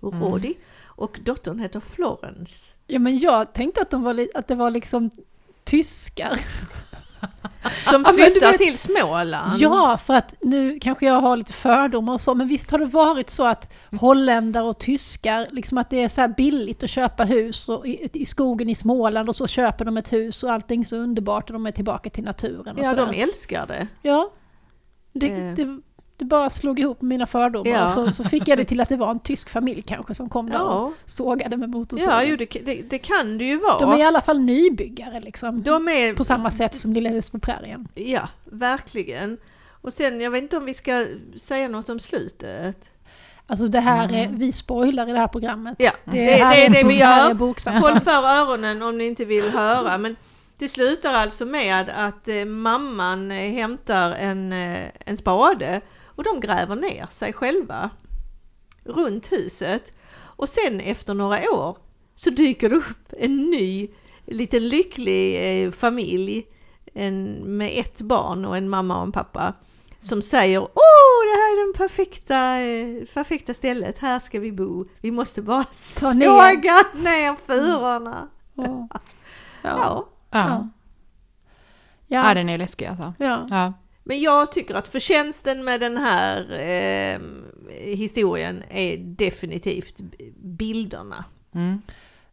Rodi. 0.00 0.54
Och 0.82 1.18
dottern 1.24 1.58
heter 1.58 1.80
Florence. 1.80 2.72
Ja 2.86 2.98
men 2.98 3.18
jag 3.18 3.52
tänkte 3.52 3.80
att, 3.80 3.90
de 3.90 4.02
var 4.02 4.26
att 4.34 4.48
det 4.48 4.54
var 4.54 4.70
liksom 4.70 5.10
tyskar. 5.64 6.40
Som 7.82 8.04
Ja, 8.06 8.12
flyttar 8.12 8.50
vet- 8.52 8.58
till 8.60 8.78
Småland. 8.78 9.52
Ja, 9.58 9.98
för 10.04 10.14
att 10.14 10.34
nu 10.40 10.78
kanske 10.80 11.06
jag 11.06 11.20
har 11.20 11.36
lite 11.36 11.52
fördomar 11.52 12.12
och 12.12 12.20
så, 12.20 12.34
men 12.34 12.48
visst 12.48 12.70
har 12.70 12.78
det 12.78 12.86
varit 12.86 13.30
så 13.30 13.46
att 13.46 13.72
holländare 14.00 14.64
och 14.64 14.78
tyskar, 14.78 15.46
liksom 15.50 15.78
att 15.78 15.90
det 15.90 16.02
är 16.02 16.08
så 16.08 16.28
billigt 16.36 16.82
att 16.82 16.90
köpa 16.90 17.24
hus 17.24 17.68
och 17.68 17.86
i, 17.86 18.08
i 18.12 18.26
skogen 18.26 18.68
i 18.68 18.74
Småland 18.74 19.28
och 19.28 19.36
så 19.36 19.46
köper 19.46 19.84
de 19.84 19.96
ett 19.96 20.12
hus 20.12 20.42
och 20.42 20.52
allting 20.52 20.80
är 20.80 20.84
så 20.84 20.96
underbart 20.96 21.50
och 21.50 21.52
de 21.52 21.66
är 21.66 21.72
tillbaka 21.72 22.10
till 22.10 22.24
naturen 22.24 22.74
och 22.76 22.84
Ja, 22.84 22.90
sådär. 22.90 23.06
de 23.12 23.22
älskar 23.22 23.66
det. 23.66 23.86
Ja, 24.02 24.30
det, 25.12 25.28
Eh. 25.30 25.54
det, 25.54 25.80
det 26.20 26.24
bara 26.26 26.50
slog 26.50 26.80
ihop 26.80 27.02
mina 27.02 27.26
fördomar 27.26 27.70
Ja. 27.70 27.84
och 27.84 27.90
så, 27.90 28.12
så 28.12 28.24
fick 28.28 28.48
jag 28.48 28.58
det 28.58 28.64
till 28.64 28.80
att 28.80 28.88
det 28.88 28.96
var 28.96 29.10
en 29.10 29.20
tysk 29.20 29.50
familj 29.50 29.82
kanske 29.82 30.14
som 30.14 30.28
kom 30.28 30.50
där 30.50 30.62
och 30.62 30.70
Ja, 30.72 30.92
sågade 31.04 31.56
med 31.56 31.68
motorsågen. 31.70 32.14
ja 32.14 32.22
jo, 32.24 32.36
det, 32.36 32.46
det, 32.64 32.82
det 32.90 32.98
kan 32.98 33.38
det 33.38 33.44
ju 33.44 33.56
vara. 33.58 33.78
De 33.80 33.90
är 33.92 33.98
i 33.98 34.02
alla 34.02 34.20
fall 34.20 34.40
nybyggare 34.40 35.20
liksom. 35.20 35.62
De 35.62 35.88
är 35.88 36.14
På 36.14 36.24
samma 36.24 36.50
sätt 36.50 36.74
som 36.74 36.92
Lilla 36.92 37.10
hus 37.10 37.30
på 37.30 37.38
prärien. 37.38 37.88
Ja, 37.94 38.28
verkligen. 38.44 39.38
Och 39.82 39.92
sen, 39.92 40.20
jag 40.20 40.30
vet 40.30 40.42
inte 40.42 40.56
om 40.56 40.64
vi 40.64 40.74
ska 40.74 41.06
säga 41.36 41.68
något 41.68 41.88
om 41.88 42.00
slutet. 42.00 42.90
Alltså 43.46 43.68
det 43.68 43.80
här 43.80 44.12
är, 44.12 44.28
vi 44.28 44.52
spoilar 44.52 45.08
i 45.08 45.12
det 45.12 45.18
här 45.18 45.28
programmet. 45.28 45.74
Ja, 45.78 45.92
Det, 46.04 46.10
det, 46.18 46.24
det 46.26 46.40
är 46.66 46.70
det 46.70 46.84
vi 46.88 46.98
gör. 46.98 47.80
Håll 47.80 48.00
för 48.00 48.10
öronen 48.24 48.82
om 48.82 48.98
ni 48.98 49.04
inte 49.06 49.24
vill 49.24 49.50
höra. 49.50 49.98
Men 49.98 50.16
det 50.58 50.68
slutar 50.68 51.12
alltså 51.12 51.44
med 51.44 51.90
att 51.96 52.28
eh, 52.28 52.44
mamman 52.44 53.30
eh, 53.30 53.52
hämtar 53.52 54.10
en, 54.12 54.52
eh, 54.52 54.84
en 55.06 55.16
spade 55.16 55.80
och 56.20 56.24
de 56.24 56.40
gräver 56.40 56.76
ner 56.76 57.06
sig 57.06 57.32
själva 57.32 57.90
runt 58.84 59.32
huset. 59.32 59.96
Och 60.20 60.48
sen 60.48 60.80
efter 60.80 61.14
några 61.14 61.50
år 61.50 61.76
så 62.14 62.30
dyker 62.30 62.68
det 62.68 62.76
upp 62.76 63.12
en 63.18 63.36
ny 63.36 63.88
liten 64.26 64.68
lycklig 64.68 65.36
eh, 65.64 65.70
familj 65.70 66.46
en, 66.94 67.32
med 67.56 67.72
ett 67.80 68.00
barn 68.00 68.44
och 68.44 68.56
en 68.56 68.68
mamma 68.68 68.96
och 68.96 69.02
en 69.02 69.12
pappa 69.12 69.54
som 70.00 70.22
säger 70.22 70.60
Åh, 70.60 71.20
det 71.24 71.36
här 71.36 71.52
är 71.52 71.66
den 71.66 71.74
perfekta, 71.88 72.56
eh, 72.56 73.04
perfekta 73.14 73.54
stället, 73.54 73.98
här 73.98 74.18
ska 74.18 74.40
vi 74.40 74.52
bo. 74.52 74.84
Vi 75.00 75.10
måste 75.10 75.42
bara 75.42 75.64
Ta 76.00 76.12
ner. 76.12 76.26
såga 76.26 76.84
ner 76.94 77.36
furorna. 77.46 78.28
Ja. 78.54 78.88
Ja. 78.92 79.00
Ja. 79.62 80.08
Ja. 80.30 80.68
Ja. 82.06 82.28
ja, 82.28 82.34
den 82.34 82.48
är 82.48 82.58
läskig 82.58 82.86
alltså. 82.86 83.14
Ja. 83.18 83.46
Ja. 83.50 83.72
Men 84.10 84.20
jag 84.20 84.52
tycker 84.52 84.74
att 84.74 84.88
förtjänsten 84.88 85.64
med 85.64 85.80
den 85.80 85.96
här 85.96 86.52
eh, 86.52 87.20
historien 87.76 88.62
är 88.70 88.96
definitivt 88.96 90.00
bilderna. 90.36 91.24
Mm. 91.54 91.82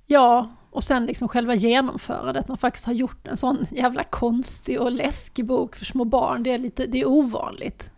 ja, 0.06 0.52
och 0.72 0.84
sen 0.84 1.06
liksom 1.06 1.28
själva 1.28 1.56
genomförandet. 1.56 2.48
Man 2.48 2.58
faktiskt 2.58 2.86
har 2.86 2.94
gjort 2.94 3.28
en 3.28 3.38
sån 3.38 3.66
jävla 3.72 4.04
konstig 4.04 4.82
och 4.82 4.92
läskig 4.92 5.46
bok 5.46 5.76
för 5.76 5.86
små 5.86 6.06
barn. 6.06 6.44
Det 6.44 6.52
är 6.52 6.58
lite, 6.58 6.86
det 6.86 7.02
är 7.02 7.08
ovanligt. 7.08 7.92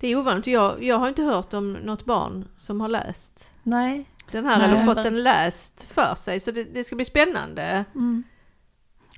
Det 0.00 0.06
är 0.06 0.16
ovanligt, 0.16 0.46
jag, 0.46 0.82
jag 0.82 0.98
har 0.98 1.08
inte 1.08 1.22
hört 1.22 1.54
om 1.54 1.72
något 1.72 2.04
barn 2.04 2.48
som 2.56 2.80
har 2.80 2.88
läst 2.88 3.54
Nej. 3.62 4.06
den 4.30 4.44
här 4.44 4.58
Nej. 4.58 4.66
eller 4.66 4.84
fått 4.84 5.02
den 5.02 5.22
läst 5.22 5.84
för 5.84 6.14
sig. 6.14 6.40
Så 6.40 6.50
det, 6.50 6.64
det 6.64 6.84
ska 6.84 6.96
bli 6.96 7.04
spännande. 7.04 7.84
Mm. 7.94 8.24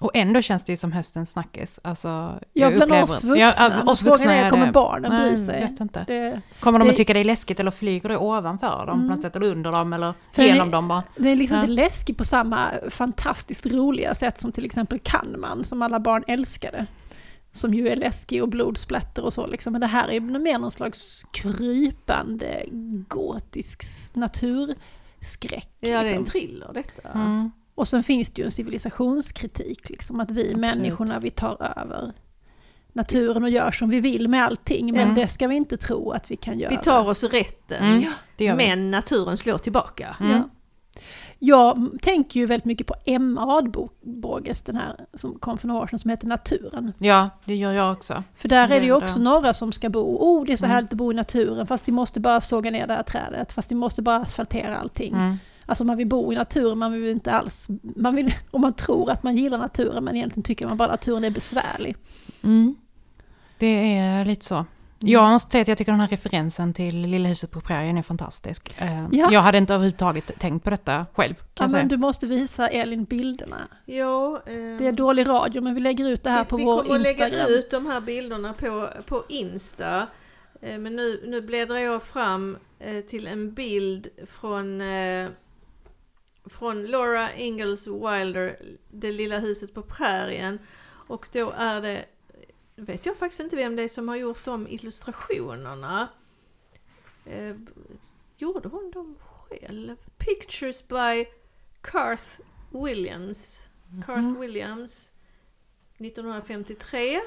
Och 0.00 0.10
ändå 0.14 0.42
känns 0.42 0.64
det 0.64 0.72
ju 0.72 0.76
som 0.76 0.92
höstens 0.92 1.30
snackis. 1.30 1.80
Alltså, 1.84 2.08
Ja, 2.52 2.68
bland 2.70 2.82
upplever- 2.82 3.02
oss 3.02 3.24
vuxna. 3.24 3.36
Ja, 3.38 3.82
oss 3.86 4.00
Frågan 4.00 4.12
vuxna 4.12 4.34
är, 4.34 4.44
är 4.44 4.50
kommer 4.50 4.66
det- 4.66 4.72
barnen 4.72 5.10
bry 5.10 5.18
Nej, 5.30 5.38
sig? 5.38 5.60
vet 5.60 5.80
inte. 5.80 6.04
Det, 6.06 6.40
Kommer 6.60 6.78
de 6.78 6.84
Det- 6.84 6.90
att 6.90 6.96
tycka 6.96 7.12
det 7.14 7.20
är 7.20 7.24
läskigt 7.24 7.60
eller 7.60 7.70
flyger 7.70 8.08
det 8.08 8.16
ovanför 8.16 8.86
dem 8.86 8.96
Mm. 8.98 9.08
på 9.08 9.14
något 9.14 9.22
sätt? 9.22 9.36
Eller 9.36 9.46
under 9.46 9.72
dem 9.72 9.92
eller 9.92 10.14
genom 10.36 10.66
ni- 10.66 10.72
dem 10.72 10.88
bara? 10.88 11.02
det 11.16 11.28
är 11.30 11.36
liksom 11.36 11.56
Ja. 11.56 11.62
inte 11.62 11.72
läskigt 11.72 12.18
på 12.18 12.24
samma 12.24 12.70
fantastiskt 12.90 13.66
roliga 13.66 14.14
sätt 14.14 14.40
som 14.40 14.52
till 14.52 14.64
exempel 14.64 14.98
Kanman 15.02 15.64
som 15.64 15.82
alla 15.82 16.00
barn 16.00 16.24
älskade. 16.26 16.86
som 17.52 17.74
ju 17.74 17.88
är 17.88 17.96
läskig 17.96 18.42
och 18.42 18.48
blodsplatter 18.48 19.24
och 19.24 19.32
så 19.32 19.46
liksom. 19.46 19.72
Men 19.72 19.80
det 19.80 19.86
här 19.86 20.08
är 20.08 20.20
mer 20.20 20.58
någon 20.58 20.70
slags 20.70 21.26
krypande 21.32 22.64
gotisk 23.08 23.82
naturskräck. 24.14 25.68
Ja, 25.80 25.88
det 25.88 25.92
är 25.94 25.98
en 25.98 26.06
liksom. 26.06 26.24
thriller 26.24 26.70
detta. 26.74 27.08
Mm. 27.08 27.50
Och 27.74 27.88
sen 27.88 28.02
finns 28.02 28.30
det 28.30 28.40
ju 28.42 28.44
en 28.44 28.50
civilisationskritik, 28.50 29.90
liksom, 29.90 30.20
att 30.20 30.30
vi 30.30 30.54
människorna 30.54 31.18
vi 31.18 31.30
tar 31.30 31.62
över 31.78 32.12
naturen 32.92 33.42
och 33.42 33.50
gör 33.50 33.70
som 33.70 33.88
vi 33.90 34.00
vill 34.00 34.28
med 34.28 34.44
allting, 34.44 34.92
men 34.92 35.02
Mm. 35.02 35.14
det 35.14 35.28
ska 35.28 35.46
vi 35.48 35.54
inte 35.56 35.76
tro 35.76 36.10
att 36.10 36.30
vi 36.30 36.36
kan 36.36 36.58
göra. 36.58 36.70
Vi 36.70 36.76
tar 36.76 37.08
oss 37.08 37.24
rätten, 37.24 37.84
Mm. 37.84 38.04
Det 38.36 38.44
gör 38.44 38.56
vi. 38.56 38.66
men 38.66 38.90
naturen 38.90 39.36
slår 39.36 39.58
tillbaka. 39.58 40.16
Mm. 40.20 40.32
Ja. 40.32 40.48
Jag 41.38 41.88
tänker 42.02 42.40
ju 42.40 42.46
väldigt 42.46 42.64
mycket 42.64 42.86
på 42.86 42.94
Emma 43.04 43.56
Adbåges, 43.58 44.62
den 44.62 44.76
här 44.76 44.96
som 45.14 45.38
kom 45.38 45.58
för 45.58 45.68
några 45.68 45.82
år 45.82 45.86
sedan, 45.86 45.98
som 45.98 46.10
heter 46.10 46.26
Naturen. 46.26 46.92
Ja, 46.98 47.30
det 47.44 47.54
gör 47.56 47.72
jag 47.72 47.92
också. 47.92 48.22
För 48.34 48.48
där 48.48 48.68
är 48.68 48.80
det 48.80 48.86
ju 48.86 48.92
också 48.92 49.18
några 49.18 49.54
som 49.54 49.72
ska 49.72 49.88
bo, 49.90 50.16
oh 50.20 50.44
det 50.46 50.52
är 50.52 50.56
så 50.56 50.64
Mm. 50.64 50.74
härligt 50.74 50.92
att 50.92 50.98
bo 50.98 51.12
i 51.12 51.14
naturen, 51.14 51.66
fast 51.66 51.86
de 51.86 51.92
måste 51.92 52.20
bara 52.20 52.40
såga 52.40 52.70
ner 52.70 52.86
det 52.86 52.94
här 52.94 53.02
trädet, 53.02 53.52
fast 53.52 53.68
de 53.68 53.74
måste 53.74 54.02
bara 54.02 54.16
asfaltera 54.16 54.76
allting. 54.78 55.14
Mm. 55.64 55.70
Alltså 55.70 55.84
man 55.84 55.96
vill 55.96 56.06
bo 56.06 56.32
i 56.32 56.36
naturen, 56.36 56.78
man 56.78 56.92
vill 56.92 57.10
inte 57.10 57.32
alls, 57.32 57.68
man 57.82 58.14
vill, 58.14 58.34
och 58.50 58.60
man 58.60 58.72
tror 58.74 59.10
att 59.10 59.22
man 59.22 59.36
gillar 59.36 59.58
naturen, 59.58 60.04
men 60.04 60.16
egentligen 60.16 60.42
tycker 60.44 60.66
man 60.66 60.76
bara 60.76 60.84
att 60.88 61.00
naturen 61.00 61.24
är 61.24 61.30
besvärlig. 61.30 61.96
Mm. 62.42 62.76
Det 63.58 63.96
är 63.96 64.24
lite 64.24 64.44
så. 64.44 64.66
Jag 64.98 65.30
måste 65.30 65.50
säga 65.52 65.62
att 65.62 65.68
jag 65.68 65.78
tycker 65.78 65.92
den 65.92 66.00
här 66.00 66.08
referensen 66.08 66.72
till 66.74 66.96
Lilla 66.96 67.28
huset 67.28 67.50
på 67.50 67.60
prärien 67.60 67.96
är 67.98 68.02
fantastisk. 68.02 68.82
Eh, 68.82 69.06
Ja. 69.12 69.32
Jag 69.32 69.40
hade 69.40 69.58
inte 69.58 69.74
överhuvudtaget 69.74 70.38
tänkt 70.38 70.64
på 70.64 70.70
detta 70.70 71.06
själv, 71.14 71.34
kan 71.54 71.70
Ja, 71.70 71.78
men 71.78 71.88
du 71.88 71.96
måste 71.96 72.26
visa 72.26 72.68
Elin 72.68 73.04
bilderna. 73.04 73.68
Ja, 73.84 74.36
eh, 74.46 74.52
Det 74.78 74.86
är 74.86 74.92
dålig 74.92 75.28
radio, 75.28 75.62
men 75.62 75.74
vi 75.74 75.80
lägger 75.80 76.08
ut 76.08 76.22
det 76.22 76.30
här 76.30 76.44
på 76.44 76.56
vi, 76.56 76.64
vår 76.64 76.82
vi 76.82 76.88
kommer 76.88 77.00
att 77.00 77.06
Instagram. 77.06 77.30
lägga 77.32 77.46
ut 77.46 77.70
de 77.70 77.86
här 77.86 78.00
bilderna 78.00 78.52
på, 78.52 78.88
på 79.06 79.22
Insta. 79.28 80.06
Eh, 80.62 80.78
Men 80.78 80.96
nu, 80.96 81.20
nu 81.26 81.40
bläddrar 81.42 81.78
jag 81.78 82.02
fram 82.02 82.56
eh, 82.78 83.00
till 83.00 83.26
en 83.26 83.54
bild 83.54 84.08
från, 84.26 84.80
eh, 84.80 85.28
från 86.46 86.86
Laura 86.86 87.34
Ingalls 87.34 87.86
Wilder, 87.86 88.58
Det 88.90 89.12
lilla 89.12 89.38
huset 89.38 89.74
på 89.74 89.82
prärien. 89.82 90.58
Och 91.08 91.28
då 91.32 91.50
är 91.50 91.80
det, 91.80 92.04
vet 92.76 93.06
jag 93.06 93.16
faktiskt 93.16 93.40
inte 93.40 93.56
vem 93.56 93.76
det 93.76 93.82
är 93.82 93.88
som 93.88 94.08
har 94.08 94.16
gjort 94.16 94.44
de 94.44 94.68
illustrationerna. 94.68 96.08
Eh, 97.26 97.56
gjorde 98.36 98.68
hon 98.68 98.90
dem 98.90 99.16
själv? 99.20 99.96
Pictures 100.18 100.88
by 100.88 101.26
Garth 101.92 102.40
Williams. 102.70 103.62
Garth 104.06 104.40
Williams. 104.40 105.10
1953 105.98 107.20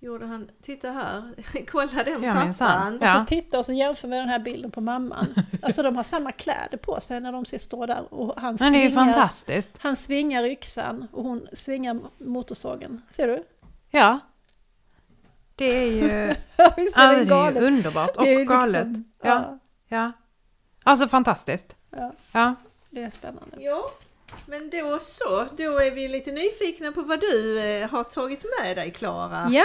gjorde 0.00 0.26
han, 0.26 0.50
titta 0.62 0.90
här, 0.90 1.22
kolla 1.70 2.02
den 2.04 2.22
Ja, 2.22 2.52
pappan. 2.58 2.98
Ja. 3.00 3.18
Så 3.18 3.24
titta 3.26 3.58
och 3.58 3.66
så 3.66 3.72
jämför 3.72 4.08
med 4.08 4.20
den 4.20 4.28
här 4.28 4.38
bilden 4.38 4.70
på 4.70 4.80
mamman. 4.80 5.26
Alltså 5.62 5.82
de 5.82 5.96
har 5.96 6.04
samma 6.04 6.32
kläder 6.32 6.78
på 6.78 7.00
sig 7.00 7.20
när 7.20 7.32
de 7.32 7.44
ser 7.44 7.58
stå 7.58 7.86
där 7.86 8.14
och 8.14 8.40
han 8.40 8.56
Men 8.60 8.72
det 8.72 8.78
är 8.78 8.82
ju 8.82 8.88
svingar, 8.90 9.04
fantastiskt. 9.04 9.70
han 9.78 9.96
svingar 9.96 10.44
yxan 10.44 11.06
och 11.12 11.24
hon 11.24 11.48
svingar 11.52 12.00
motorsågen. 12.18 13.02
Ser 13.08 13.28
du? 13.28 13.44
Ja. 13.90 14.18
Det 15.54 15.64
är 15.64 15.86
ju, 15.90 16.34
alltså, 16.56 16.98
det 16.98 17.04
är 17.04 17.18
ju 17.18 17.24
galet? 17.24 17.62
underbart 17.62 18.16
och 18.16 18.26
är 18.26 18.44
galet. 18.44 18.86
liksom- 18.86 19.12
Ja. 19.22 19.28
ja, 19.28 19.58
Ja. 19.88 20.12
Alltså 20.84 21.08
fantastiskt. 21.08 21.76
ja, 21.90 22.12
Ja. 22.32 22.54
det 22.90 23.02
är 23.02 23.10
spännande. 23.10 23.56
Ja, 23.58 23.84
men 24.46 24.70
då 24.70 24.98
så. 24.98 25.44
Då 25.56 25.78
är 25.78 25.90
vi 25.90 26.08
lite 26.08 26.32
nyfikna 26.32 26.92
på 26.92 27.02
vad 27.02 27.20
du 27.20 27.60
eh, 27.60 27.90
har 27.90 28.04
tagit 28.04 28.44
med 28.60 28.76
dig 28.76 28.90
Klara. 28.90 29.48
Ja, 29.50 29.64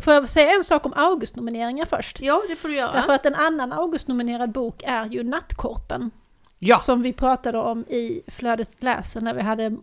får 0.00 0.12
jag 0.12 0.28
säga 0.28 0.50
en 0.56 0.64
sak 0.64 0.86
om 0.86 0.92
Augustnomineringar 0.96 1.84
först? 1.84 2.20
Ja, 2.20 2.42
det 2.48 2.56
får 2.56 2.68
du 2.68 2.74
göra. 2.74 2.92
Därför 2.92 3.12
att 3.12 3.26
en 3.26 3.34
annan 3.34 3.72
Augustnominerad 3.72 4.52
bok 4.52 4.82
är 4.86 5.06
ju 5.06 5.22
Nattkorpen. 5.22 6.10
Ja. 6.58 6.78
Som 6.78 7.02
vi 7.02 7.12
pratade 7.12 7.58
om 7.58 7.84
i 7.88 8.22
Flödet 8.26 8.70
läser 8.78 9.20
när 9.20 9.34
vi 9.34 9.42
hade 9.42 9.76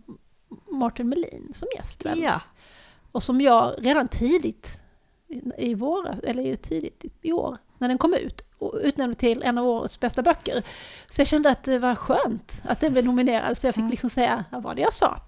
Martin 0.70 1.08
Melin 1.08 1.52
som 1.54 1.68
gäst. 1.76 2.06
väl? 2.06 2.22
Ja. 2.22 2.40
Och 3.12 3.22
som 3.22 3.40
jag 3.40 3.74
redan 3.78 4.08
tidigt 4.08 4.80
i 5.58 5.74
våra, 5.74 6.14
eller 6.22 6.56
tidigt 6.56 7.04
i 7.22 7.32
år, 7.32 7.58
när 7.78 7.88
den 7.88 7.98
kom 7.98 8.14
ut, 8.14 8.40
och 8.58 8.74
utnämnde 8.82 9.14
till 9.14 9.42
en 9.42 9.58
av 9.58 9.66
årets 9.66 10.00
bästa 10.00 10.22
böcker. 10.22 10.62
Så 11.10 11.20
jag 11.20 11.28
kände 11.28 11.50
att 11.50 11.64
det 11.64 11.78
var 11.78 11.94
skönt 11.94 12.62
att 12.64 12.80
den 12.80 12.92
blev 12.92 13.04
nominerad, 13.04 13.58
så 13.58 13.66
jag 13.66 13.74
fick 13.74 13.90
liksom 13.90 14.10
säga 14.10 14.44
vad 14.50 14.62
var 14.62 14.74
det 14.74 14.82
jag 14.82 14.92
sa. 14.92 15.20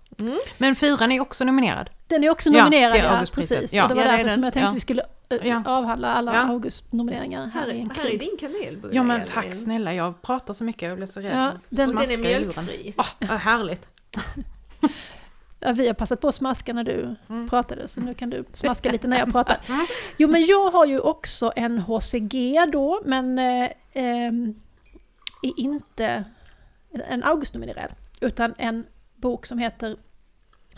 Men 0.58 0.74
fyran 0.76 1.12
är 1.12 1.20
också 1.20 1.44
nominerad. 1.44 1.90
Den 2.06 2.24
är 2.24 2.30
också 2.30 2.50
Ja, 2.50 2.64
nominerad, 2.64 2.96
ja, 2.96 3.08
Augustpriset. 3.08 3.58
precis. 3.58 3.72
Ja, 3.72 3.82
och 3.82 3.88
det 3.88 3.94
var 3.94 4.02
ja, 4.02 4.08
det 4.08 4.12
är 4.12 4.16
därför 4.16 4.24
den. 4.24 4.34
som 4.34 4.44
jag 4.44 4.52
tänkte 4.52 4.66
Ja. 4.70 4.74
vi 4.74 4.80
skulle 4.80 5.02
eh, 5.28 5.48
Ja. 5.48 5.62
avhandla 5.66 6.08
alla 6.14 6.34
Ja. 6.34 6.40
Augustnomineringar 6.48 7.46
här 7.46 7.72
i 7.72 7.80
en 7.80 7.90
Här, 7.90 7.96
här 8.04 8.10
är 8.10 8.18
din 8.18 8.36
kanelbulle 8.40 8.94
Ja 8.96 9.02
men 9.02 9.16
Elin. 9.16 9.28
tack 9.34 9.54
snälla, 9.54 9.94
jag 9.94 10.22
pratar 10.22 10.54
så 10.54 10.64
mycket, 10.64 10.88
jag 10.88 10.96
blir 10.96 11.06
så 11.06 11.20
rädd. 11.20 11.32
Ja, 11.36 11.52
den- 11.68 11.88
Den 11.96 11.98
är 11.98 12.18
mjölkfri. 12.22 12.94
Åh, 12.98 13.06
vad 13.20 13.38
härligt. 13.38 13.88
Ja, 15.64 15.72
vi 15.72 15.86
har 15.86 15.94
passat 15.94 16.20
på 16.20 16.28
att 16.28 16.34
smaska 16.34 16.72
när 16.72 16.84
du 16.84 17.16
Mm. 17.28 17.48
pratade, 17.48 17.88
så 17.88 18.00
nu 18.00 18.14
kan 18.14 18.30
du 18.30 18.44
smaska 18.52 18.90
lite 18.92 19.08
när 19.08 19.18
jag 19.18 19.32
pratar. 19.32 19.56
Jo, 20.16 20.28
men 20.28 20.46
jag 20.46 20.70
har 20.70 20.86
ju 20.86 20.98
också 21.00 21.52
en 21.56 21.78
HCG 21.78 22.58
då, 22.72 23.00
men 23.04 23.38
eh, 23.38 23.70
ehm, 23.92 24.54
är 25.42 25.60
inte 25.60 26.24
en 27.08 27.24
Augustnominerad, 27.24 27.90
utan 28.20 28.54
en 28.58 28.86
bok 29.22 29.46
som 29.46 29.58
heter 29.58 29.96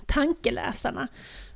Tankeläsarna. 0.06 1.08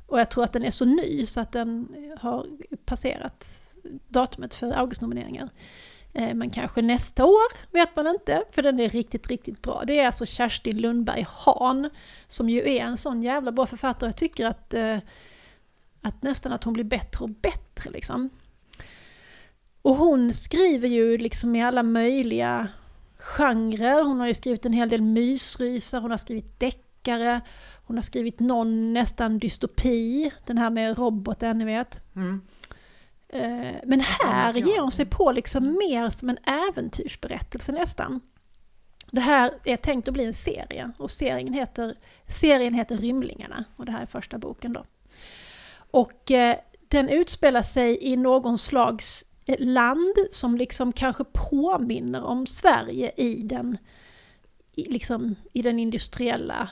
Och 0.07 0.19
jag 0.19 0.31
tror 0.31 0.43
att 0.43 0.53
den 0.53 0.63
är 0.63 0.71
så 0.71 0.85
ny 0.85 1.25
så 1.25 1.39
att 1.39 1.51
den 1.51 1.95
har 2.19 2.47
passerat 2.85 3.61
datumet 4.07 4.53
för 4.53 4.71
Augustnomineringar. 4.71 5.49
Eh, 6.13 6.33
men 6.33 6.49
kanske 6.49 6.81
nästa 6.81 7.25
år, 7.25 7.73
vet 7.73 7.95
man 7.95 8.07
inte, 8.07 8.43
för 8.51 8.61
den 8.61 8.79
är 8.79 8.89
riktigt, 8.89 9.27
riktigt 9.27 9.61
bra. 9.61 9.83
Det 9.87 9.99
är 9.99 10.05
alltså 10.05 10.25
Kerstin 10.25 10.77
Lundberg 10.77 11.25
Hahn, 11.29 11.89
som 12.27 12.49
ju 12.49 12.59
är 12.69 12.81
en 12.81 12.97
sån 12.97 13.23
jävla 13.23 13.51
bra 13.51 13.65
författare. 13.65 14.07
Jag 14.07 14.15
tycker 14.17 14.45
att, 14.45 14.73
eh, 14.73 14.97
att 16.01 16.23
nästan 16.23 16.51
att 16.51 16.63
hon 16.63 16.73
blir 16.73 16.83
bättre 16.83 17.23
och 17.23 17.29
bättre 17.29 17.89
liksom. 17.89 18.29
Och 19.81 19.95
hon 19.95 20.33
skriver 20.33 20.87
ju 20.87 21.17
liksom 21.17 21.55
i 21.55 21.63
alla 21.63 21.83
möjliga 21.83 22.67
genrer. 23.19 24.03
Hon 24.03 24.19
har 24.19 24.27
ju 24.27 24.33
skrivit 24.33 24.65
en 24.65 24.73
hel 24.73 24.89
del 24.89 25.01
mysrysar, 25.01 26.01
hon 26.01 26.11
har 26.11 26.17
skrivit 26.17 26.59
deckare, 26.59 27.41
hon 27.85 27.97
har 27.97 28.01
skrivit 28.01 28.39
någon 28.39 28.93
nästan 28.93 29.39
dystopi, 29.39 30.31
den 30.45 30.57
här 30.57 30.69
med 30.69 30.97
roboten, 30.97 31.57
ni 31.57 31.65
vet. 31.65 32.01
Mm. 32.15 32.41
Eh, 33.29 33.75
Men 33.83 34.01
här 34.01 34.53
ger 34.53 34.81
hon 34.81 34.91
sig 34.91 35.05
på 35.05 35.31
liksom 35.31 35.71
mer 35.71 36.09
som 36.09 36.29
en 36.29 36.37
äventyrsberättelse 36.69 37.71
nästan. 37.71 38.21
Det 39.11 39.21
här 39.21 39.53
är 39.63 39.77
tänkt 39.77 40.07
att 40.07 40.13
bli 40.13 40.25
en 40.25 40.33
serie 40.33 40.91
och 40.97 41.11
serien 41.11 41.53
heter, 41.53 41.95
serien 42.27 42.73
heter 42.73 42.97
Rymlingarna 42.97 43.63
och 43.75 43.85
det 43.85 43.91
här 43.91 44.01
är 44.01 44.05
första 44.05 44.37
boken 44.37 44.73
då. 44.73 44.85
Och 45.91 46.31
eh, 46.31 46.55
den 46.87 47.09
utspelar 47.09 47.63
sig 47.63 47.97
i 48.01 48.17
någon 48.17 48.57
slags 48.57 49.25
land 49.59 50.15
som 50.31 50.57
liksom 50.57 50.91
kanske 50.91 51.23
påminner 51.23 52.23
om 52.23 52.47
Sverige 52.47 53.11
i 53.17 53.43
den, 53.43 53.77
i, 54.75 54.91
liksom, 54.91 55.35
i 55.53 55.61
den 55.61 55.79
industriella 55.79 56.69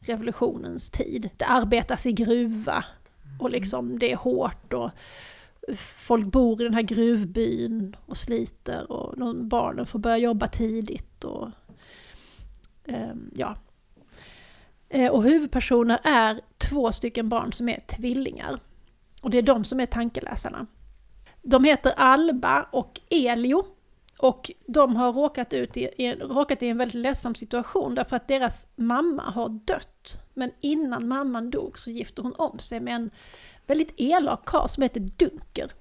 revolutionens 0.00 0.90
tid. 0.90 1.30
Det 1.36 1.44
arbetas 1.44 2.06
i 2.06 2.12
gruva 2.12 2.84
och 3.38 3.50
liksom 3.50 3.98
det 3.98 4.12
är 4.12 4.16
hårt 4.16 4.72
och 4.72 4.90
folk 5.76 6.26
bor 6.26 6.60
i 6.60 6.64
den 6.64 6.74
här 6.74 6.82
gruvbyn 6.82 7.96
och 8.06 8.16
sliter 8.16 8.92
och 8.92 9.36
barnen 9.36 9.86
får 9.86 9.98
börja 9.98 10.18
jobba 10.18 10.48
tidigt 10.48 11.24
och 11.24 11.50
ehm, 12.84 13.30
ja. 13.34 13.56
Eh, 14.88 15.10
Och 15.10 15.22
huvudpersoner 15.22 15.98
är 16.04 16.40
två 16.58 16.92
stycken 16.92 17.28
barn 17.28 17.52
som 17.52 17.68
är 17.68 17.80
tvillingar. 17.80 18.60
Och 19.22 19.30
det 19.30 19.38
är 19.38 19.42
de 19.42 19.64
som 19.64 19.80
är 19.80 19.86
tankeläsarna. 19.86 20.66
De 21.44 21.64
heter 21.64 21.92
Alba 21.96 22.66
och 22.70 23.00
Elio. 23.10 23.64
Och 24.18 24.50
de 24.66 24.96
har 24.96 25.12
råkat, 25.12 25.52
ut 25.52 25.76
i, 25.76 26.12
råkat 26.20 26.62
i 26.62 26.68
en 26.68 26.78
väldigt 26.78 26.94
ledsam 26.94 27.34
situation 27.34 27.94
därför 27.94 28.16
att 28.16 28.28
deras 28.28 28.66
mamma 28.76 29.22
har 29.22 29.48
dött. 29.48 30.22
Men 30.34 30.50
innan 30.60 31.08
mamman 31.08 31.50
dog 31.50 31.78
så 31.78 31.90
gifte 31.90 32.22
hon 32.22 32.34
om 32.38 32.58
sig 32.58 32.80
med 32.80 32.94
en 32.94 33.10
väldigt 33.66 33.94
elak 33.96 34.44
karl 34.44 34.68
som 34.68 34.82
heter 34.82 35.00
Dunker. 35.00 35.72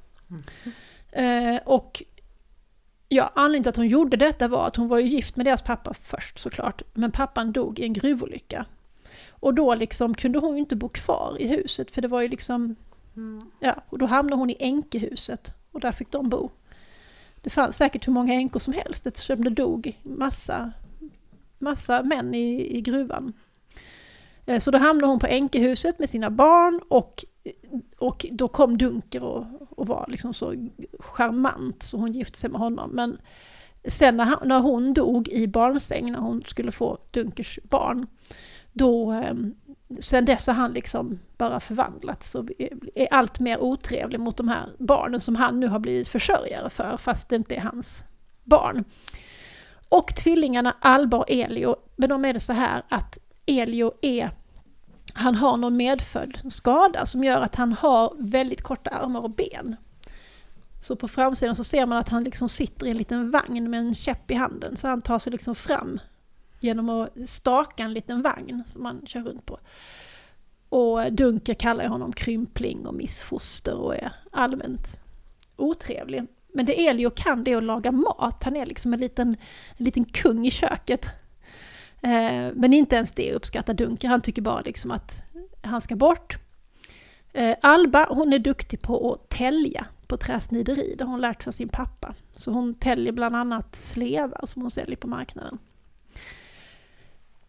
Eh, 1.12 1.58
och 1.66 2.04
ja, 3.10 3.32
anledningen 3.36 3.64
till 3.64 3.70
att 3.70 3.78
hon 3.78 3.88
gjorde 3.88 4.18
detta 4.18 4.48
var 4.48 4.68
att 4.68 4.76
hon 4.76 4.88
var 4.88 5.00
ju 5.00 5.08
gift 5.08 5.36
med 5.36 5.46
deras 5.46 5.62
pappa 5.62 5.94
först 5.94 6.40
såklart, 6.40 6.82
men 6.94 7.12
pappan 7.12 7.52
dog 7.52 7.80
i 7.80 7.84
en 7.84 7.94
gruvolycka. 7.94 8.66
Och 9.30 9.54
då 9.54 9.76
liksom 9.76 10.16
kunde 10.16 10.40
hon 10.40 10.54
ju 10.54 10.60
inte 10.60 10.76
bo 10.76 10.90
kvar 10.90 11.36
i 11.40 11.48
huset 11.48 11.92
för 11.92 12.02
det 12.02 12.08
var 12.08 12.22
ju 12.22 12.28
liksom, 12.28 12.76
ja, 13.60 13.76
och 13.90 13.98
då 13.98 14.06
hamnade 14.06 14.42
hon 14.42 14.50
i 14.50 14.58
änkehuset 14.60 15.54
och 15.72 15.80
där 15.80 15.92
fick 15.92 16.12
de 16.12 16.30
bo. 16.30 16.50
Det 17.42 17.50
fanns 17.50 17.78
säkert 17.78 18.08
hur 18.08 18.14
många 18.14 18.34
änkor 18.34 18.60
som 18.60 18.74
helst 18.74 19.08
eftersom 19.08 19.44
det 19.44 19.50
dog 19.50 20.00
massa, 20.04 20.72
massa 21.60 22.04
män 22.04 22.34
i, 22.34 22.78
i 22.78 22.82
gruvan. 22.82 23.34
Eh, 24.46 24.60
så 24.60 24.72
då 24.72 24.78
hamnade 24.78 25.08
hon 25.08 25.20
på 25.20 25.28
änkehuset 25.28 26.00
med 26.00 26.10
sina 26.10 26.30
barn 26.30 26.82
och 26.90 27.26
och 27.98 28.26
då 28.32 28.48
kom 28.48 28.78
Dunker 28.78 29.24
och, 29.24 29.46
och 29.70 29.88
var 29.88 30.06
liksom 30.08 30.34
så 30.34 30.54
charmant 31.00 31.84
så 31.84 31.98
hon 31.98 32.14
gifte 32.14 32.40
sig 32.40 32.50
med 32.50 32.62
honom. 32.62 32.92
Men 32.94 33.18
sen 33.88 34.18
när, 34.18 34.26
han, 34.26 34.38
när 34.46 34.60
hon 34.60 34.94
dog 34.94 35.28
i 35.28 35.48
barnsäng, 35.48 36.12
när 36.12 36.20
hon 36.20 36.44
skulle 36.46 36.72
få 36.72 36.98
Dunkers 37.12 37.60
barn, 37.64 38.08
då, 38.72 39.12
ehm, 39.12 39.56
sen 40.00 40.26
dess 40.26 40.48
har 40.48 40.54
han 40.54 40.74
liksom 40.74 41.20
bara 41.38 41.60
förvandlats 41.60 42.36
och 42.36 42.50
är 42.96 43.14
allt 43.14 43.40
mer 43.40 43.60
otrevlig 43.60 44.20
mot 44.20 44.38
de 44.38 44.48
här 44.48 44.70
barnen 44.80 45.22
som 45.22 45.36
han 45.36 45.60
nu 45.60 45.68
har 45.68 45.80
blivit 45.80 46.08
försörjare 46.08 46.70
för, 46.70 46.98
fast 46.98 47.30
det 47.30 47.36
inte 47.36 47.56
är 47.56 47.62
hans 47.62 48.04
barn. 48.44 48.84
Och 49.90 50.16
tvillingarna 50.16 50.76
Alba 50.80 51.18
och 51.18 51.30
Elio, 51.30 51.76
men 51.96 52.10
de 52.10 52.26
är 52.26 52.34
det 52.34 52.40
så 52.40 52.54
här 52.54 52.84
att 52.90 53.18
Elio 53.46 53.92
är 54.02 54.32
han 55.14 55.36
har 55.36 55.58
någon 55.58 55.78
medfödd 55.78 56.38
skada 56.50 57.06
som 57.06 57.24
gör 57.24 57.42
att 57.42 57.56
han 57.56 57.74
har 57.74 58.14
väldigt 58.18 58.62
korta 58.62 58.90
armar 58.90 59.22
och 59.22 59.32
ben. 59.32 59.76
Så 60.82 60.96
på 60.96 61.08
framsidan 61.08 61.56
så 61.56 61.64
ser 61.64 61.86
man 61.86 61.98
att 61.98 62.10
han 62.10 62.24
liksom 62.24 62.50
sitter 62.50 62.86
i 62.86 62.90
en 62.90 62.98
liten 62.98 63.32
vagn 63.32 63.70
med 63.70 63.80
en 63.80 63.96
käpp 63.96 64.32
i 64.32 64.34
handen. 64.34 64.78
Så 64.78 64.88
han 64.88 65.02
tar 65.02 65.20
sig 65.20 65.32
liksom 65.32 65.56
fram 65.56 66.00
genom 66.64 66.90
att 66.90 67.30
staka 67.30 67.84
en 67.84 67.94
liten 67.94 68.22
vagn 68.22 68.64
som 68.68 68.84
man 68.84 69.02
kör 69.06 69.22
runt 69.22 69.46
på. 69.46 69.60
Och 70.70 71.14
Dunker 71.14 71.54
kallar 71.54 71.88
honom 71.88 72.14
krympling 72.14 72.88
och 72.88 72.94
missfoster 72.94 73.76
och 73.76 73.96
är 73.96 74.14
allmänt 74.32 75.00
otrevlig. 75.56 76.24
Men 76.54 76.66
det 76.66 76.88
Elio 76.88 77.10
kan 77.10 77.44
det 77.44 77.52
är 77.52 77.58
att 77.58 77.64
laga 77.64 77.92
mat. 77.92 78.44
Han 78.44 78.56
är 78.56 78.66
liksom 78.66 78.94
en 78.94 79.00
liten, 79.00 79.30
en 79.78 79.86
liten 79.86 80.06
kung 80.06 80.48
i 80.48 80.52
köket. 80.52 81.06
Eh, 82.02 82.54
men 82.54 82.74
inte 82.74 82.96
ens 82.96 83.14
det 83.14 83.34
uppskattar 83.34 83.74
Dunker. 83.74 84.08
Han 84.08 84.22
tycker 84.22 84.42
bara 84.42 84.62
liksom 84.62 84.92
att 84.92 85.24
han 85.62 85.82
ska 85.82 85.96
bort. 85.96 86.38
Eh, 87.34 87.56
Alba, 87.62 88.08
hon 88.10 88.34
är 88.34 88.40
duktig 88.40 88.82
på 88.82 89.14
att 89.14 89.30
tälja 89.30 89.86
på 90.08 90.18
träsnideri. 90.18 90.96
Det 90.98 91.04
har 91.04 91.12
hon 91.12 91.22
lärt 91.22 91.44
sig 91.44 91.50
av 91.50 91.54
sin 91.54 91.70
pappa. 91.70 92.16
Så 92.34 92.52
hon 92.52 92.74
täljer 92.74 93.14
bland 93.14 93.36
annat 93.36 93.76
slevar 93.76 94.46
som 94.48 94.62
hon 94.62 94.72
säljer 94.72 94.98
på 94.98 95.08
marknaden. 95.08 95.60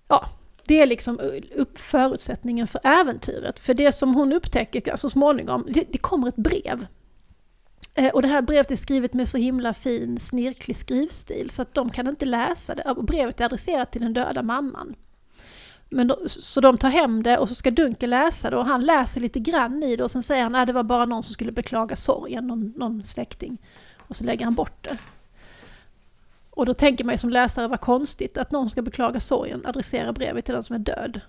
Ja, 0.08 0.28
det 0.66 0.80
är 0.80 0.86
liksom 0.86 1.20
upp 1.56 1.78
förutsättningen 1.78 2.66
för 2.66 2.80
äventyret. 2.84 3.60
För 3.60 3.74
det 3.74 3.92
som 3.92 4.14
hon 4.14 4.32
upptäcker 4.32 4.96
så 4.96 5.10
småningom, 5.10 5.66
det, 5.68 5.84
det 5.92 5.98
kommer 5.98 6.28
ett 6.28 6.36
brev 6.36 6.86
Eh, 7.94 8.10
och 8.10 8.22
det 8.22 8.28
här 8.28 8.42
brevet 8.42 8.70
är 8.70 8.76
skrivet 8.76 9.14
med 9.14 9.28
så 9.28 9.38
himla 9.38 9.74
fin 9.74 10.20
snirklig 10.20 10.76
skrivstil 10.76 11.50
så 11.50 11.62
att 11.62 11.74
de 11.74 11.90
kan 11.90 12.08
inte 12.08 12.24
läsa 12.24 12.74
det. 12.74 12.82
Och 12.82 13.04
brevet 13.04 13.40
är 13.40 13.44
adresserat 13.44 13.92
till 13.92 14.02
den 14.02 14.12
döda 14.12 14.42
mamman. 14.42 14.94
Men 15.90 16.08
då, 16.08 16.18
så 16.28 16.60
de 16.60 16.78
tar 16.78 16.88
hem 16.88 17.22
det 17.22 17.38
och 17.38 17.48
så 17.48 17.54
ska 17.54 17.70
Dunkel 17.70 18.10
läsa 18.10 18.50
det 18.50 18.56
och 18.56 18.66
han 18.66 18.84
läser 18.84 19.20
lite 19.20 19.40
grann 19.40 19.82
i 19.82 19.96
det 19.96 20.04
och 20.04 20.10
sen 20.10 20.22
säger 20.22 20.42
han 20.42 20.54
att 20.54 20.66
det 20.66 20.72
var 20.72 20.82
bara 20.82 21.04
någon 21.04 21.22
som 21.22 21.34
skulle 21.34 21.52
beklaga 21.52 21.96
sorgen, 21.96 22.46
någon, 22.46 22.72
någon 22.76 23.04
släkting. 23.04 23.58
Och 23.98 24.16
så 24.16 24.24
lägger 24.24 24.44
han 24.44 24.54
bort 24.54 24.84
det. 24.84 24.98
Och 26.56 26.66
då 26.66 26.74
tänker 26.74 27.04
man 27.04 27.14
ju 27.14 27.18
som 27.18 27.30
läsare 27.30 27.68
vad 27.68 27.80
konstigt 27.80 28.38
att 28.38 28.50
någon 28.50 28.70
ska 28.70 28.82
beklaga 28.82 29.20
sorgen, 29.20 29.66
adressera 29.66 30.12
brevet 30.12 30.44
till 30.44 30.54
den 30.54 30.62
som 30.62 30.74
är 30.74 30.80
död. 30.80 31.20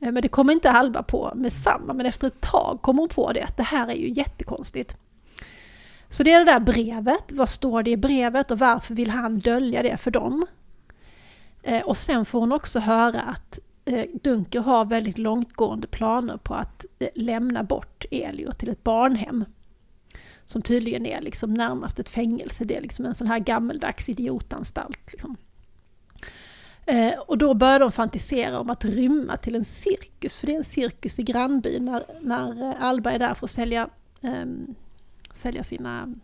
Eh, 0.00 0.12
men 0.12 0.22
det 0.22 0.28
kommer 0.28 0.52
inte 0.52 0.70
Alba 0.70 1.02
på 1.02 1.32
med 1.34 1.52
samma, 1.52 1.92
men 1.92 2.06
efter 2.06 2.26
ett 2.26 2.40
tag 2.40 2.78
kommer 2.82 3.02
hon 3.02 3.08
på 3.08 3.32
det, 3.32 3.42
att 3.42 3.56
det 3.56 3.62
här 3.62 3.88
är 3.88 3.94
ju 3.94 4.10
jättekonstigt. 4.10 4.96
Så 6.08 6.22
det 6.22 6.32
är 6.32 6.38
det 6.38 6.52
där 6.52 6.60
brevet, 6.60 7.32
vad 7.32 7.48
står 7.48 7.82
det 7.82 7.90
i 7.90 7.96
brevet 7.96 8.50
och 8.50 8.58
varför 8.58 8.94
vill 8.94 9.10
han 9.10 9.38
dölja 9.38 9.82
det 9.82 9.96
för 9.96 10.10
dem? 10.10 10.46
Eh, 11.62 11.82
och 11.82 11.96
sen 11.96 12.24
får 12.24 12.40
hon 12.40 12.52
också 12.52 12.78
höra 12.78 13.20
att 13.20 13.58
eh, 13.84 14.04
Dunker 14.22 14.60
har 14.60 14.84
väldigt 14.84 15.18
långtgående 15.18 15.86
planer 15.86 16.36
på 16.36 16.54
att 16.54 16.84
lämna 17.14 17.62
bort 17.62 18.04
Elio 18.10 18.52
till 18.52 18.68
ett 18.68 18.84
barnhem. 18.84 19.44
Som 20.44 20.62
tydligen 20.62 21.06
är 21.06 21.20
liksom 21.20 21.54
närmast 21.54 21.98
ett 21.98 22.08
fängelse, 22.08 22.64
det 22.64 22.76
är 22.76 22.80
liksom 22.80 23.06
en 23.06 23.14
sån 23.14 23.26
här 23.26 23.38
gammeldags 23.38 24.08
idiotanstalt. 24.08 25.12
Liksom. 25.12 25.36
och 27.26 27.38
då 27.38 27.54
börjar 27.54 27.80
de 27.80 27.92
fantisera 27.92 28.60
om 28.60 28.70
att 28.70 28.84
rymma 28.84 29.36
till 29.36 29.54
en 29.54 29.64
cirkus, 29.64 30.40
för 30.40 30.46
det 30.46 30.52
är 30.52 30.56
en 30.56 30.64
cirkus 30.64 31.18
i 31.18 31.22
grannbyn 31.22 31.84
när, 31.84 32.04
när 32.20 32.74
Alba 32.74 33.10
är 33.10 33.18
där 33.18 33.34
för 33.34 33.46
att 33.46 33.50
sälja 33.50 33.88
um, 34.20 34.74
sälja 35.34 35.64
sina 35.64 36.14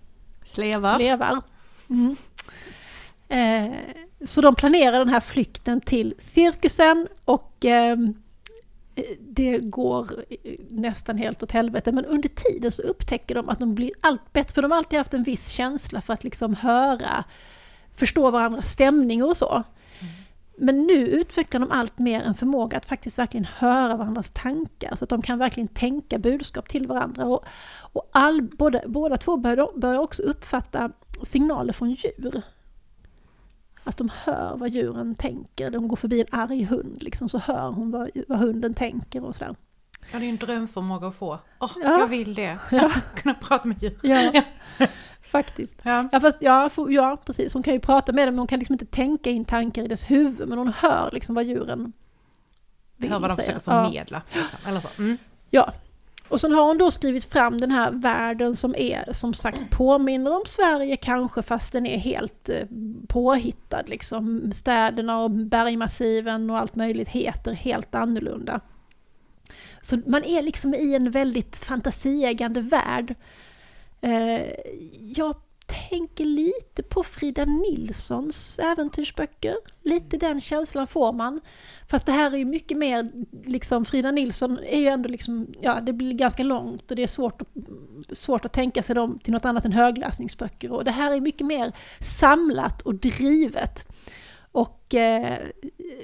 slevar. 0.44 0.96
slevar. 0.96 1.42
Mm. 1.90 2.16
Eh, 3.28 3.76
så 4.24 4.40
de 4.40 4.54
planerar 4.54 4.98
den 4.98 5.08
här 5.08 5.20
flykten 5.20 5.80
till 5.80 6.14
cirkusen 6.18 7.08
och 7.24 7.64
eh, 7.64 7.96
det 9.20 9.59
går 9.59 10.24
nästan 10.70 11.18
helt 11.18 11.42
åt 11.42 11.53
helvete. 11.53 11.92
Men 11.92 12.05
under 12.05 12.28
tiden 12.28 12.72
så 12.72 12.82
upptäcker 12.82 13.34
de 13.34 13.48
att 13.48 13.59
de 13.59 13.74
blir 13.74 13.90
allt 14.01 14.32
bättre, 14.32 14.55
för 14.55 14.62
de 14.62 14.70
har 14.70 14.78
alltid 14.78 14.98
haft 14.98 15.14
en 15.14 15.22
viss 15.22 15.48
känsla 15.48 16.01
för 16.01 16.12
att 16.12 16.24
liksom 16.24 16.55
höra, 16.55 17.24
förstå 17.94 18.30
varandras 18.30 18.72
stämning 18.72 19.24
och 19.24 19.36
så. 19.36 19.64
Men 20.62 20.86
nu 20.86 21.07
utvecklar 21.09 21.61
de 21.61 21.70
allt 21.70 21.98
mer 21.98 22.20
en 22.20 22.34
förmåga 22.34 22.76
att 22.76 22.86
faktiskt 22.86 23.18
verkligen 23.18 23.44
höra 23.44 23.96
varandras 23.96 24.30
tankar, 24.30 24.96
så 24.96 25.05
att 25.05 25.11
de 25.11 25.22
kan 25.22 25.38
verkligen 25.38 25.68
tänka 25.68 26.18
budskap 26.18 26.68
till 26.68 26.86
varandra. 26.86 27.26
Och, 27.26 27.44
och 27.92 28.11
all, 28.12 28.42
både, 28.42 28.84
båda 28.86 29.16
två 29.16 29.36
börjar, 29.36 29.78
börjar 29.78 29.98
också 29.98 30.22
uppfatta 30.22 30.90
signaler 31.22 31.72
från 31.72 31.90
djur. 31.90 32.42
Att 33.91 33.97
de 33.97 34.11
hör 34.24 34.57
vad 34.57 34.68
djuren 34.70 35.14
tänker. 35.14 35.70
De 35.70 35.88
går 35.88 35.97
förbi 35.97 36.20
en 36.20 36.26
arg 36.41 36.64
hund, 36.64 37.03
liksom, 37.03 37.28
så 37.28 37.38
hör 37.38 37.70
hon 37.70 37.91
vad, 37.91 38.11
vad 38.28 38.38
hunden 38.38 38.74
tänker 38.74 39.24
och 39.24 39.34
sådär. 39.34 39.57
Ja, 40.12 40.18
det 40.18 40.24
är 40.24 40.28
en 40.28 40.36
drömförmåga 40.36 41.07
att 41.09 41.14
få. 41.14 41.38
Oh, 41.61 41.70
ja. 41.82 41.99
Jag 42.01 42.07
vill 42.07 42.34
det. 42.34 42.59
Ja. 42.70 42.91
Kunna 43.14 43.34
prata 43.34 43.68
med 43.68 43.82
djur. 43.82 43.97
Ja. 44.32 44.86
Faktiskt. 45.22 45.76
Ja. 45.82 46.09
Ja, 46.12 46.20
fast, 46.20 46.43
ja, 46.43 46.68
för, 46.70 46.91
ja, 46.91 47.16
precis. 47.26 47.53
Hon 47.53 47.62
kan 47.62 47.74
ju 47.74 47.80
prata 47.80 48.12
med 48.12 48.28
dem, 48.28 48.34
men 48.34 48.38
hon 48.38 48.47
kan 48.47 48.59
liksom 48.59 48.72
inte 48.74 48.86
tänka 48.86 49.30
in 49.30 49.45
tankar 49.45 49.82
i 49.84 49.88
dess 49.88 50.11
huvud. 50.11 50.49
Men 50.49 50.59
hon 50.59 50.68
hör 50.68 51.11
liksom 51.12 51.34
vad 51.34 51.45
djuren 51.45 51.93
vill 52.97 53.11
Hör 53.11 53.20
vad 53.20 53.30
de 53.30 53.34
säga. 53.36 53.45
försöker 53.45 53.61
förmedla. 53.61 54.22
Ja. 54.32 54.41
Liksom, 54.41 54.59
eller 54.66 54.80
så. 54.80 54.88
Mm. 54.99 55.16
Ja. 55.51 55.72
Och 56.30 56.40
sen 56.40 56.52
har 56.52 56.62
hon 56.62 56.78
då 56.78 56.90
skrivit 56.90 57.24
fram 57.24 57.58
den 57.58 57.70
här 57.70 57.90
världen 57.90 58.56
som 58.56 58.74
är, 58.74 59.12
som 59.12 59.34
sagt, 59.34 59.70
påminner 59.70 60.36
om 60.36 60.42
Sverige 60.46 60.96
kanske, 60.96 61.42
fast 61.42 61.72
den 61.72 61.86
är 61.86 61.98
helt 61.98 62.48
eh, 62.48 62.66
påhittad 63.08 63.82
liksom. 63.86 64.52
Städerna 64.52 65.22
och 65.22 65.30
bergmassiven 65.30 66.50
och 66.50 66.58
allt 66.58 66.74
möjligt 66.76 67.08
heter 67.08 67.52
helt 67.52 67.94
annorlunda. 67.94 68.60
Så 69.80 70.00
man 70.06 70.24
är 70.24 70.42
liksom 70.42 70.74
i 70.74 70.94
en 70.94 71.10
väldigt 71.10 71.56
fantasieggande 71.56 72.60
värld. 72.60 73.14
Eh, 74.00 74.42
jag 75.00 75.36
tänker 75.90 76.24
lite 76.24 76.82
på 76.82 77.02
Frida 77.02 77.44
Nilssons 77.44 78.58
äventyrsböcker. 78.58 79.54
Lite 79.82 80.16
den 80.16 80.40
känslan 80.40 80.86
får 80.86 81.12
man. 81.12 81.40
Fast 81.88 82.06
det 82.06 82.12
här 82.12 82.32
är 82.32 82.36
ju 82.36 82.44
mycket 82.44 82.78
mer, 82.78 83.10
liksom 83.44 83.84
Frida 83.84 84.10
Nilsson 84.10 84.58
är 84.58 84.80
ju 84.80 84.86
ändå 84.86 85.08
liksom, 85.08 85.46
ja 85.60 85.80
det 85.80 85.92
blir 85.92 86.12
ganska 86.12 86.42
långt 86.42 86.90
och 86.90 86.96
det 86.96 87.02
är 87.02 87.06
svårt 87.06 87.42
att, 87.42 87.48
svårt 88.18 88.44
att 88.44 88.52
tänka 88.52 88.82
sig 88.82 88.94
dem 88.94 89.18
till 89.18 89.32
något 89.32 89.44
annat 89.44 89.64
än 89.64 89.72
högläsningsböcker. 89.72 90.72
Och 90.72 90.84
det 90.84 90.90
här 90.90 91.12
är 91.12 91.20
mycket 91.20 91.46
mer 91.46 91.72
samlat 92.00 92.82
och 92.82 92.94
drivet. 92.94 93.86
Och 94.52 94.94
eh, 94.94 95.38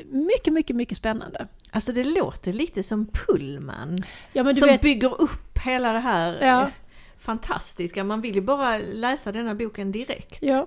mycket, 0.04 0.52
mycket, 0.52 0.76
mycket 0.76 0.96
spännande. 0.96 1.46
Alltså 1.70 1.92
det 1.92 2.04
låter 2.04 2.52
lite 2.52 2.82
som 2.82 3.06
Pullman. 3.06 3.98
Ja, 4.32 4.54
som 4.54 4.68
vet... 4.68 4.80
bygger 4.80 5.20
upp 5.20 5.58
hela 5.58 5.92
det 5.92 5.98
här 5.98 6.38
ja. 6.40 6.70
Fantastiska. 7.18 8.04
Man 8.04 8.20
vill 8.20 8.34
ju 8.34 8.40
bara 8.40 8.78
läsa 8.78 9.32
denna 9.32 9.54
boken 9.54 9.92
direkt. 9.92 10.42
Ja. 10.42 10.66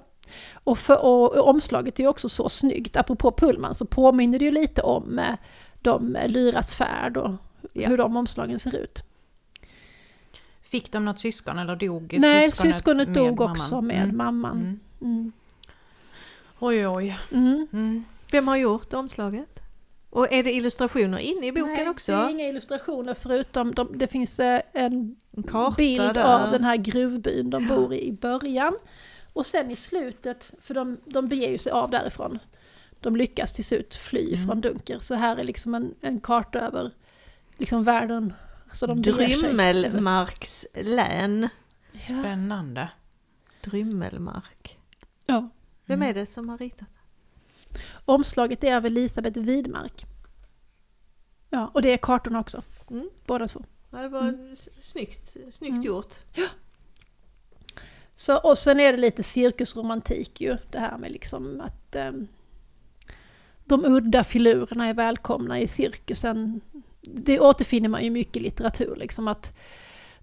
Och, 0.54 0.78
för, 0.78 1.06
och, 1.06 1.36
och 1.36 1.48
omslaget 1.48 2.00
är 2.00 2.04
ju 2.04 2.10
också 2.10 2.30
så 2.30 2.50
snyggt. 2.50 2.96
Apropå 2.96 3.32
Pullman 3.32 3.76
så 3.76 3.86
påminner 3.86 4.40
det 4.40 4.46
ju 4.46 4.52
lite 4.52 4.82
om 4.82 5.20
eh, 5.20 5.36
de 5.82 6.16
eh, 6.16 6.28
Lyras 6.28 6.76
färd 6.76 7.18
och 7.18 7.32
ja. 7.74 7.90
hur 7.90 7.98
de 7.98 8.18
omslagen 8.18 8.60
ser 8.60 8.76
ut. 8.76 9.04
Fick 10.62 10.92
de 10.92 11.06
något 11.06 11.20
syskon 11.20 11.60
eller 11.60 11.76
dog 11.76 12.18
Nej, 12.20 12.52
syskonet, 12.52 12.76
syskonet 12.76 13.14
dog 13.14 13.42
också 13.42 13.82
med 13.82 14.04
mm. 14.04 14.18
mamman. 14.18 14.58
Mm. 14.58 14.80
Mm. 15.02 15.32
Oj, 16.60 16.88
oj. 16.88 17.20
Mm. 17.32 17.68
Mm. 17.74 18.06
Vem 18.32 18.48
har 18.48 18.56
gjort 18.56 18.94
omslaget? 18.94 19.60
Och 20.10 20.32
är 20.32 20.44
det 20.44 20.52
illustrationer 20.54 21.18
inne 21.18 21.48
i 21.48 21.52
boken 21.52 21.74
Nej, 21.74 21.90
också? 21.90 22.12
Nej, 22.12 22.22
det 22.22 22.30
är 22.30 22.32
inga 22.32 22.50
illustrationer 22.50 23.14
förutom 23.14 23.74
de, 23.74 23.98
det 23.98 24.08
finns 24.08 24.40
eh, 24.40 24.62
en, 24.74 25.16
en 25.32 25.74
bild 25.78 26.14
där. 26.14 26.24
av 26.24 26.52
den 26.52 26.64
här 26.64 26.78
gruvbyn 26.78 27.50
de 27.50 27.68
bor 27.68 27.94
i 27.94 28.08
i 28.08 28.12
början. 28.12 28.78
Och 29.34 29.46
sen 29.46 29.72
i 29.72 29.76
slutet, 29.76 30.52
för 30.62 30.74
de, 30.74 30.98
de 31.06 31.28
beger 31.28 31.50
ju 31.50 31.58
sig 31.58 31.72
av 31.72 31.90
därifrån. 31.90 32.40
De 33.00 33.16
lyckas 33.16 33.54
till 33.54 33.66
slut 33.66 33.96
fly 33.96 34.34
mm. 34.34 34.48
från 34.48 34.62
Dunker. 34.62 35.00
Så 35.00 35.16
här 35.16 35.38
är 35.38 35.44
liksom 35.44 35.76
en, 35.76 35.96
en 36.02 36.20
karta 36.20 36.60
över 36.60 36.92
liksom 37.58 37.84
världen. 37.84 38.34
Så 38.72 38.88
de 38.88 39.02
Drymmelmarks 39.02 40.66
län. 40.74 41.50
Spännande. 41.92 42.90
Drymmelmark. 43.62 44.78
Ja. 45.26 45.50
Vem 45.86 46.02
är 46.02 46.14
det 46.14 46.26
som 46.26 46.50
har 46.50 46.58
ritat? 46.58 46.88
Omslaget 48.06 48.64
är 48.64 48.76
av 48.76 48.86
Elisabeth 48.86 49.40
Widmark. 49.40 50.06
Ja, 51.50 51.72
och 51.74 51.82
det 51.82 51.92
är 51.94 51.98
kartorna 51.98 52.40
också. 52.40 52.62
Mm. 52.92 53.10
Båda 53.26 53.48
två. 53.48 53.64
Ja, 53.92 53.98
det 53.98 54.10
var 54.10 54.52
s- 54.54 54.70
snyggt, 54.92 55.30
snyggt 55.50 55.72
Mm. 55.74 55.82
gjort. 55.84 56.14
Så, 58.16 58.38
och 58.38 58.58
sen 58.58 58.80
är 58.80 58.92
det 58.92 58.98
lite 59.00 59.24
cirkusromantik 59.24 60.42
ju, 60.42 60.58
det 60.72 60.80
här 60.80 60.98
med 60.98 61.12
liksom 61.12 61.62
att 61.62 61.96
ehm, 61.96 62.28
de 63.66 63.86
udda 63.86 64.24
filurerna 64.24 64.86
är 64.88 64.94
välkomna 64.94 65.60
i 65.60 65.68
cirkusen. 65.68 66.62
Det 67.02 67.40
återfinner 67.40 67.90
man 67.90 68.04
ju 68.04 68.10
mycket 68.10 68.38
i 68.38 68.40
litteratur, 68.40 68.96
liksom 68.96 69.28
att 69.28 69.54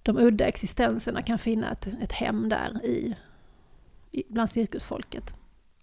de 0.03 0.19
udda 0.19 0.45
existenserna 0.47 1.23
kan 1.23 1.39
finna 1.39 1.71
ett, 1.73 1.87
ett 1.87 2.13
hem 2.13 2.49
där 2.49 2.85
i, 2.85 3.17
i, 4.11 4.25
bland 4.29 4.51
cirkusfolket. 4.51 5.35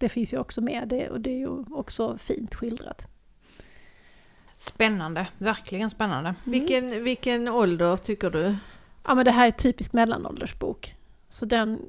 Det 0.04 0.10
finns 0.10 0.34
ju 0.34 0.38
också 0.38 0.62
med 0.62 0.88
det 0.88 1.10
och 1.10 1.22
det 1.22 1.30
är 1.30 1.38
ju 1.38 1.66
också 1.72 2.18
fint 2.18 2.56
skildrat. 2.56 3.08
Spännande, 4.58 5.28
verkligen 5.38 5.90
spännande. 5.90 6.30
Mm. 6.30 6.60
Vilken, 6.60 7.04
vilken 7.04 7.48
ålder 7.48 7.98
tycker 7.98 8.30
du? 8.30 8.56
Ja 9.04 9.16
men 9.16 9.26
det 9.26 9.32
här 9.32 9.48
är 9.48 9.52
typisk 9.52 9.94
mellanåldersbok. 9.94 10.96
Så 11.30 11.46
den, 11.46 11.80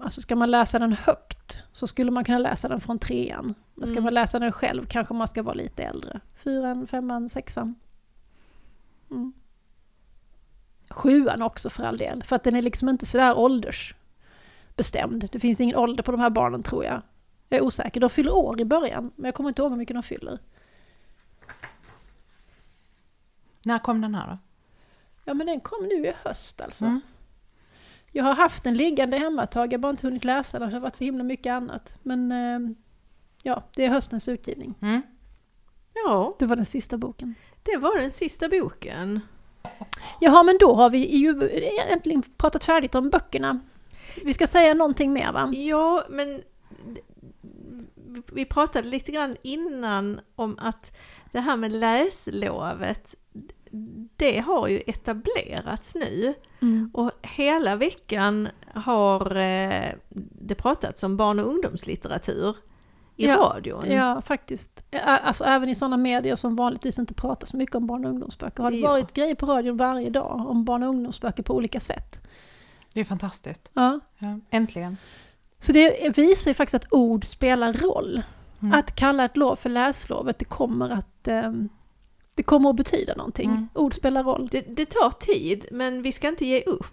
alltså 0.00 0.20
ska 0.20 0.36
man 0.36 0.50
läsa 0.50 0.78
den 0.78 0.92
högt 0.92 1.58
så 1.72 1.86
skulle 1.86 2.10
man 2.10 2.24
kunna 2.24 2.38
läsa 2.38 2.68
den 2.68 2.80
från 2.80 2.98
trean. 2.98 3.54
Men 3.74 3.86
ska 3.86 3.92
Mm. 3.94 4.04
man 4.04 4.14
läsa 4.14 4.38
den 4.38 4.52
själv 4.52 4.86
kanske 4.86 5.14
man 5.14 5.28
ska 5.28 5.42
vara 5.42 5.54
lite 5.54 5.82
äldre. 5.84 6.20
Fyran, 6.36 6.86
femman, 6.86 7.28
sexan. 7.28 7.74
Mm. 9.10 9.32
Sjuan 10.90 11.42
också 11.42 11.70
för 11.70 11.84
all 11.84 11.96
del, 11.96 12.22
för 12.22 12.36
att 12.36 12.44
den 12.44 12.56
är 12.56 12.62
liksom 12.62 12.88
inte 12.88 13.06
sådär 13.06 13.38
åldersbestämd. 13.38 15.28
Det 15.32 15.38
finns 15.38 15.60
ingen 15.60 15.76
ålder 15.76 16.02
på 16.02 16.12
de 16.12 16.20
här 16.20 16.30
barnen 16.30 16.62
tror 16.62 16.84
jag. 16.84 17.02
Jag 17.48 17.58
är 17.58 17.64
osäker, 17.64 18.00
de 18.00 18.10
fyller 18.10 18.34
år 18.34 18.60
i 18.60 18.64
början, 18.64 19.12
men 19.16 19.24
jag 19.24 19.34
kommer 19.34 19.48
inte 19.48 19.62
ihåg 19.62 19.70
hur 19.70 19.78
mycket 19.78 19.96
de 19.96 20.02
fyller. 20.02 20.38
När 23.64 23.78
kom 23.78 24.00
den 24.00 24.14
här 24.14 24.26
då? 24.30 24.38
Ja 25.24 25.34
men 25.34 25.46
den 25.46 25.60
kom 25.60 25.84
nu 25.88 26.06
i 26.06 26.12
höst 26.24 26.60
alltså. 26.60 26.84
Mm. 26.84 27.00
Jag 28.12 28.24
har 28.24 28.34
haft 28.34 28.64
den 28.64 28.76
liggande 28.76 29.18
hemma 29.18 29.42
ett 29.44 29.50
tag, 29.50 29.72
jag 29.72 29.78
har 29.78 29.82
bara 29.82 29.90
inte 29.90 30.06
hunnit 30.06 30.24
läsa 30.24 30.58
den, 30.58 30.68
det 30.68 30.74
har 30.74 30.80
varit 30.80 30.96
så 30.96 31.04
himla 31.04 31.24
mycket 31.24 31.50
annat. 31.50 31.96
Men 32.02 32.32
eh, 32.32 32.74
ja, 33.42 33.62
det 33.76 33.84
är 33.84 33.88
höstens 33.88 34.28
utgivning. 34.28 34.74
Mm. 34.82 35.02
Ja, 35.94 36.36
Det 36.38 36.46
var 36.46 36.56
den 36.56 36.64
sista 36.66 36.96
boken. 36.98 37.34
det 37.62 37.76
var 37.76 37.98
den 38.00 38.12
sista 38.12 38.48
boken. 38.48 39.20
Jaha, 40.20 40.42
men 40.42 40.58
då 40.60 40.74
har 40.74 40.90
vi 40.90 41.16
ju 41.16 41.50
äntligen 41.88 42.22
pratat 42.36 42.64
färdigt 42.64 42.94
om 42.94 43.10
böckerna. 43.10 43.60
Vi 44.24 44.34
ska 44.34 44.46
säga 44.46 44.74
någonting 44.74 45.12
mer 45.12 45.32
va? 45.32 45.52
Ja, 45.54 46.04
men 46.10 46.42
vi 48.32 48.44
pratade 48.44 48.88
lite 48.88 49.12
grann 49.12 49.36
innan 49.42 50.20
om 50.36 50.58
att 50.58 50.92
det 51.32 51.40
här 51.40 51.56
med 51.56 51.72
läslovet, 51.72 53.14
det 54.16 54.38
har 54.40 54.68
ju 54.68 54.82
etablerats 54.86 55.94
nu. 55.94 56.34
Mm. 56.62 56.90
Och 56.94 57.10
hela 57.22 57.76
veckan 57.76 58.48
har 58.74 59.36
eh, 59.36 59.92
det 60.40 60.54
pratats 60.54 61.02
om 61.02 61.16
barn 61.16 61.38
och 61.38 61.46
ungdomslitteratur 61.46 62.56
i 63.16 63.26
Ja, 63.26 63.36
radion. 63.36 63.90
Ja, 63.90 64.22
faktiskt. 64.22 64.84
Alltså 65.04 65.44
även 65.44 65.68
i 65.68 65.74
sådana 65.74 65.96
medier 65.96 66.36
som 66.36 66.56
vanligtvis 66.56 66.98
inte 66.98 67.14
pratar 67.14 67.46
så 67.46 67.56
mycket 67.56 67.74
om 67.74 67.86
barn 67.86 68.04
och 68.04 68.10
ungdomsböcker 68.10 68.62
har 68.62 68.70
det 68.70 68.76
Ja. 68.76 68.88
varit 68.88 69.12
grejer 69.12 69.34
på 69.34 69.46
radion 69.46 69.76
varje 69.76 70.10
dag 70.10 70.46
om 70.48 70.64
barn 70.64 70.82
och 70.82 70.88
ungdomsböcker 70.88 71.42
på 71.42 71.54
olika 71.54 71.80
sätt. 71.80 72.20
Det 72.94 73.00
är 73.00 73.04
fantastiskt. 73.04 73.70
Ja. 73.74 74.00
Ja, 74.18 74.40
äntligen. 74.50 74.96
Så 75.64 75.72
det 75.72 76.18
visar 76.18 76.50
ju 76.50 76.54
faktiskt 76.54 76.84
att 76.84 76.92
ord 76.92 77.24
spelar 77.24 77.72
roll. 77.72 78.22
Mm. 78.62 78.78
Att 78.78 78.94
kalla 78.94 79.24
ett 79.24 79.36
lov 79.36 79.56
för 79.56 79.70
läslovet, 79.70 80.38
det 80.38 80.44
kommer 80.44 80.90
att, 80.90 81.28
ehm, 81.28 81.68
det 82.34 82.42
kommer 82.42 82.70
att 82.70 82.76
betyda 82.76 83.14
någonting. 83.14 83.50
Mm. 83.50 83.68
Ord 83.74 83.94
spelar 83.94 84.24
roll. 84.24 84.48
Det, 84.52 84.60
det 84.60 84.86
tar 84.86 85.10
tid, 85.10 85.66
men 85.70 86.02
vi 86.02 86.12
ska 86.12 86.28
inte 86.28 86.46
ge 86.46 86.62
upp. 86.62 86.86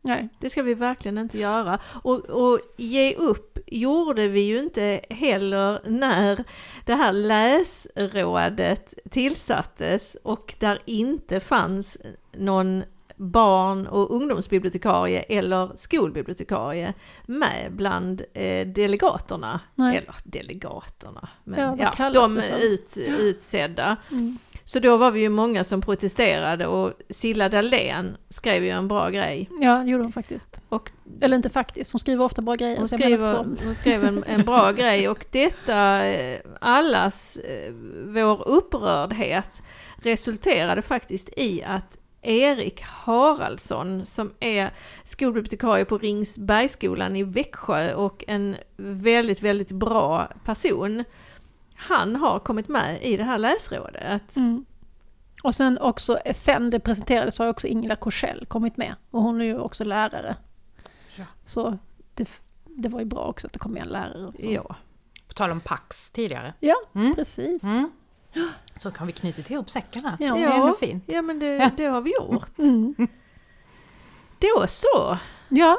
Nej. 0.00 0.28
Det 0.40 0.50
ska 0.50 0.62
vi 0.62 0.74
verkligen 0.74 1.18
inte 1.18 1.38
göra. 1.38 1.78
Och, 1.84 2.20
och 2.20 2.60
ge 2.76 3.14
upp 3.14 3.58
gjorde 3.66 4.28
vi 4.28 4.40
ju 4.40 4.58
inte 4.58 5.00
heller 5.10 5.82
när 5.86 6.44
det 6.86 6.94
här 6.94 7.12
läsrådet 7.12 8.94
tillsattes 9.10 10.16
och 10.22 10.54
där 10.58 10.82
inte 10.84 11.40
fanns 11.40 11.98
någon 12.32 12.84
barn 13.16 13.86
och 13.86 14.14
ungdomsbibliotekarie 14.14 15.20
eller 15.20 15.72
skolbibliotekarie 15.74 16.94
med 17.26 17.72
bland 17.72 18.22
eh, 18.34 18.66
delegaterna. 18.66 19.60
Nej. 19.74 19.96
Eller 19.96 20.14
delegaterna, 20.24 21.28
men 21.44 21.78
Ja, 21.78 21.92
ja, 21.98 22.10
de 22.10 22.38
ut, 22.60 22.96
utsedda. 23.18 23.96
Mm. 24.10 24.38
Så 24.66 24.78
då 24.78 24.96
var 24.96 25.10
vi 25.10 25.20
ju 25.20 25.28
många 25.28 25.64
som 25.64 25.80
protesterade 25.80 26.66
och 26.66 26.92
Silla 27.10 27.48
Dahlén 27.48 28.16
skrev 28.28 28.64
ju 28.64 28.70
en 28.70 28.88
bra 28.88 29.10
grej. 29.10 29.50
Ja, 29.60 29.78
det 29.78 29.90
gjorde 29.90 30.04
hon 30.04 30.12
faktiskt. 30.12 30.60
Och 30.68 30.90
Eller 31.22 31.36
inte 31.36 31.50
faktiskt, 31.50 31.92
hon 31.92 31.98
skriver 31.98 32.24
ofta 32.24 32.42
bra 32.42 32.54
grejer. 32.54 32.78
hon 32.78 32.88
skriver, 32.88 33.44
hon 33.64 33.74
skrev 33.74 34.04
en, 34.04 34.24
en 34.26 34.44
bra 34.44 34.72
grej 34.76 35.08
och 35.08 35.26
detta, 35.30 36.06
eh, 36.06 36.40
allas 36.60 37.36
eh, 37.36 37.72
vår 38.06 38.48
upprördhet 38.48 39.62
resulterade 39.96 40.82
faktiskt 40.82 41.28
i 41.36 41.62
att 41.62 41.98
Erik 42.24 42.80
Haraldsson 42.82 44.06
som 44.06 44.32
är 44.40 44.70
skolbibliotekarie 45.04 45.84
på 45.84 45.98
Ringsbergsskolan 45.98 47.16
i 47.16 47.22
Växjö 47.22 47.94
och 47.94 48.24
en 48.26 48.56
väldigt, 48.76 49.42
väldigt 49.42 49.72
bra 49.72 50.28
person. 50.44 51.04
Han 51.74 52.16
har 52.16 52.38
kommit 52.38 52.68
med 52.68 53.02
i 53.02 53.16
det 53.16 53.24
här 53.24 53.38
läsrådet. 53.38 54.36
Mm. 54.36 54.64
Och 55.42 55.54
sen 55.54 55.78
också, 55.78 56.18
sen 56.32 56.70
det 56.70 56.80
presenterades 56.80 57.38
har 57.38 57.48
också 57.48 57.66
Ingela 57.66 57.96
Korsell 57.96 58.46
kommit 58.46 58.76
med. 58.76 58.94
Och 59.10 59.22
hon 59.22 59.40
är 59.40 59.44
ju 59.44 59.58
också 59.58 59.84
lärare. 59.84 60.36
Ja. 61.16 61.24
Så 61.44 61.78
det, 62.14 62.28
det 62.64 62.88
var 62.88 63.00
ju 63.00 63.06
bra 63.06 63.26
också 63.26 63.46
att 63.46 63.52
det 63.52 63.58
kom 63.58 63.72
med 63.72 63.82
en 63.82 63.88
lärare. 63.88 64.32
Ja. 64.38 64.76
På 65.28 65.32
tal 65.34 65.50
om 65.50 65.60
Pax 65.60 66.10
tidigare. 66.10 66.54
Ja, 66.60 66.74
Mm. 66.94 67.14
precis. 67.14 67.62
Mm. 67.62 67.90
Så 68.76 68.90
kan 68.90 69.06
vi 69.06 69.12
knyta 69.12 69.54
ihop 69.54 69.70
säckarna. 69.70 70.16
Ja. 70.20 70.34
Det 70.34 70.42
är 70.42 70.52
ändå 70.52 70.72
fint. 70.72 71.04
Ja 71.06 71.22
men 71.22 71.38
det, 71.38 71.70
det 71.76 71.84
har 71.84 72.00
vi 72.00 72.14
gjort. 72.14 72.58
Mm. 72.58 72.94
Då 74.38 74.66
så, 74.66 75.18
Ja, 75.48 75.78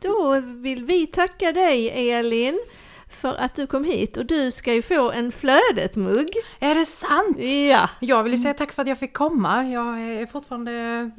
då 0.00 0.40
vill 0.40 0.84
vi 0.84 1.06
tacka 1.06 1.52
dig 1.52 2.10
Elin 2.10 2.60
för 3.08 3.34
att 3.34 3.54
du 3.54 3.66
kom 3.66 3.84
hit 3.84 4.16
och 4.16 4.26
du 4.26 4.50
ska 4.50 4.74
ju 4.74 4.82
få 4.82 5.10
en 5.10 5.32
Flödet-mugg. 5.32 6.28
Är 6.60 6.74
det 6.74 6.86
sant? 6.86 7.38
Ja, 7.38 7.90
Jag 8.00 8.22
vill 8.22 8.32
ju 8.32 8.38
säga 8.38 8.54
tack 8.54 8.72
för 8.72 8.82
att 8.82 8.88
jag 8.88 8.98
fick 8.98 9.12
komma. 9.12 9.64
Jag 9.64 10.00
är 10.00 10.26
fortfarande, 10.26 10.72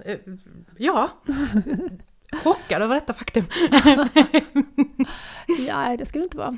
eh, 0.05 0.17
ja, 0.77 1.09
chockad 2.43 2.81
över 2.81 2.95
detta 2.95 3.13
faktum. 3.13 3.45
ja, 5.67 5.95
det 5.97 6.05
ska 6.05 6.19
det 6.19 6.23
inte 6.23 6.37
vara. 6.37 6.57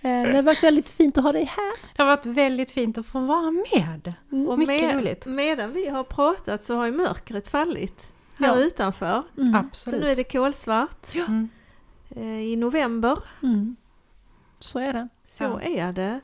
Eh, 0.00 0.22
Det 0.22 0.32
har 0.34 0.42
varit 0.42 0.62
väldigt 0.62 0.88
fint 0.88 1.18
att 1.18 1.24
ha 1.24 1.32
dig 1.32 1.44
här. 1.44 1.72
Det 1.96 2.02
har 2.02 2.06
varit 2.06 2.26
väldigt 2.26 2.70
fint 2.70 2.98
att 2.98 3.06
få 3.06 3.20
vara 3.20 3.50
med. 3.50 4.12
och 4.48 4.58
Mycket 4.58 4.82
med, 4.82 4.94
roligt. 4.96 5.26
medan 5.26 5.72
vi 5.72 5.88
har 5.88 6.04
pratat 6.04 6.62
så 6.62 6.74
har 6.76 6.86
ju 6.86 6.92
mörkret 6.92 7.48
fallit 7.48 8.08
här 8.38 8.46
Ja. 8.46 8.56
utanför. 8.58 9.22
Mm. 9.38 9.52
Så 9.52 9.58
Absolut. 9.58 10.00
nu 10.00 10.10
är 10.10 10.14
det 10.14 10.24
kolsvart 10.24 11.14
Mm. 11.14 11.48
eh, 12.10 12.40
i 12.40 12.56
november. 12.56 13.18
Mm. 13.42 13.76
Så 14.58 14.78
är 14.78 14.92
det. 14.92 15.08
Så 15.26 15.44
Ja. 15.44 15.60
är 15.62 15.92
det. 15.92 16.20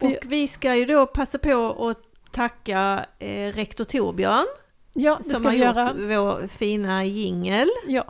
Vi- 0.00 0.16
Och 0.16 0.32
vi 0.32 0.48
ska 0.48 0.74
ju 0.74 0.84
då 0.84 1.06
passa 1.06 1.38
på 1.38 1.88
att 1.88 2.02
tacka 2.32 3.06
eh, 3.18 3.52
rektor 3.52 3.84
Torbjörn 3.84 4.46
Ja, 4.92 5.16
det 5.16 5.24
som 5.24 5.34
ska 5.34 5.42
har 5.48 5.50
vi 5.56 5.64
gjort 5.66 5.76
göra. 5.76 6.22
vår 6.22 6.46
fina 6.46 7.04
jingel. 7.04 7.68
Ja. 7.86 8.04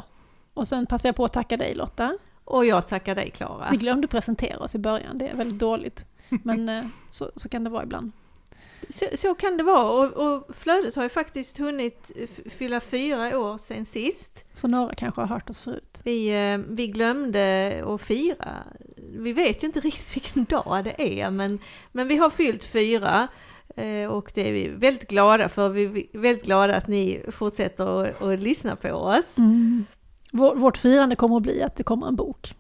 Och 0.55 0.69
sen 0.69 0.87
passar 0.87 1.09
jag 1.09 1.17
på 1.17 1.25
att 1.25 1.33
tacka 1.33 1.57
dig 1.57 1.75
Lotta. 1.75 2.19
Och 2.51 2.65
jag 2.65 2.87
tackar 2.87 3.15
dig 3.15 3.31
Klara. 3.31 3.69
Vi 3.71 3.77
glömde 3.77 4.09
presentera 4.09 4.59
oss 4.59 4.75
i 4.75 4.79
början, 4.79 5.19
det 5.19 5.29
är 5.29 5.37
väldigt 5.37 5.59
dåligt. 5.59 6.07
Men 6.29 6.69
eh, 6.69 6.85
så, 7.11 7.31
så 7.37 7.49
kan 7.49 7.65
det 7.65 7.71
vara 7.71 7.83
ibland. 7.83 8.13
Så, 8.89 9.07
så 9.15 9.35
kan 9.35 9.57
det 9.57 9.63
vara 9.63 9.91
och, 9.91 10.13
och 10.13 10.57
flödet 10.57 10.95
har 10.95 11.03
ju 11.03 11.09
faktiskt 11.09 11.59
hunnit 11.59 12.13
fylla 12.51 12.81
fyra 12.81 13.39
år 13.39 13.59
sedan 13.59 13.87
sist. 13.87 14.45
Så 14.53 14.69
några 14.69 14.95
kanske 14.95 15.21
har 15.21 15.29
hört 15.29 15.51
oss 15.51 15.61
förut. 15.61 16.01
Vi, 16.05 16.29
eh, 16.29 16.59
vi 16.59 16.89
glömde 16.89 17.85
att 17.87 18.01
fira. 18.01 18.65
Vi 18.97 19.33
vet 19.33 19.63
ju 19.63 19.67
inte 19.67 19.81
riktigt 19.81 20.17
vilken 20.17 20.45
dag 20.45 20.85
det 20.85 21.23
är 21.23 21.31
men, 21.31 21.59
men 21.93 22.09
vi 22.09 22.17
har 22.17 22.31
fyllt 22.31 22.65
fyra 22.65 23.29
eh, 23.77 24.07
och 24.07 24.33
det 24.35 24.49
är 24.49 24.53
vi 24.53 24.69
väldigt 24.69 25.09
glada 25.09 25.49
för. 25.49 25.69
Vi 25.69 26.09
är 26.13 26.19
väldigt 26.19 26.45
glada 26.45 26.77
att 26.77 26.89
ni 26.89 27.23
fortsätter 27.29 28.05
att, 28.05 28.23
att 28.23 28.41
lyssna 28.41 28.77
på 28.77 28.91
oss. 28.91 29.39
Mm. 29.39 29.85
Vår, 30.33 30.55
vårt 30.55 30.79
firande 30.79 31.17
kommer 31.17 31.37
att 31.37 31.43
bli 31.43 31.63
att 31.63 31.77
det 31.77 31.83
kommer 31.83 32.07
en 32.09 32.17
bok. 32.17 32.55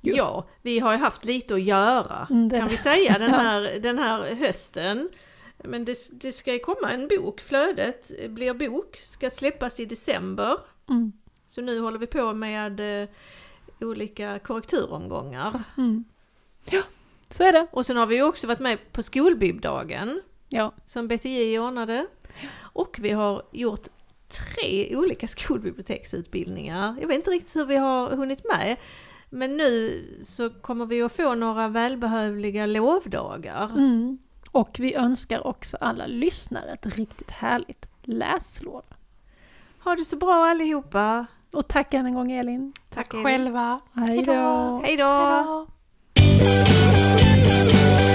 Jo. 0.00 0.14
Ja, 0.16 0.46
vi 0.62 0.78
har 0.78 0.92
ju 0.92 0.98
haft 0.98 1.24
lite 1.24 1.54
att 1.54 1.62
göra 1.62 2.26
Mm, 2.30 2.50
kan 2.50 2.68
vi 2.68 2.76
säga 2.76 3.18
den 3.18 3.30
här, 3.34 3.78
den 3.82 3.98
här 3.98 4.34
hösten. 4.34 5.08
Men 5.64 5.84
det, 5.84 5.96
det 6.12 6.32
ska 6.32 6.52
ju 6.52 6.58
komma 6.58 6.92
en 6.92 7.08
bok, 7.08 7.40
Flödet 7.40 8.10
blir 8.28 8.54
bok, 8.54 8.96
ska 8.96 9.30
släppas 9.30 9.80
i 9.80 9.84
december. 9.84 10.56
Mm. 10.88 11.12
Så 11.46 11.60
nu 11.60 11.80
håller 11.80 11.98
vi 11.98 12.06
på 12.06 12.32
med 12.32 13.02
eh, 13.02 13.08
olika 13.80 14.38
korrekturomgångar. 14.38 15.62
Mm. 15.76 16.04
Ja, 16.70 16.82
så 17.30 17.42
är 17.44 17.52
det. 17.52 17.66
Och 17.70 17.86
sen 17.86 17.96
har 17.96 18.06
vi 18.06 18.14
ju 18.16 18.22
också 18.22 18.46
varit 18.46 18.60
med 18.60 18.92
på 18.92 19.02
skolbibdagen 19.02 20.20
Ja. 20.48 20.72
som 20.86 21.08
BTJ 21.08 21.58
ordnade. 21.58 22.06
Och 22.60 22.96
vi 23.00 23.10
har 23.10 23.42
gjort 23.52 23.88
tre 24.30 24.96
olika 24.96 25.28
skolbiblioteksutbildningar. 25.28 26.96
Jag 27.00 27.08
vet 27.08 27.16
inte 27.16 27.30
riktigt 27.30 27.56
hur 27.56 27.66
vi 27.66 27.76
har 27.76 28.16
hunnit 28.16 28.44
med. 28.44 28.76
Men 29.30 29.56
nu 29.56 30.04
så 30.22 30.50
kommer 30.50 30.86
vi 30.86 31.02
att 31.02 31.12
få 31.12 31.34
några 31.34 31.68
välbehövliga 31.68 32.66
lovdagar. 32.66 33.64
Mm. 33.64 34.18
Och 34.52 34.76
vi 34.78 34.94
önskar 34.94 35.46
också 35.46 35.76
alla 35.80 36.06
lyssnare 36.06 36.72
ett 36.72 36.96
riktigt 36.96 37.30
härligt 37.30 37.86
läslov. 38.02 38.84
Ha 39.84 39.96
det 39.96 40.04
så 40.04 40.16
bra 40.16 40.46
allihopa! 40.46 41.26
Och 41.52 41.68
tack 41.68 41.94
än 41.94 42.06
en 42.06 42.14
gång 42.14 42.32
Elin. 42.32 42.72
Tack 42.90 43.12
Elin. 43.12 43.24
själva. 43.24 43.80
Hej 43.92 44.22
då! 44.22 44.80
Hej 44.84 44.96
då! 44.96 45.66
Hej 45.66 45.66
då. 47.96 48.09